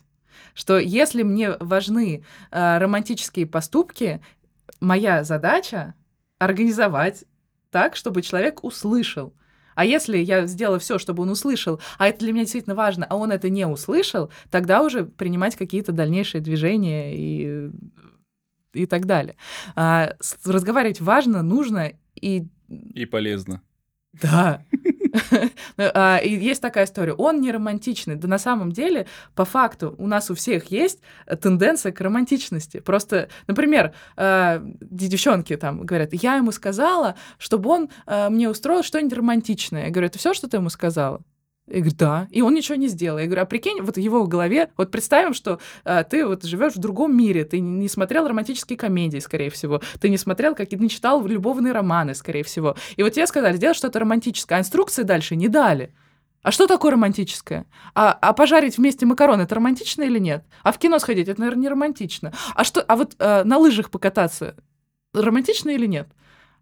Что 0.54 0.78
если 0.80 1.24
мне 1.24 1.58
важны 1.60 2.24
э, 2.52 2.78
романтические 2.78 3.46
поступки, 3.46 4.22
моя 4.80 5.24
задача 5.24 5.94
организовать 6.40 7.26
так, 7.72 7.96
чтобы 7.96 8.22
человек 8.22 8.64
услышал. 8.64 9.34
А 9.76 9.86
если 9.86 10.18
я 10.18 10.46
сделала 10.48 10.80
все, 10.80 10.98
чтобы 10.98 11.24
он 11.24 11.30
услышал, 11.30 11.80
а 11.98 12.08
это 12.08 12.20
для 12.20 12.32
меня 12.34 12.44
действительно 12.44 12.76
важно, 12.76 13.06
а 13.10 13.16
он 13.16 13.32
это 13.32 13.50
не 13.50 13.68
услышал, 13.68 14.32
тогда 14.50 14.82
уже 14.82 15.06
принимать 15.06 15.56
какие-то 15.56 15.92
дальнейшие 15.92 16.42
движения 16.42 17.16
и, 17.16 17.70
и 18.74 18.86
так 18.86 19.06
далее. 19.06 19.36
А, 19.76 20.16
разговаривать 20.46 21.02
важно, 21.02 21.44
нужно 21.44 21.94
и 22.16 22.48
И 22.94 23.06
полезно. 23.06 23.62
да, 24.14 24.64
И 25.78 26.30
есть 26.30 26.62
такая 26.62 26.86
история. 26.86 27.14
Он 27.14 27.42
не 27.42 27.52
романтичный. 27.52 28.16
Да 28.16 28.28
на 28.28 28.38
самом 28.38 28.72
деле, 28.72 29.08
по 29.36 29.46
факту, 29.46 29.96
у 29.98 30.08
нас 30.08 30.30
у 30.30 30.36
всех 30.36 30.72
есть 30.72 31.00
э, 31.26 31.36
тенденция 31.36 31.92
к 31.92 32.02
романтичности. 32.02 32.80
Просто, 32.80 33.30
например, 33.48 33.94
э, 34.18 34.60
девчонки 34.82 35.56
там 35.56 35.86
говорят, 35.86 36.14
я 36.14 36.36
ему 36.36 36.52
сказала, 36.52 37.16
чтобы 37.38 37.70
он 37.70 37.90
э, 38.06 38.30
мне 38.30 38.50
устроил 38.50 38.84
что-нибудь 38.84 39.18
романтичное. 39.18 39.86
Я 39.86 39.90
говорю, 39.92 40.08
это 40.08 40.20
все, 40.20 40.34
что 40.34 40.50
ты 40.50 40.58
ему 40.58 40.70
сказала? 40.70 41.22
Я 41.68 41.80
говорю, 41.80 41.96
да. 41.98 42.28
И 42.30 42.42
он 42.42 42.54
ничего 42.54 42.76
не 42.76 42.88
сделал. 42.88 43.18
Я 43.18 43.26
говорю, 43.26 43.42
а 43.42 43.46
прикинь, 43.46 43.82
вот 43.82 43.96
в 43.96 44.00
его 44.00 44.28
голове, 44.28 44.70
вот 44.78 44.92
представим, 44.92 45.34
что 45.34 45.60
э, 45.84 46.04
ты 46.08 46.26
вот 46.26 46.44
живешь 46.44 46.74
в 46.74 46.80
другом 46.80 47.18
мире, 47.18 47.44
ты 47.44 47.60
не 47.60 47.90
смотрел 47.90 48.28
романтические 48.28 48.78
комедии, 48.78 49.18
скорее 49.18 49.50
всего, 49.50 49.82
ты 50.00 50.10
не 50.10 50.18
смотрел, 50.18 50.54
какие 50.54 50.80
не 50.80 50.90
читал 50.90 51.26
любовные 51.26 51.74
романы, 51.74 52.14
скорее 52.14 52.44
всего. 52.44 52.76
И 52.98 53.04
вот 53.04 53.14
тебе 53.14 53.26
сказали, 53.26 53.58
сделай 53.58 53.74
что-то 53.74 54.00
романтическое, 54.00 54.60
а 54.60 54.62
инструкции 54.62 55.02
дальше 55.02 55.36
не 55.36 55.48
дали. 55.48 55.92
А 56.44 56.52
что 56.52 56.68
такое 56.68 56.92
романтическое? 56.92 57.66
А, 57.96 58.12
а 58.22 58.34
пожарить 58.34 58.78
вместе 58.78 59.08
макароны 59.08 59.42
это 59.42 59.56
романтично 59.56 60.04
или 60.04 60.20
нет? 60.20 60.46
А 60.62 60.72
в 60.72 60.78
кино 60.78 61.00
сходить 61.00 61.28
это, 61.28 61.40
наверное, 61.40 61.64
не 61.64 61.70
романтично. 61.70 62.32
А 62.54 62.64
что? 62.64 62.82
А 62.84 62.96
вот 62.96 63.16
э, 63.18 63.44
на 63.44 63.58
лыжах 63.58 63.90
покататься 63.90 64.56
романтично 65.16 65.72
или 65.72 65.88
нет? 65.88 66.08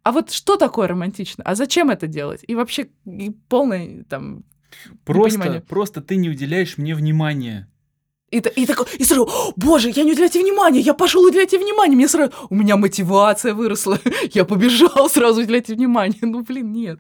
А 0.04 0.14
вот 0.14 0.32
что 0.32 0.56
такое 0.56 0.88
романтично? 0.88 1.44
А 1.46 1.56
зачем 1.56 1.90
это 1.90 2.08
делать? 2.08 2.46
И 2.48 2.56
вообще 2.56 2.88
и 3.06 3.32
полное 3.50 4.06
там 4.06 4.46
Просто, 5.06 5.64
просто 5.68 6.02
ты 6.02 6.16
не 6.16 6.30
уделяешь 6.30 6.78
мне 6.78 6.96
внимания. 6.96 7.70
И, 8.34 8.38
и 8.38 8.66
такой, 8.66 8.88
и 8.98 9.04
сразу, 9.04 9.26
«О, 9.26 9.54
боже, 9.56 9.92
я 9.96 10.04
не 10.04 10.14
уделяю 10.14 10.32
тебе 10.32 10.44
внимания, 10.44 10.80
я 10.80 10.96
пошел 10.96 11.24
уделять 11.24 11.52
тебе 11.52 11.64
внимание, 11.64 11.96
мне 11.96 12.08
сразу, 12.08 12.32
у 12.50 12.56
меня 12.56 12.78
мотивация 12.78 13.54
выросла, 13.54 14.00
я 14.34 14.44
побежал 14.44 15.08
сразу 15.08 15.42
уделять 15.42 15.68
тебе 15.68 15.78
внимание, 15.78 16.18
ну, 16.24 16.42
блин, 16.42 16.72
нет. 16.72 17.00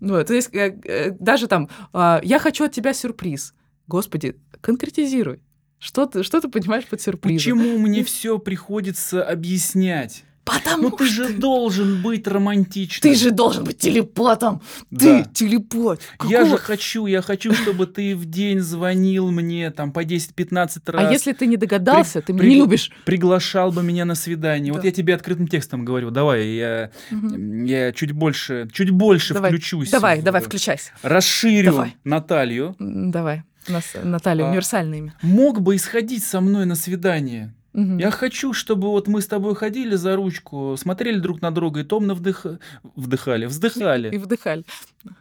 Вот, 0.00 0.28
то 0.28 0.32
есть, 0.32 0.48
э, 0.54 0.80
э, 0.84 1.10
даже 1.10 1.46
там, 1.46 1.68
а, 1.92 2.22
я 2.24 2.38
хочу 2.38 2.64
от 2.64 2.72
тебя 2.72 2.94
сюрприз. 2.94 3.52
Господи, 3.86 4.36
конкретизируй. 4.62 5.42
Что 5.78 6.06
ты, 6.06 6.22
что 6.22 6.40
ты 6.40 6.48
понимаешь 6.48 6.86
под 6.86 7.02
сюрпризом? 7.02 7.58
Почему 7.58 7.78
мне 7.78 8.02
все 8.02 8.38
приходится 8.38 9.22
объяснять? 9.22 10.24
Потому 10.44 10.90
Ну 10.90 10.96
ты 10.96 11.06
что 11.06 11.28
же 11.28 11.32
должен 11.34 12.02
быть 12.02 12.26
романтичным. 12.26 13.00
ты 13.12 13.16
же 13.16 13.30
должен 13.30 13.62
быть 13.62 13.78
телепатом. 13.78 14.60
Да. 14.90 15.22
Ты 15.22 15.30
телепат. 15.32 16.00
Я 16.28 16.38
Какого 16.40 16.58
же 16.58 16.58
хочу, 16.58 17.06
я 17.06 17.22
хочу, 17.22 17.54
чтобы 17.54 17.86
ты 17.86 18.16
в 18.16 18.24
день 18.24 18.58
звонил 18.58 19.30
мне 19.30 19.70
там 19.70 19.92
по 19.92 20.02
10-15 20.04 20.80
раз. 20.90 21.08
А 21.08 21.12
если 21.12 21.32
ты 21.32 21.46
не 21.46 21.56
догадался, 21.56 22.20
ты 22.22 22.32
меня 22.32 22.42
при- 22.42 22.48
не 22.50 22.56
любишь. 22.56 22.90
Приглашал 23.04 23.70
бы 23.70 23.84
меня 23.84 24.04
на 24.04 24.16
свидание. 24.16 24.72
Вот 24.72 24.82
Да. 24.82 24.88
я 24.88 24.92
тебе 24.92 25.14
открытым 25.14 25.46
текстом 25.46 25.84
говорю, 25.84 26.10
давай, 26.10 26.44
я, 26.48 26.90
Мгм. 27.10 27.64
я 27.64 27.92
чуть 27.92 28.10
больше, 28.12 28.68
чуть 28.72 28.90
больше 28.90 29.34
Давай, 29.34 29.50
включусь. 29.52 29.90
Давай, 29.90 30.20
в- 30.20 30.24
давай, 30.24 30.42
включайся. 30.42 30.90
Расширю 31.02 31.70
Давай. 31.72 31.96
Наталью. 32.02 32.74
Давай. 32.80 33.44
У 33.68 33.72
нас 33.72 33.84
Наталья 34.02 34.46
А, 34.46 34.48
универсальное 34.48 34.98
имя. 34.98 35.14
Мог 35.22 35.60
бы 35.60 35.76
исходить 35.76 36.24
со 36.24 36.40
мной 36.40 36.66
на 36.66 36.74
свидание. 36.74 37.54
Мгм. 37.72 37.96
Я 37.98 38.10
хочу, 38.10 38.52
чтобы 38.52 38.88
вот 38.88 39.08
мы 39.08 39.22
с 39.22 39.26
тобой 39.26 39.54
ходили 39.54 39.94
за 39.96 40.14
ручку, 40.16 40.76
смотрели 40.78 41.18
друг 41.18 41.40
на 41.40 41.50
друга 41.50 41.80
и 41.80 41.84
томно 41.84 42.14
вдых... 42.14 42.44
вдыхали, 42.96 43.44
И 43.44 43.46
вздыхали. 43.46 44.14
вдыхали. 44.18 44.64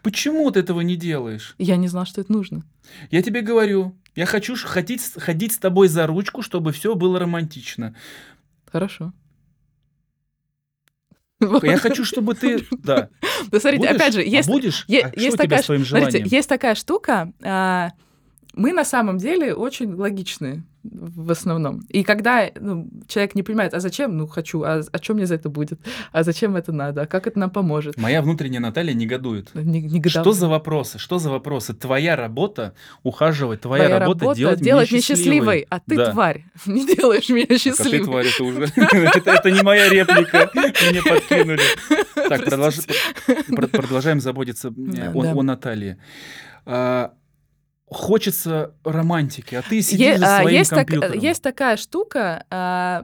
Почему 0.03 0.51
ты 0.51 0.59
этого 0.59 0.81
не 0.81 0.97
делаешь? 0.97 1.55
Я 1.57 1.77
не 1.77 1.87
знала, 1.87 2.05
что 2.05 2.19
это 2.19 2.31
нужно. 2.33 2.63
Я 3.09 3.21
тебе 3.21 3.41
говорю, 3.41 3.95
я 4.15 4.25
хочу 4.25 4.55
ходить, 4.57 4.99
с- 5.01 5.19
ходить 5.19 5.53
с 5.53 5.57
тобой 5.59 5.87
за 5.87 6.05
ручку, 6.07 6.41
чтобы 6.41 6.73
все 6.73 6.93
было 6.95 7.19
романтично. 7.19 7.95
Хорошо. 8.69 9.13
Я 11.63 11.77
хочу, 11.77 12.03
чтобы 12.05 12.35
ты... 12.35 12.65
Да. 12.83 13.09
Да, 13.49 13.59
смотрите, 13.59 13.87
Будешь? 13.87 13.95
опять 13.95 14.13
же, 14.13 14.19
А 14.19 14.23
есть, 14.23 14.49
будешь? 14.49 14.85
е- 14.87 15.11
А 15.15 15.19
есть 15.19 15.37
такая, 15.37 15.61
с 15.61 15.65
твоим 15.65 15.85
смотрите, 15.85 16.11
желанием? 16.11 16.27
есть 16.27 16.49
такая 16.49 16.75
штука. 16.75 17.31
а, 17.41 17.91
мы 18.53 18.73
на 18.73 18.83
самом 18.83 19.17
деле 19.17 19.55
очень 19.55 19.93
логичны 19.93 20.63
в 20.83 21.31
основном. 21.31 21.81
И 21.89 22.03
когда 22.03 22.49
ну, 22.59 22.89
человек 23.07 23.35
не 23.35 23.43
понимает, 23.43 23.73
а 23.73 23.79
зачем, 23.79 24.17
ну 24.17 24.27
хочу, 24.27 24.63
а, 24.63 24.81
а 24.91 24.97
что 25.01 25.13
мне 25.13 25.25
за 25.25 25.35
это 25.35 25.49
будет, 25.49 25.79
а 26.11 26.23
зачем 26.23 26.55
это 26.55 26.71
надо, 26.71 27.03
а 27.03 27.05
как 27.05 27.27
это 27.27 27.37
нам 27.39 27.49
поможет, 27.51 27.97
Моя 27.97 28.21
внутренняя 28.21 28.59
Наталья 28.61 28.93
негодует. 28.93 29.53
не. 29.53 30.01
Что 30.09 30.31
за 30.31 30.47
вопросы? 30.47 30.97
Что 30.97 31.19
за 31.19 31.29
вопросы? 31.29 31.73
Твоя 31.73 32.15
работа 32.15 32.73
ухаживать, 33.03 33.61
твоя, 33.61 33.83
Твоя 33.85 33.99
работа, 33.99 34.19
делать, 34.35 34.61
меня 34.61 34.91
меня 34.91 35.01
счастливой. 35.01 35.23
счастливой, 35.61 35.67
а 35.69 35.79
ты 35.79 35.95
Да. 35.95 36.11
тварь, 36.11 36.45
не 36.65 36.85
делаешь 36.95 37.29
меня 37.29 37.45
Так, 37.45 37.51
а 37.51 37.59
ты, 37.59 37.59
счастливой. 37.59 38.05
тварь, 38.05 38.27
это 38.27 38.43
уже... 38.43 38.63
это, 39.25 39.51
не 39.51 39.61
моя 39.61 39.89
реплика. 39.89 40.49
Мне 40.53 41.01
подкинули. 41.03 41.61
Так, 42.15 42.41
продолж- 42.47 42.89
пр- 43.55 43.67
продолжаем 43.67 44.19
заботиться 44.19 44.69
о, 44.69 45.43
Наталье. 45.43 45.97
Хочется 47.91 48.71
романтики, 48.85 49.55
а 49.55 49.61
ты 49.61 49.75
Е- 49.75 49.81
сидишь 49.81 50.17
за 50.19 50.37
а, 50.37 50.41
своим 50.41 50.57
есть, 50.57 50.69
так- 50.69 50.87
компьютером. 50.87 51.19
есть 51.19 51.43
такая 51.43 51.75
штука, 51.75 52.45
а, 52.49 53.03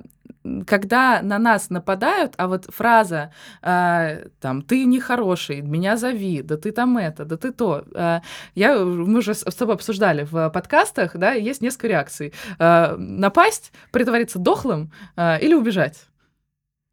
когда 0.65 1.19
на 1.21 1.37
нас 1.39 1.69
нападают, 1.69 2.33
а 2.37 2.47
вот 2.47 2.67
фраза 2.69 3.31
а, 3.61 4.15
там 4.39 4.61
«ты 4.61 4.85
нехороший», 4.85 5.59
«меня 5.61 5.97
зови», 5.97 6.41
«да 6.41 6.55
ты 6.55 6.71
там 6.71 6.97
это», 6.97 7.25
«да 7.25 7.35
ты 7.35 7.51
то». 7.51 7.83
а, 7.95 8.21
я, 8.55 8.77
мы 8.79 9.19
уже 9.19 9.33
с 9.33 9.41
с 9.41 9.55
тобой 9.55 9.75
обсуждали 9.75 10.23
в 10.23 10.49
подкастах, 10.51 11.17
да, 11.17 11.33
есть 11.33 11.61
несколько 11.61 11.87
реакций. 11.89 12.33
А, 12.57 12.95
напасть, 12.97 13.73
притвориться 13.91 14.39
дохлым 14.39 14.93
а, 15.17 15.35
или 15.35 15.53
убежать. 15.53 15.97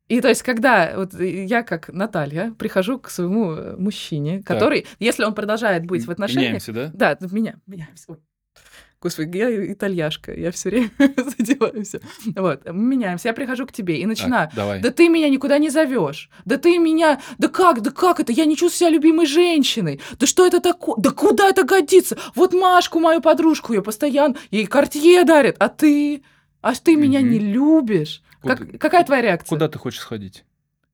И 0.09 0.21
то 0.21 0.29
есть, 0.29 0.43
когда 0.43 0.93
вот 0.97 1.15
я, 1.19 1.63
как 1.63 1.89
Наталья, 1.89 2.53
прихожу 2.59 2.99
к 2.99 3.09
своему 3.09 3.53
э, 3.53 3.77
мужчине, 3.77 4.43
который, 4.43 4.87
если 4.99 5.25
он 5.25 5.35
продолжает 5.35 5.87
быть 5.87 6.07
в 6.07 6.11
отношениях, 6.11 6.67
Меняемся, 6.67 6.73
да? 6.73 7.17
да, 7.17 7.27
меня, 7.31 7.57
меня 7.67 7.89
всё. 7.95 8.19
Господи, 9.05 9.37
я 9.37 9.73
итальяшка, 9.73 10.33
я 10.33 10.51
все 10.51 10.71
время 10.71 10.91
задеваю 11.39 11.85
все. 11.85 12.01
Вот, 12.37 12.65
мы 12.65 12.73
меняемся. 12.73 13.29
Я 13.29 13.35
прихожу 13.35 13.67
к 13.67 13.73
тебе 13.73 13.99
и 13.99 14.07
начинаю. 14.07 14.49
Так, 14.49 14.57
давай. 14.57 14.81
Да 14.81 14.91
ты 14.91 15.11
меня 15.11 15.29
никуда 15.29 15.59
не 15.59 15.69
зовешь. 15.69 16.31
Да 16.47 16.57
ты 16.57 16.79
меня... 16.79 17.21
Да 17.37 17.49
как? 17.49 17.83
Да 17.83 17.91
как 17.91 18.21
это? 18.21 18.33
Я 18.33 18.47
не 18.47 18.57
чувствую 18.57 18.89
себя 18.89 18.97
любимой 18.97 19.27
женщиной. 19.27 20.01
Да 20.19 20.27
что 20.27 20.47
это 20.47 20.61
такое? 20.61 20.97
Да 20.99 21.11
куда 21.11 21.51
это 21.51 21.65
годится? 21.65 22.17
Вот 22.35 22.55
Машку, 22.55 22.99
мою 22.99 23.21
подружку, 23.21 23.75
ее 23.75 23.83
постоянно... 23.83 24.37
Ей 24.51 24.67
кортье 24.67 25.25
дарят, 25.25 25.57
а 25.59 25.69
ты... 25.69 26.23
А 26.63 26.73
ты 26.73 26.97
меня 26.97 27.21
не 27.21 27.39
любишь. 27.39 28.23
Как- 28.49 28.59
Куда- 28.59 28.79
какая 28.79 29.05
твоя 29.05 29.23
реакция? 29.23 29.49
Куда 29.49 29.69
ты 29.69 29.79
хочешь 29.79 30.01
сходить? 30.01 30.45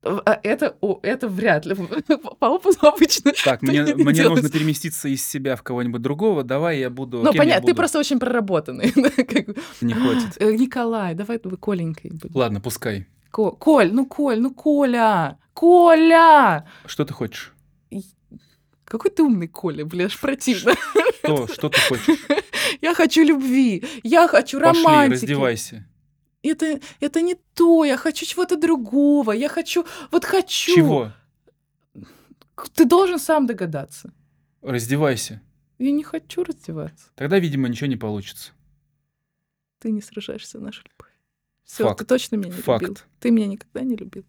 А 0.03 0.39
Это, 0.41 0.75
о, 0.81 0.99
это 1.03 1.27
вряд 1.27 1.65
ли. 1.67 1.75
По 2.39 2.45
опыту 2.45 2.87
обычно. 2.87 3.33
Так, 3.45 3.61
мне, 3.61 3.83
не 3.83 3.93
мне 4.03 4.23
нужно 4.27 4.49
переместиться 4.49 5.07
из 5.07 5.23
себя 5.27 5.55
в 5.55 5.61
кого-нибудь 5.61 6.01
другого. 6.01 6.43
Давай 6.43 6.79
я 6.79 6.89
буду... 6.89 7.21
Ну, 7.21 7.31
понятно, 7.33 7.67
ты 7.67 7.75
просто 7.75 7.99
очень 7.99 8.19
проработанный. 8.19 8.91
Не 9.81 9.93
хватит. 9.93 10.37
Э, 10.41 10.51
Николай, 10.55 11.13
давай 11.13 11.39
вы 11.43 11.55
Коленькой. 11.57 12.13
Ладно, 12.33 12.59
пускай. 12.61 13.05
Ко- 13.29 13.51
Коль, 13.51 13.91
ну 13.93 14.07
Коль, 14.07 14.39
ну 14.39 14.51
Коля, 14.53 15.37
Коля! 15.53 16.65
Что 16.87 17.05
ты 17.05 17.13
хочешь? 17.13 17.53
Какой 18.85 19.09
ты 19.11 19.23
умный, 19.23 19.47
Коля, 19.47 19.85
бля, 19.85 20.05
аж 20.05 20.19
противно. 20.19 20.73
Что, 21.23 21.47
что 21.47 21.69
ты 21.69 21.79
хочешь? 21.79 22.19
Я 22.81 22.93
хочу 22.93 23.23
любви, 23.23 23.83
я 24.03 24.27
хочу 24.27 24.59
Пошли, 24.59 24.83
романтики. 24.83 25.13
раздевайся. 25.21 25.87
Это, 26.43 26.79
это 26.99 27.21
не 27.21 27.35
то, 27.53 27.85
я 27.85 27.97
хочу 27.97 28.25
чего-то 28.25 28.55
другого, 28.55 29.31
я 29.31 29.47
хочу, 29.49 29.85
вот 30.11 30.25
хочу. 30.25 30.75
Чего? 30.75 31.11
Ты 32.73 32.85
должен 32.85 33.19
сам 33.19 33.45
догадаться. 33.45 34.11
Раздевайся. 34.61 35.41
Я 35.77 35.91
не 35.91 36.03
хочу 36.03 36.43
раздеваться. 36.43 37.07
Тогда, 37.15 37.39
видимо, 37.39 37.67
ничего 37.67 37.87
не 37.87 37.95
получится. 37.97 38.51
Ты 39.79 39.91
не 39.91 40.01
сражаешься 40.01 40.59
нашу 40.59 40.83
любовь. 40.83 41.11
Все, 41.63 41.83
Факт. 41.85 41.99
ты 41.99 42.05
точно 42.05 42.35
меня 42.35 42.49
не 42.55 42.61
Факт. 42.61 42.81
любил. 42.81 42.97
Ты 43.19 43.31
меня 43.31 43.47
никогда 43.47 43.81
не 43.81 43.95
любил. 43.95 44.25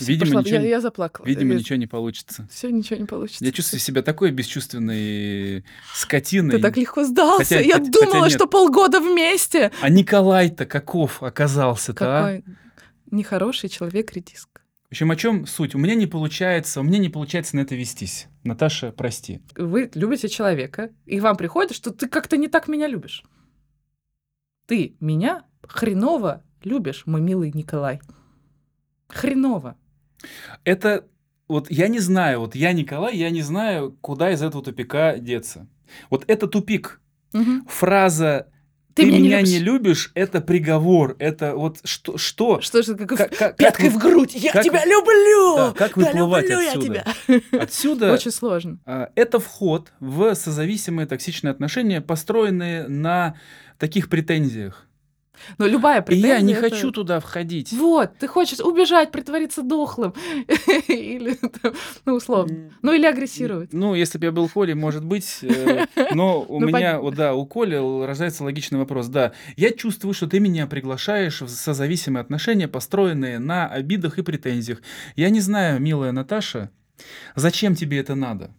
Видимо, 0.00 0.26
пошла. 0.26 0.40
ничего 0.42 0.56
я, 0.56 0.62
не- 0.62 0.68
я 0.68 0.80
заплакала. 0.80 1.26
Видимо, 1.26 1.54
ничего 1.54 1.76
не 1.76 1.86
получится. 1.86 2.48
Все, 2.50 2.70
ничего 2.70 2.98
не 3.00 3.06
получится. 3.06 3.44
Я 3.44 3.52
чувствую 3.52 3.80
себя 3.80 4.02
такой 4.02 4.30
бесчувственной 4.30 5.64
скотиной. 5.94 6.56
Ты 6.56 6.62
так 6.62 6.76
легко 6.76 7.04
сдался. 7.04 7.44
Хотя- 7.56 7.60
я 7.60 7.74
хотя- 7.78 7.90
думала, 7.90 8.12
хотя 8.14 8.24
нет. 8.26 8.32
что 8.32 8.46
полгода 8.46 9.00
вместе. 9.00 9.70
А 9.80 9.88
Николай-то 9.88 10.66
каков 10.66 11.22
оказался-то, 11.22 12.04
а? 12.18 12.22
Какой 12.22 12.44
нехороший 13.10 13.68
человек 13.68 14.12
редиск. 14.12 14.48
В 14.88 14.92
общем, 14.92 15.10
о 15.12 15.16
чем 15.16 15.46
суть? 15.46 15.74
У 15.74 15.78
меня 15.78 15.94
не 15.94 16.06
получается, 16.06 16.80
у 16.80 16.82
меня 16.82 16.98
не 16.98 17.08
получается 17.08 17.54
на 17.56 17.60
это 17.60 17.76
вестись. 17.76 18.26
Наташа, 18.42 18.90
прости. 18.90 19.40
Вы 19.56 19.88
любите 19.94 20.28
человека, 20.28 20.90
и 21.06 21.20
вам 21.20 21.36
приходит, 21.36 21.76
что 21.76 21.90
ты 21.92 22.08
как-то 22.08 22.36
не 22.36 22.48
так 22.48 22.66
меня 22.66 22.88
любишь. 22.88 23.22
Ты 24.66 24.96
меня 25.00 25.44
хреново 25.66 26.42
любишь, 26.62 27.04
мой 27.06 27.20
милый 27.20 27.50
Николай. 27.54 28.00
Хреново. 29.12 29.76
Это 30.64 31.06
вот 31.48 31.70
я 31.70 31.88
не 31.88 31.98
знаю, 31.98 32.40
вот 32.40 32.54
я 32.54 32.72
Николай, 32.72 33.16
я 33.16 33.30
не 33.30 33.42
знаю, 33.42 33.96
куда 34.00 34.30
из 34.30 34.42
этого 34.42 34.62
тупика 34.62 35.18
деться. 35.18 35.66
Вот 36.08 36.24
это 36.28 36.46
тупик. 36.46 37.00
Мгм. 37.32 37.66
Фраза 37.68 38.46
ты, 38.94 39.02
ты 39.02 39.10
меня, 39.10 39.40
не, 39.42 39.58
любишь, 39.58 40.10
это 40.14 40.40
приговор, 40.40 41.16
это 41.18 41.54
вот 41.54 41.78
что, 41.84 42.18
что, 42.18 42.60
что 42.60 42.82
же 42.82 42.96
как, 42.96 43.08
как, 43.08 43.36
как 43.36 43.56
пяткой 43.56 43.88
как, 43.88 43.94
в 43.96 43.98
грудь, 44.02 44.34
я 44.34 44.52
как, 44.52 44.64
тебя 44.64 44.84
люблю, 44.84 45.56
да, 45.56 45.72
как 45.72 45.96
выплывать 45.96 46.48
люблю 46.48 46.58
отсюда? 46.58 47.04
Я 47.28 47.40
тебя. 47.40 47.40
Отсюда 47.62 48.12
очень 48.12 48.32
сложно. 48.32 48.78
А, 48.84 49.10
это 49.14 49.38
вход 49.38 49.92
в 50.00 50.34
созависимые 50.34 51.06
токсичные 51.06 51.52
отношения, 51.52 52.00
построенные 52.00 52.88
на 52.88 53.36
таких 53.78 54.08
претензиях. 54.08 54.86
Но 55.58 55.66
любая 55.66 56.02
претензия... 56.02 56.36
Я 56.36 56.40
не 56.40 56.52
это... 56.52 56.70
хочу 56.70 56.90
туда 56.90 57.20
входить. 57.20 57.72
Вот, 57.72 58.16
ты 58.18 58.26
хочешь 58.26 58.60
убежать, 58.60 59.10
притвориться 59.10 59.62
дохлым. 59.62 60.14
или, 60.88 61.38
ну, 62.04 62.14
условно. 62.14 62.72
Ну, 62.82 62.92
или 62.92 63.06
агрессировать. 63.06 63.72
Ну, 63.72 63.94
если 63.94 64.18
бы 64.18 64.26
я 64.26 64.32
был 64.32 64.48
Колей, 64.48 64.74
может 64.74 65.04
быть. 65.04 65.38
Э, 65.42 65.86
но 66.14 66.42
у 66.42 66.60
ну, 66.60 66.66
меня, 66.66 67.00
да, 67.12 67.34
у 67.34 67.46
Коли 67.46 67.76
рождается 68.04 68.44
логичный 68.44 68.78
вопрос. 68.78 69.08
Да, 69.08 69.32
я 69.56 69.70
чувствую, 69.70 70.14
что 70.14 70.26
ты 70.26 70.40
меня 70.40 70.66
приглашаешь 70.66 71.42
в 71.42 71.48
созависимые 71.48 72.22
отношения, 72.22 72.68
построенные 72.68 73.38
на 73.38 73.66
обидах 73.66 74.18
и 74.18 74.22
претензиях. 74.22 74.80
Я 75.16 75.30
не 75.30 75.40
знаю, 75.40 75.80
милая 75.80 76.12
Наташа, 76.12 76.70
зачем 77.34 77.74
тебе 77.74 77.98
это 77.98 78.14
надо? 78.14 78.54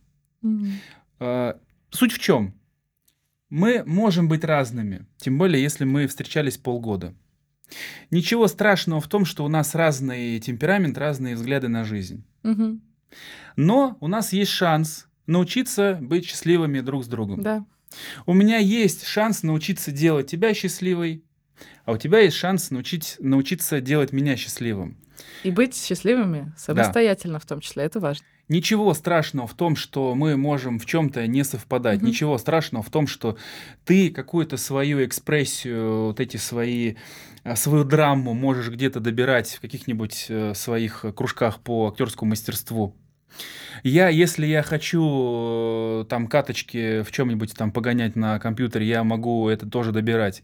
А, 1.20 1.60
суть 1.92 2.14
в 2.14 2.20
чем? 2.20 2.56
Мы 3.52 3.84
можем 3.86 4.30
быть 4.30 4.46
разными, 4.46 5.06
тем 5.18 5.38
более 5.38 5.62
если 5.62 5.84
мы 5.84 6.08
встречались 6.08 6.58
полгода. 6.58 7.14
Ничего 8.10 8.48
страшного 8.48 9.02
в 9.02 9.10
том, 9.10 9.26
что 9.26 9.44
у 9.44 9.50
нас 9.50 9.76
разный 9.76 10.40
темперамент, 10.40 10.98
разные 10.98 11.36
взгляды 11.36 11.68
на 11.68 11.84
жизнь. 11.84 12.24
Угу. 12.44 12.80
Но 13.58 13.98
у 14.00 14.08
нас 14.08 14.32
есть 14.32 14.52
шанс 14.52 15.08
научиться 15.28 16.00
быть 16.02 16.26
счастливыми 16.26 16.80
друг 16.80 17.04
с 17.04 17.08
другом. 17.08 17.42
Да. 17.44 17.66
У 18.26 18.34
меня 18.34 18.58
есть 18.58 19.06
шанс 19.06 19.44
научиться 19.44 19.92
делать 19.92 20.28
тебя 20.28 20.54
счастливой, 20.54 21.26
а 21.84 21.92
у 21.92 21.98
тебя 21.98 22.20
есть 22.20 22.38
шанс 22.38 22.72
научить, 22.72 23.18
научиться 23.20 23.82
делать 23.82 24.14
меня 24.14 24.38
счастливым. 24.38 24.98
И 25.44 25.52
быть 25.52 25.76
счастливыми 25.76 26.54
самостоятельно 26.58 27.34
да. 27.34 27.40
в 27.40 27.46
том 27.46 27.60
числе, 27.60 27.84
это 27.84 28.00
важно. 28.00 28.26
Ничего 28.52 28.94
страшного 28.94 29.48
в 29.48 29.54
том, 29.54 29.78
что 29.78 30.14
мы 30.14 30.36
можем 30.36 30.78
в 30.78 30.86
чем-то 30.86 31.26
не 31.26 31.46
совпадать. 31.46 32.02
Mm-hmm. 32.02 32.06
Ничего 32.06 32.38
страшного 32.38 32.84
в 32.84 32.90
том, 32.90 33.08
что 33.08 33.38
ты 33.86 34.10
какую-то 34.10 34.58
свою 34.58 35.06
экспрессию, 35.06 36.08
вот 36.08 36.20
эти 36.20 36.36
свои 36.36 36.96
а, 37.46 37.56
свою 37.56 37.86
драму 37.86 38.34
можешь 38.34 38.68
где-то 38.68 39.00
добирать 39.00 39.52
в 39.52 39.62
каких-нибудь 39.62 40.26
э, 40.28 40.54
своих 40.54 41.06
кружках 41.16 41.62
по 41.62 41.88
актерскому 41.88 42.32
мастерству. 42.32 42.94
Я, 43.84 44.10
если 44.10 44.46
я 44.46 44.64
хочу 44.64 46.02
э, 46.02 46.06
там 46.10 46.28
каточки 46.28 47.04
в 47.04 47.12
чем-нибудь 47.14 47.56
там 47.56 47.72
погонять 47.72 48.18
на 48.18 48.38
компьютере, 48.40 48.86
я 48.86 49.06
могу 49.06 49.48
это 49.48 49.66
тоже 49.66 49.94
добирать 49.94 50.44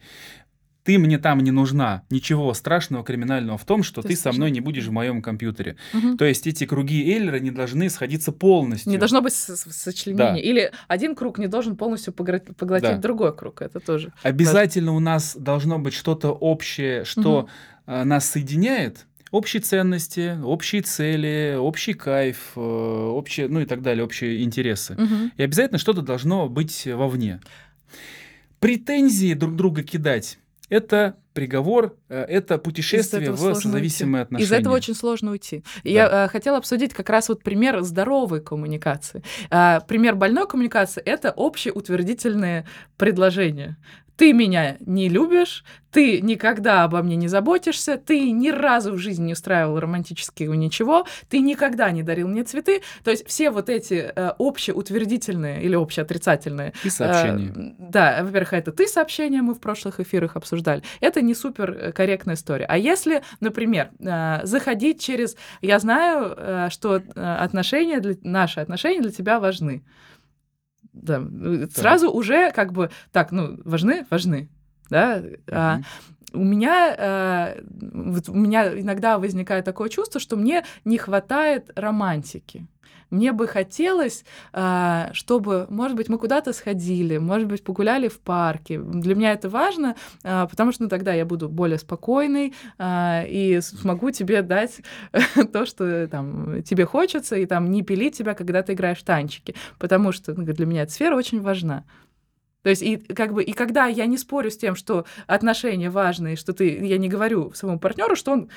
ты 0.88 0.98
мне 0.98 1.18
там 1.18 1.42
не 1.42 1.52
нужна. 1.52 2.04
Ничего 2.10 2.54
страшного, 2.54 3.04
криминального 3.04 3.58
в 3.58 3.66
том, 3.66 3.84
что 3.84 4.00
это 4.00 4.08
ты 4.08 4.16
со 4.16 4.32
мной 4.32 4.52
не 4.52 4.62
будешь 4.62 4.86
в 4.86 4.92
моем 4.94 5.22
компьютере. 5.22 5.76
Угу. 5.94 6.16
То 6.16 6.24
есть 6.24 6.48
эти 6.48 6.66
круги 6.66 7.12
Эйлера 7.12 7.40
не 7.40 7.52
должны 7.52 7.90
сходиться 7.90 8.32
полностью. 8.32 8.90
Не 8.90 8.98
должно 8.98 9.22
быть 9.22 9.34
сочленения. 9.34 10.32
Да. 10.32 10.38
Или 10.38 10.72
один 10.88 11.14
круг 11.14 11.40
не 11.40 11.48
должен 11.48 11.76
полностью 11.76 12.14
поглотить 12.14 12.56
да. 12.58 12.98
другой 13.00 13.36
круг. 13.36 13.62
Это 13.62 13.82
тоже. 13.82 14.14
Обязательно 14.24 14.94
важно. 14.94 15.10
у 15.10 15.12
нас 15.12 15.36
должно 15.38 15.78
быть 15.78 15.94
что-то 15.94 16.30
общее, 16.30 17.04
что 17.04 17.50
угу. 17.86 17.94
нас 18.06 18.26
соединяет, 18.26 19.08
общие 19.32 19.62
ценности, 19.62 20.40
общие 20.42 20.84
цели, 20.84 21.58
общий 21.60 21.96
кайф, 21.96 22.54
э, 22.56 22.60
общие, 22.62 23.50
ну 23.50 23.60
и 23.60 23.66
так 23.66 23.82
далее, 23.82 24.06
общие 24.06 24.42
интересы. 24.42 24.94
Угу. 24.94 25.32
И 25.36 25.44
обязательно 25.44 25.80
что-то 25.80 26.02
должно 26.02 26.48
быть 26.48 26.86
вовне. 26.86 27.42
Претензии 28.62 29.34
друг 29.34 29.58
друга 29.58 29.84
кидать 29.84 30.40
это 30.70 31.18
приговор, 31.34 31.96
э, 32.10 32.24
это 32.24 32.58
путешествие 32.58 33.32
в 33.32 33.38
созависимые 33.38 34.22
уйти. 34.22 34.24
отношения. 34.24 34.48
Из 34.48 34.52
этого 34.52 34.74
очень 34.74 34.96
сложно 34.96 35.32
уйти. 35.32 35.64
Да. 35.84 35.90
Я 35.90 36.26
э, 36.26 36.28
хотела 36.30 36.58
обсудить 36.58 36.94
как 36.94 37.10
раз 37.10 37.30
вот 37.30 37.44
пример 37.44 37.82
здоровой 37.82 38.42
коммуникации. 38.42 39.24
Э, 39.52 39.80
пример 39.88 40.16
больной 40.16 40.48
коммуникации— 40.48 41.02
это 41.06 41.32
общеутвердительные 41.36 42.66
предложения 42.98 43.78
ты 44.18 44.34
меня 44.34 44.78
не 44.82 45.10
любишь, 45.10 45.64
ты 45.92 46.22
никогда 46.22 46.84
обо 46.84 47.02
мне 47.02 47.16
не 47.16 47.28
заботишься, 47.28 47.98
ты 47.98 48.32
ни 48.32 48.50
разу 48.50 48.94
в 48.94 48.98
жизни 48.98 49.28
не 49.28 49.34
устраивал 49.34 49.80
романтического 49.80 50.54
ничего, 50.54 51.06
ты 51.30 51.40
никогда 51.40 51.92
не 51.92 52.04
дарил 52.04 52.28
мне 52.28 52.44
цветы. 52.44 52.82
То 53.04 53.12
есть 53.12 53.28
все 53.28 53.52
вот 53.52 53.70
эти 53.70 54.12
э, 54.16 54.32
общеутвердительные 54.38 55.64
или 55.64 55.76
общеотрицательные... 55.76 56.74
И 56.84 56.90
сообщения. 56.90 57.54
Э, 57.56 57.74
да, 57.78 58.20
во-первых, 58.24 58.54
это 58.54 58.72
ты 58.72 58.88
сообщения, 58.88 59.42
мы 59.42 59.54
в 59.54 59.60
прошлых 59.60 60.00
эфирах 60.00 60.36
обсуждали. 60.36 60.84
Это 61.00 61.22
не 61.22 61.34
супер 61.34 61.72
э, 61.72 61.92
корректная 61.92 62.36
история. 62.36 62.66
А 62.66 62.78
если, 62.78 63.24
например, 63.40 63.92
э, 64.00 64.42
заходить 64.44 65.02
через... 65.02 65.38
Я 65.62 65.80
знаю, 65.80 66.34
э, 66.36 66.68
что 66.72 66.98
э, 66.98 67.36
отношения, 67.40 68.00
для... 68.00 68.16
наши 68.24 68.60
отношения 68.60 69.02
для 69.02 69.12
тебя 69.12 69.40
важны 69.40 69.84
да, 71.02 71.22
так. 71.22 71.72
сразу 71.72 72.12
уже 72.12 72.52
как 72.52 72.74
бы 72.74 72.90
так, 73.12 73.32
ну, 73.32 73.60
важны, 73.64 74.06
важны, 74.10 74.50
да. 74.90 75.20
Uh-huh. 75.20 75.40
А, 75.52 75.80
у 76.34 76.44
меня, 76.44 76.96
э, 76.98 77.62
вот 77.70 78.30
у 78.30 78.36
меня 78.36 78.80
иногда 78.80 79.18
возникает 79.18 79.66
такое 79.66 79.90
чувство, 79.90 80.20
что 80.20 80.36
мне 80.36 80.64
не 80.86 80.98
хватает 80.98 81.72
романтики. 81.76 82.68
Мне 83.10 83.32
бы 83.32 83.48
хотелось, 83.48 84.26
а, 84.52 85.10
чтобы, 85.14 85.66
может 85.70 85.96
быть, 85.96 86.10
мы 86.10 86.18
куда-то 86.18 86.52
сходили, 86.52 87.18
может 87.18 87.48
быть, 87.48 87.64
погуляли 87.64 88.10
в 88.10 88.20
парке. 88.20 88.80
Для 88.80 89.16
меня 89.16 89.32
это 89.32 89.50
важно, 89.50 89.96
а, 90.24 90.46
потому 90.48 90.74
что 90.74 90.84
ну, 90.84 90.90
тогда 90.90 91.14
я 91.14 91.26
буду 91.26 91.48
более 91.48 91.78
спокойной 91.78 92.54
а, 92.78 93.24
и 93.26 93.62
смогу 93.62 94.12
тебе 94.12 94.42
дать 94.42 94.82
то, 95.54 95.66
что 95.66 96.08
там, 96.08 96.62
тебе 96.64 96.86
хочется, 96.86 97.38
и 97.38 97.46
там 97.46 97.72
не 97.72 97.82
пилить 97.82 98.18
тебя, 98.18 98.34
когда 98.34 98.62
ты 98.62 98.74
играешь 98.74 99.00
в 99.00 99.06
танчики. 99.06 99.56
Потому 99.80 100.12
что 100.12 100.34
ну, 100.34 100.44
для 100.44 100.66
меня 100.66 100.84
эта 100.84 100.92
сфера 100.92 101.16
очень 101.16 101.42
важна. 101.42 101.86
То 102.64 102.70
есть, 102.70 102.82
и 102.82 102.98
как 102.98 103.34
бы, 103.34 103.42
и 103.42 103.54
когда 103.54 103.86
я 103.86 104.06
не 104.06 104.18
спорю 104.18 104.52
с 104.52 104.58
тем, 104.58 104.76
что 104.76 105.06
отношения 105.28 105.90
важные, 105.90 106.36
что 106.36 106.52
ты, 106.52 106.86
я 106.86 106.98
не 106.98 107.08
говорю 107.08 107.54
своему 107.54 107.80
партнеру, 107.80 108.18
что 108.18 108.34
он 108.34 108.50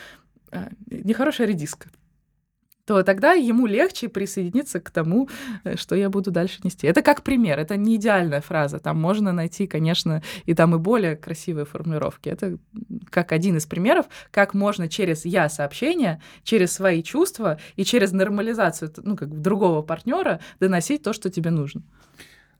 нехорошая 0.90 1.46
редиска 1.46 1.88
то 2.90 3.04
тогда 3.04 3.34
ему 3.34 3.66
легче 3.66 4.08
присоединиться 4.08 4.80
к 4.80 4.90
тому, 4.90 5.28
э, 5.62 5.76
что 5.76 5.94
я 5.94 6.10
буду 6.10 6.32
дальше 6.32 6.58
нести. 6.64 6.88
Это 6.88 7.02
как 7.02 7.22
пример, 7.22 7.56
это 7.60 7.76
не 7.76 7.94
идеальная 7.94 8.40
фраза. 8.40 8.80
Там 8.80 9.00
можно 9.00 9.30
найти, 9.30 9.68
конечно, 9.68 10.24
и 10.44 10.54
там 10.54 10.74
и 10.74 10.78
более 10.78 11.14
красивые 11.14 11.66
формулировки. 11.66 12.28
Это 12.28 12.58
как 13.08 13.30
один 13.30 13.58
из 13.58 13.66
примеров, 13.66 14.06
как 14.32 14.54
можно 14.54 14.88
через 14.88 15.24
я 15.24 15.48
сообщение, 15.48 16.20
через 16.42 16.72
свои 16.72 17.04
чувства 17.04 17.60
и 17.76 17.84
через 17.84 18.10
нормализацию 18.10 18.92
ну, 19.04 19.16
как 19.16 19.40
другого 19.40 19.82
партнера 19.82 20.40
доносить 20.58 21.04
то, 21.04 21.12
что 21.12 21.30
тебе 21.30 21.52
нужно. 21.52 21.84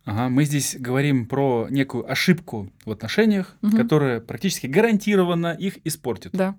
Ага, 0.05 0.29
мы 0.29 0.45
здесь 0.45 0.77
говорим 0.79 1.27
про 1.27 1.67
некую 1.71 2.09
ошибку 2.09 2.71
в 2.85 2.93
отношениях, 2.93 3.57
угу. 3.63 3.77
которая 3.77 4.21
практически 4.21 4.69
гарантированно 4.69 5.57
их 5.59 5.79
испортит. 5.83 6.31
Да. 6.35 6.55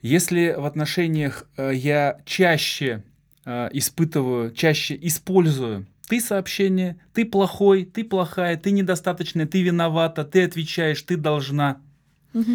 Если 0.00 0.54
в 0.56 0.64
отношениях 0.64 1.46
э, 1.56 1.72
я 1.74 2.20
чаще 2.24 3.02
э, 3.44 3.68
испытываю, 3.72 4.52
чаще 4.52 4.98
использую 5.00 5.86
ты 6.08 6.20
сообщение, 6.20 6.96
ты 7.12 7.24
плохой, 7.24 7.84
ты 7.84 8.02
плохая, 8.02 8.56
ты 8.56 8.70
недостаточная, 8.70 9.46
ты 9.46 9.62
виновата, 9.62 10.24
ты 10.24 10.44
отвечаешь, 10.44 11.02
ты 11.02 11.16
должна. 11.16 11.80
Угу. 12.32 12.52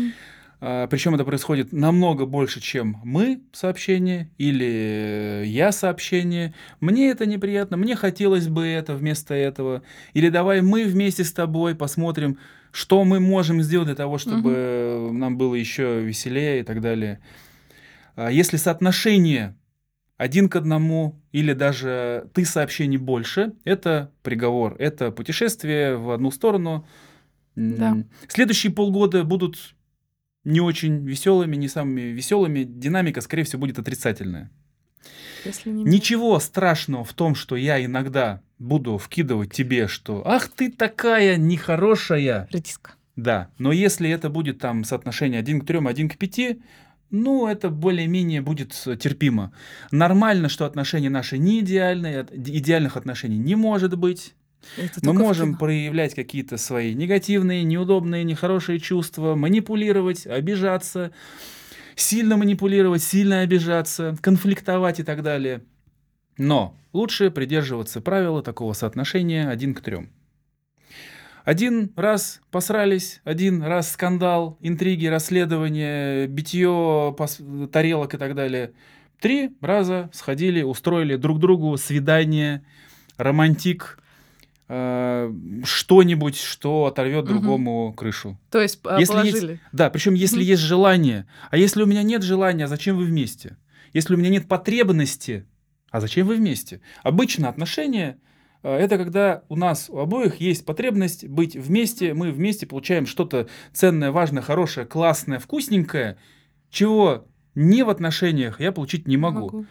А, 0.60 0.88
Причем 0.88 1.14
это 1.14 1.24
происходит 1.24 1.72
намного 1.72 2.26
больше, 2.26 2.62
чем 2.62 3.00
мы 3.04 3.42
сообщение 3.52 4.32
или 4.38 5.44
я 5.46 5.72
сообщение. 5.72 6.54
Мне 6.80 7.10
это 7.10 7.26
неприятно, 7.26 7.78
мне 7.78 7.96
хотелось 7.96 8.48
бы 8.48 8.66
это 8.66 8.96
вместо 8.96 9.36
этого. 9.36 9.84
Или 10.14 10.30
давай 10.30 10.62
мы 10.62 10.86
вместе 10.86 11.24
с 11.24 11.32
тобой 11.32 11.76
посмотрим, 11.76 12.40
что 12.74 13.04
мы 13.04 13.20
можем 13.20 13.62
сделать 13.62 13.86
для 13.86 13.96
того, 13.96 14.18
чтобы 14.18 15.06
угу. 15.06 15.14
нам 15.14 15.38
было 15.38 15.54
еще 15.54 16.02
веселее 16.02 16.62
и 16.62 16.64
так 16.64 16.82
далее. 16.82 17.20
А 18.16 18.32
если 18.32 18.58
соотношение 18.58 19.56
один 20.18 20.50
к 20.50 20.56
одному 20.56 21.22
или 21.32 21.54
даже 21.54 22.30
ты 22.34 22.46
сообщений 22.46 22.98
больше, 22.98 23.54
это 23.64 24.12
приговор, 24.24 24.76
это 24.80 25.12
путешествие 25.12 25.98
в 25.98 26.10
одну 26.10 26.32
сторону. 26.32 26.88
Да. 27.56 28.04
Следующие 28.28 28.74
полгода 28.74 29.24
будут 29.24 29.76
не 30.44 30.60
очень 30.60 31.06
веселыми, 31.06 31.56
не 31.56 31.68
самыми 31.68 32.02
веселыми. 32.02 32.64
Динамика, 32.64 33.22
скорее 33.22 33.44
всего, 33.44 33.60
будет 33.60 33.78
отрицательная. 33.78 34.50
Если 35.46 35.70
не 35.70 35.84
Ничего 35.84 36.40
страшного 36.40 37.04
в 37.04 37.14
том, 37.14 37.36
что 37.36 37.56
я 37.56 37.84
иногда 37.84 38.42
буду 38.64 38.98
вкидывать 38.98 39.54
тебе, 39.54 39.88
что 39.88 40.24
«Ах, 40.26 40.48
ты 40.48 40.72
такая 40.72 41.36
нехорошая!» 41.38 42.48
Редиска. 42.52 42.94
Да, 43.16 43.50
но 43.60 43.72
если 43.72 44.10
это 44.10 44.30
будет 44.30 44.60
там 44.60 44.84
соотношение 44.84 45.40
1 45.40 45.62
к 45.62 45.66
3, 45.68 45.80
1 45.88 46.10
к 46.10 46.18
5, 46.18 46.58
ну, 47.12 47.48
это 47.48 47.70
более-менее 47.70 48.42
будет 48.42 48.72
терпимо. 48.72 49.54
Нормально, 49.92 50.50
что 50.50 50.66
отношения 50.66 51.12
наши 51.12 51.38
не 51.38 51.60
идеальные, 51.60 52.26
идеальных 52.34 52.98
отношений 52.98 53.38
не 53.38 53.56
может 53.56 53.96
быть. 53.96 54.34
Это 54.78 55.00
Мы 55.04 55.14
можем 55.14 55.58
проявлять 55.58 56.16
какие-то 56.16 56.58
свои 56.58 56.96
негативные, 56.96 57.64
неудобные, 57.64 58.24
нехорошие 58.24 58.80
чувства, 58.80 59.36
манипулировать, 59.36 60.26
обижаться, 60.26 61.12
сильно 61.96 62.38
манипулировать, 62.38 63.04
сильно 63.04 63.42
обижаться, 63.42 64.18
конфликтовать 64.22 65.00
и 65.00 65.04
так 65.04 65.22
далее. 65.22 65.62
Но 66.38 66.76
лучше 66.94 67.32
придерживаться 67.32 68.02
правила 68.02 68.42
такого 68.42 68.74
соотношения 68.74 69.48
один 69.50 69.74
к 69.74 69.82
трем. 69.82 70.10
Один 71.46 71.92
раз 71.98 72.40
посрались, 72.52 73.20
один 73.26 73.62
раз 73.64 73.92
скандал, 73.92 74.58
интриги, 74.62 75.08
расследование, 75.08 76.26
битье 76.28 77.14
тарелок 77.72 78.14
и 78.14 78.18
так 78.18 78.34
далее. 78.34 78.72
Три 79.20 79.52
раза 79.60 80.10
сходили, 80.14 80.62
устроили 80.62 81.18
друг 81.18 81.40
другу 81.40 81.76
свидание, 81.78 82.64
романтик, 83.18 84.00
э, 84.70 85.34
что-нибудь, 85.66 86.38
что 86.38 86.86
оторвет 86.86 87.26
Мгм. 87.26 87.34
другому 87.34 87.94
крышу. 87.94 88.40
То 88.50 88.62
есть 88.62 88.80
а, 88.86 88.98
Если 89.00 89.14
есть- 89.18 89.32
положили. 89.34 89.60
Да, 89.74 89.90
причем 89.90 90.14
если 90.14 90.38
Мгм. 90.38 90.46
есть 90.46 90.62
желание. 90.62 91.28
А 91.52 91.58
если 91.58 91.84
у 91.84 91.86
меня 91.86 92.04
нет 92.04 92.24
желания, 92.24 92.68
зачем 92.68 92.98
вы 92.98 93.04
вместе? 93.04 93.58
Если 93.92 94.16
у 94.16 94.18
меня 94.18 94.30
нет 94.30 94.48
потребности, 94.48 95.46
а 95.94 96.02
зачем 96.02 96.26
вы 96.26 96.38
вместе? 96.38 96.82
Обычно 97.04 97.50
отношения 97.50 98.18
э, 98.64 98.76
это 98.76 98.98
когда 98.98 99.44
у 99.48 99.56
нас 99.56 99.92
у 99.92 100.00
обоих 100.00 100.38
есть 100.42 100.66
потребность 100.66 101.28
быть 101.28 101.56
вместе, 101.56 102.16
мы 102.16 102.32
вместе 102.32 102.66
получаем 102.66 103.06
что-то 103.06 103.48
ценное, 103.74 104.12
важное, 104.12 104.42
хорошее, 104.42 104.88
классное, 104.88 105.38
вкусненькое, 105.38 106.18
чего 106.72 107.28
ни 107.54 107.84
в 107.84 107.92
отношениях 107.92 108.60
я 108.60 108.72
получить 108.72 109.08
не 109.08 109.18
могу. 109.18 109.68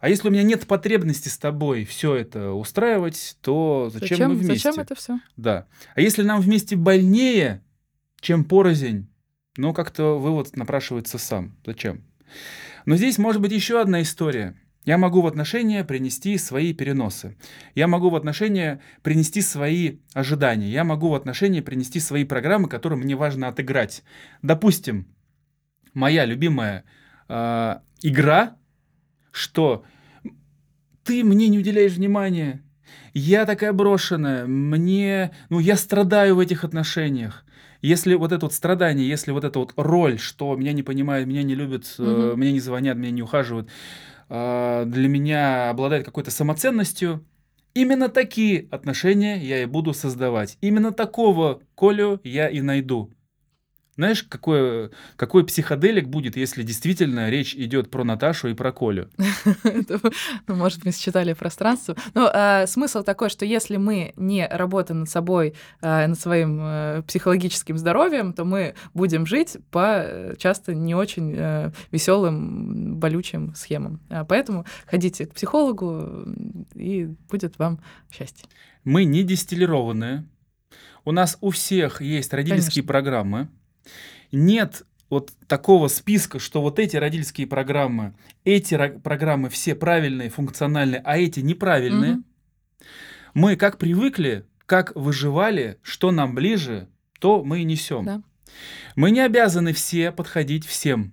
А 0.00 0.10
если 0.10 0.28
у 0.28 0.30
меня 0.30 0.42
нет 0.42 0.66
потребности 0.66 1.30
с 1.30 1.38
тобой 1.38 1.86
все 1.86 2.14
это 2.14 2.50
устраивать, 2.50 3.38
то 3.40 3.88
зачем, 3.90 4.08
Зачем, 4.08 4.30
мы 4.32 4.36
вместе? 4.36 4.68
зачем 4.68 4.82
это 4.82 4.94
все? 4.94 5.18
Да. 5.38 5.66
А 5.94 6.02
если 6.02 6.22
нам 6.24 6.42
вместе 6.42 6.76
больнее, 6.76 7.64
чем 8.20 8.44
порознь, 8.44 9.08
ну, 9.56 9.72
как-то 9.72 10.18
вывод 10.18 10.54
напрашивается 10.56 11.16
сам. 11.16 11.56
Зачем? 11.64 12.04
Но 12.84 12.96
здесь 12.96 13.16
может 13.16 13.40
быть 13.40 13.52
еще 13.52 13.80
одна 13.80 14.02
история. 14.02 14.54
Я 14.84 14.98
могу 14.98 15.22
в 15.22 15.26
отношения 15.26 15.82
принести 15.82 16.36
свои 16.36 16.74
переносы. 16.74 17.36
Я 17.74 17.88
могу 17.88 18.10
в 18.10 18.16
отношения 18.16 18.80
принести 19.02 19.40
свои 19.40 19.98
ожидания. 20.12 20.68
Я 20.68 20.84
могу 20.84 21.08
в 21.08 21.14
отношения 21.14 21.62
принести 21.62 22.00
свои 22.00 22.24
программы, 22.24 22.68
которые 22.68 22.98
мне 22.98 23.16
важно 23.16 23.48
отыграть. 23.48 24.02
Допустим, 24.42 25.06
моя 25.94 26.26
любимая 26.26 26.84
а, 27.28 27.82
игра, 28.02 28.56
что 29.30 29.84
ты 31.02 31.24
мне 31.24 31.48
не 31.48 31.58
уделяешь 31.58 31.92
внимания, 31.92 32.62
я 33.14 33.46
такая 33.46 33.72
брошенная, 33.72 34.46
мне, 34.46 35.30
ну, 35.48 35.60
я 35.60 35.76
страдаю 35.76 36.36
в 36.36 36.40
этих 36.40 36.64
отношениях. 36.64 37.44
Если 37.80 38.14
вот 38.14 38.32
это 38.32 38.46
вот 38.46 38.54
страдание, 38.54 39.06
если 39.06 39.30
вот 39.30 39.44
эта 39.44 39.58
вот 39.58 39.74
роль, 39.76 40.18
что 40.18 40.56
меня 40.56 40.72
не 40.72 40.82
понимают, 40.82 41.28
меня 41.28 41.42
не 41.42 41.54
любят, 41.54 41.94
э, 41.98 42.02
Мгм. 42.30 42.40
мне 42.40 42.52
не 42.52 42.60
звонят, 42.60 42.96
меня 42.96 43.10
не 43.10 43.22
ухаживают, 43.22 43.68
а, 44.28 44.84
для 44.84 45.08
меня 45.08 45.70
обладает 45.70 46.04
какой-то 46.04 46.30
самоценностью, 46.30 47.24
именно 47.74 48.08
такие 48.08 48.68
отношения 48.70 49.36
я 49.38 49.62
и 49.62 49.66
буду 49.66 49.92
создавать. 49.94 50.58
Именно 50.60 50.92
такого 50.92 51.60
Колю 51.74 52.20
я 52.24 52.48
и 52.48 52.60
найду. 52.60 53.12
Знаешь, 53.96 54.24
какой, 54.24 54.90
какой 55.16 55.44
психоделик 55.44 56.08
будет, 56.08 56.36
если 56.36 56.64
действительно 56.64 57.30
речь 57.30 57.54
идет 57.54 57.90
про 57.90 58.02
Наташу 58.02 58.48
и 58.48 58.54
про 58.54 58.72
Колю? 58.72 59.08
Ну, 60.46 60.56
может, 60.56 60.84
мы 60.84 60.92
считали 60.92 61.32
пространство. 61.32 61.96
Но 62.14 62.30
а, 62.32 62.66
смысл 62.66 63.02
такой, 63.02 63.30
что 63.30 63.44
если 63.44 63.76
мы 63.76 64.12
не 64.16 64.46
работаем 64.46 65.00
над 65.00 65.10
собой, 65.10 65.54
а, 65.80 66.06
над 66.06 66.18
своим 66.18 66.60
э, 66.60 67.02
психологическим 67.06 67.78
здоровьем, 67.78 68.32
то 68.32 68.44
мы 68.44 68.74
будем 68.94 69.26
жить 69.26 69.56
по 69.70 70.02
э, 70.02 70.34
часто 70.38 70.74
не 70.74 70.94
очень 70.94 71.36
веселым, 71.90 72.96
болючим 72.96 73.54
схемам. 73.54 74.00
А, 74.10 74.24
Поэтому 74.24 74.66
ходите 74.86 75.26
к 75.26 75.34
психологу, 75.34 76.26
и 76.74 77.06
будет 77.30 77.58
вам 77.58 77.80
счастье. 78.10 78.48
Мы 78.84 79.04
не 79.04 79.22
дистиллированные. 79.22 80.24
У 81.04 81.12
нас 81.12 81.38
у 81.40 81.50
всех 81.50 82.00
есть 82.00 82.32
родительские 82.32 82.82
Конечно. 82.82 82.88
программы. 82.88 83.48
Нет 84.32 84.84
вот 85.10 85.32
такого 85.46 85.88
списка, 85.88 86.38
что 86.38 86.60
вот 86.60 86.78
эти 86.78 86.96
родительские 86.96 87.46
программы, 87.46 88.14
эти 88.44 88.74
ро- 88.74 89.00
программы 89.00 89.48
все 89.48 89.74
правильные, 89.74 90.30
функциональные, 90.30 91.00
а 91.04 91.18
эти 91.18 91.40
неправильные. 91.40 92.14
Мгм. 92.14 92.24
Мы 93.34 93.56
как 93.56 93.78
привыкли, 93.78 94.46
как 94.66 94.94
выживали, 94.94 95.78
что 95.82 96.10
нам 96.10 96.34
ближе, 96.34 96.88
то 97.20 97.44
мы 97.44 97.60
и 97.60 97.64
несем. 97.64 98.04
Да. 98.04 98.22
Мы 98.96 99.10
не 99.10 99.20
обязаны 99.20 99.72
все 99.72 100.12
подходить 100.12 100.66
всем. 100.66 101.12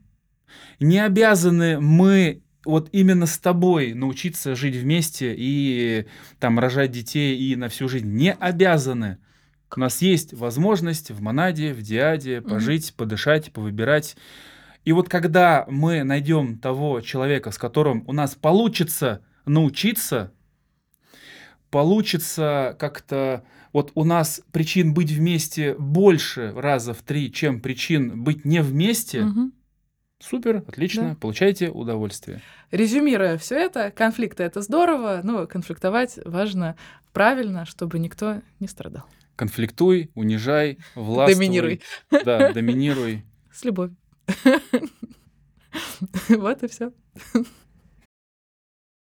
Не 0.79 0.99
обязаны 0.99 1.79
мы 1.79 2.43
вот 2.65 2.89
именно 2.91 3.25
с 3.25 3.37
тобой 3.37 3.93
научиться 3.93 4.55
жить 4.55 4.75
вместе 4.75 5.33
и 5.37 6.05
там 6.39 6.59
рожать 6.59 6.91
детей 6.91 7.37
и 7.37 7.55
на 7.55 7.69
всю 7.69 7.87
жизнь. 7.87 8.07
Не 8.07 8.33
обязаны. 8.33 9.17
У 9.75 9.79
нас 9.79 10.01
есть 10.01 10.33
возможность 10.33 11.11
в 11.11 11.21
монаде, 11.21 11.73
в 11.73 11.81
диаде 11.81 12.41
пожить, 12.41 12.93
подышать, 12.95 13.51
повыбирать. 13.51 14.17
И 14.83 14.91
вот 14.91 15.09
когда 15.09 15.65
мы 15.69 16.03
найдем 16.03 16.57
того 16.57 17.01
человека, 17.01 17.51
с 17.51 17.57
которым 17.57 18.03
у 18.07 18.13
нас 18.13 18.35
получится 18.35 19.23
научиться, 19.45 20.31
получится 21.69 22.75
как-то... 22.79 23.43
Вот 23.73 23.93
у 23.95 24.03
нас 24.03 24.41
причин 24.51 24.93
быть 24.93 25.11
вместе 25.11 25.75
больше 25.75 26.51
раза 26.55 26.93
в 26.93 27.01
три, 27.03 27.31
чем 27.31 27.61
причин 27.61 28.21
быть 28.21 28.43
не 28.43 28.61
вместе. 28.61 29.21
Мгм. 29.21 29.53
Супер, 30.19 30.57
отлично, 30.67 31.09
Да. 31.09 31.15
получайте 31.15 31.69
удовольствие. 31.69 32.41
Резюмируя 32.69 33.37
все 33.37 33.55
это, 33.55 33.89
конфликты 33.89 34.43
это 34.43 34.61
здорово, 34.61 35.21
но 35.23 35.47
конфликтовать 35.47 36.19
важно 36.25 36.75
правильно, 37.13 37.65
чтобы 37.65 37.97
никто 37.97 38.41
не 38.59 38.67
страдал. 38.67 39.05
Конфликтуй, 39.41 40.11
унижай, 40.13 40.77
властвуй. 40.93 41.33
Доминируй. 41.33 41.81
Да, 42.11 42.53
доминируй. 42.53 43.25
С 43.51 43.63
любовью. 43.63 43.97
Вот 46.29 46.61
и 46.61 46.67
все. 46.67 46.91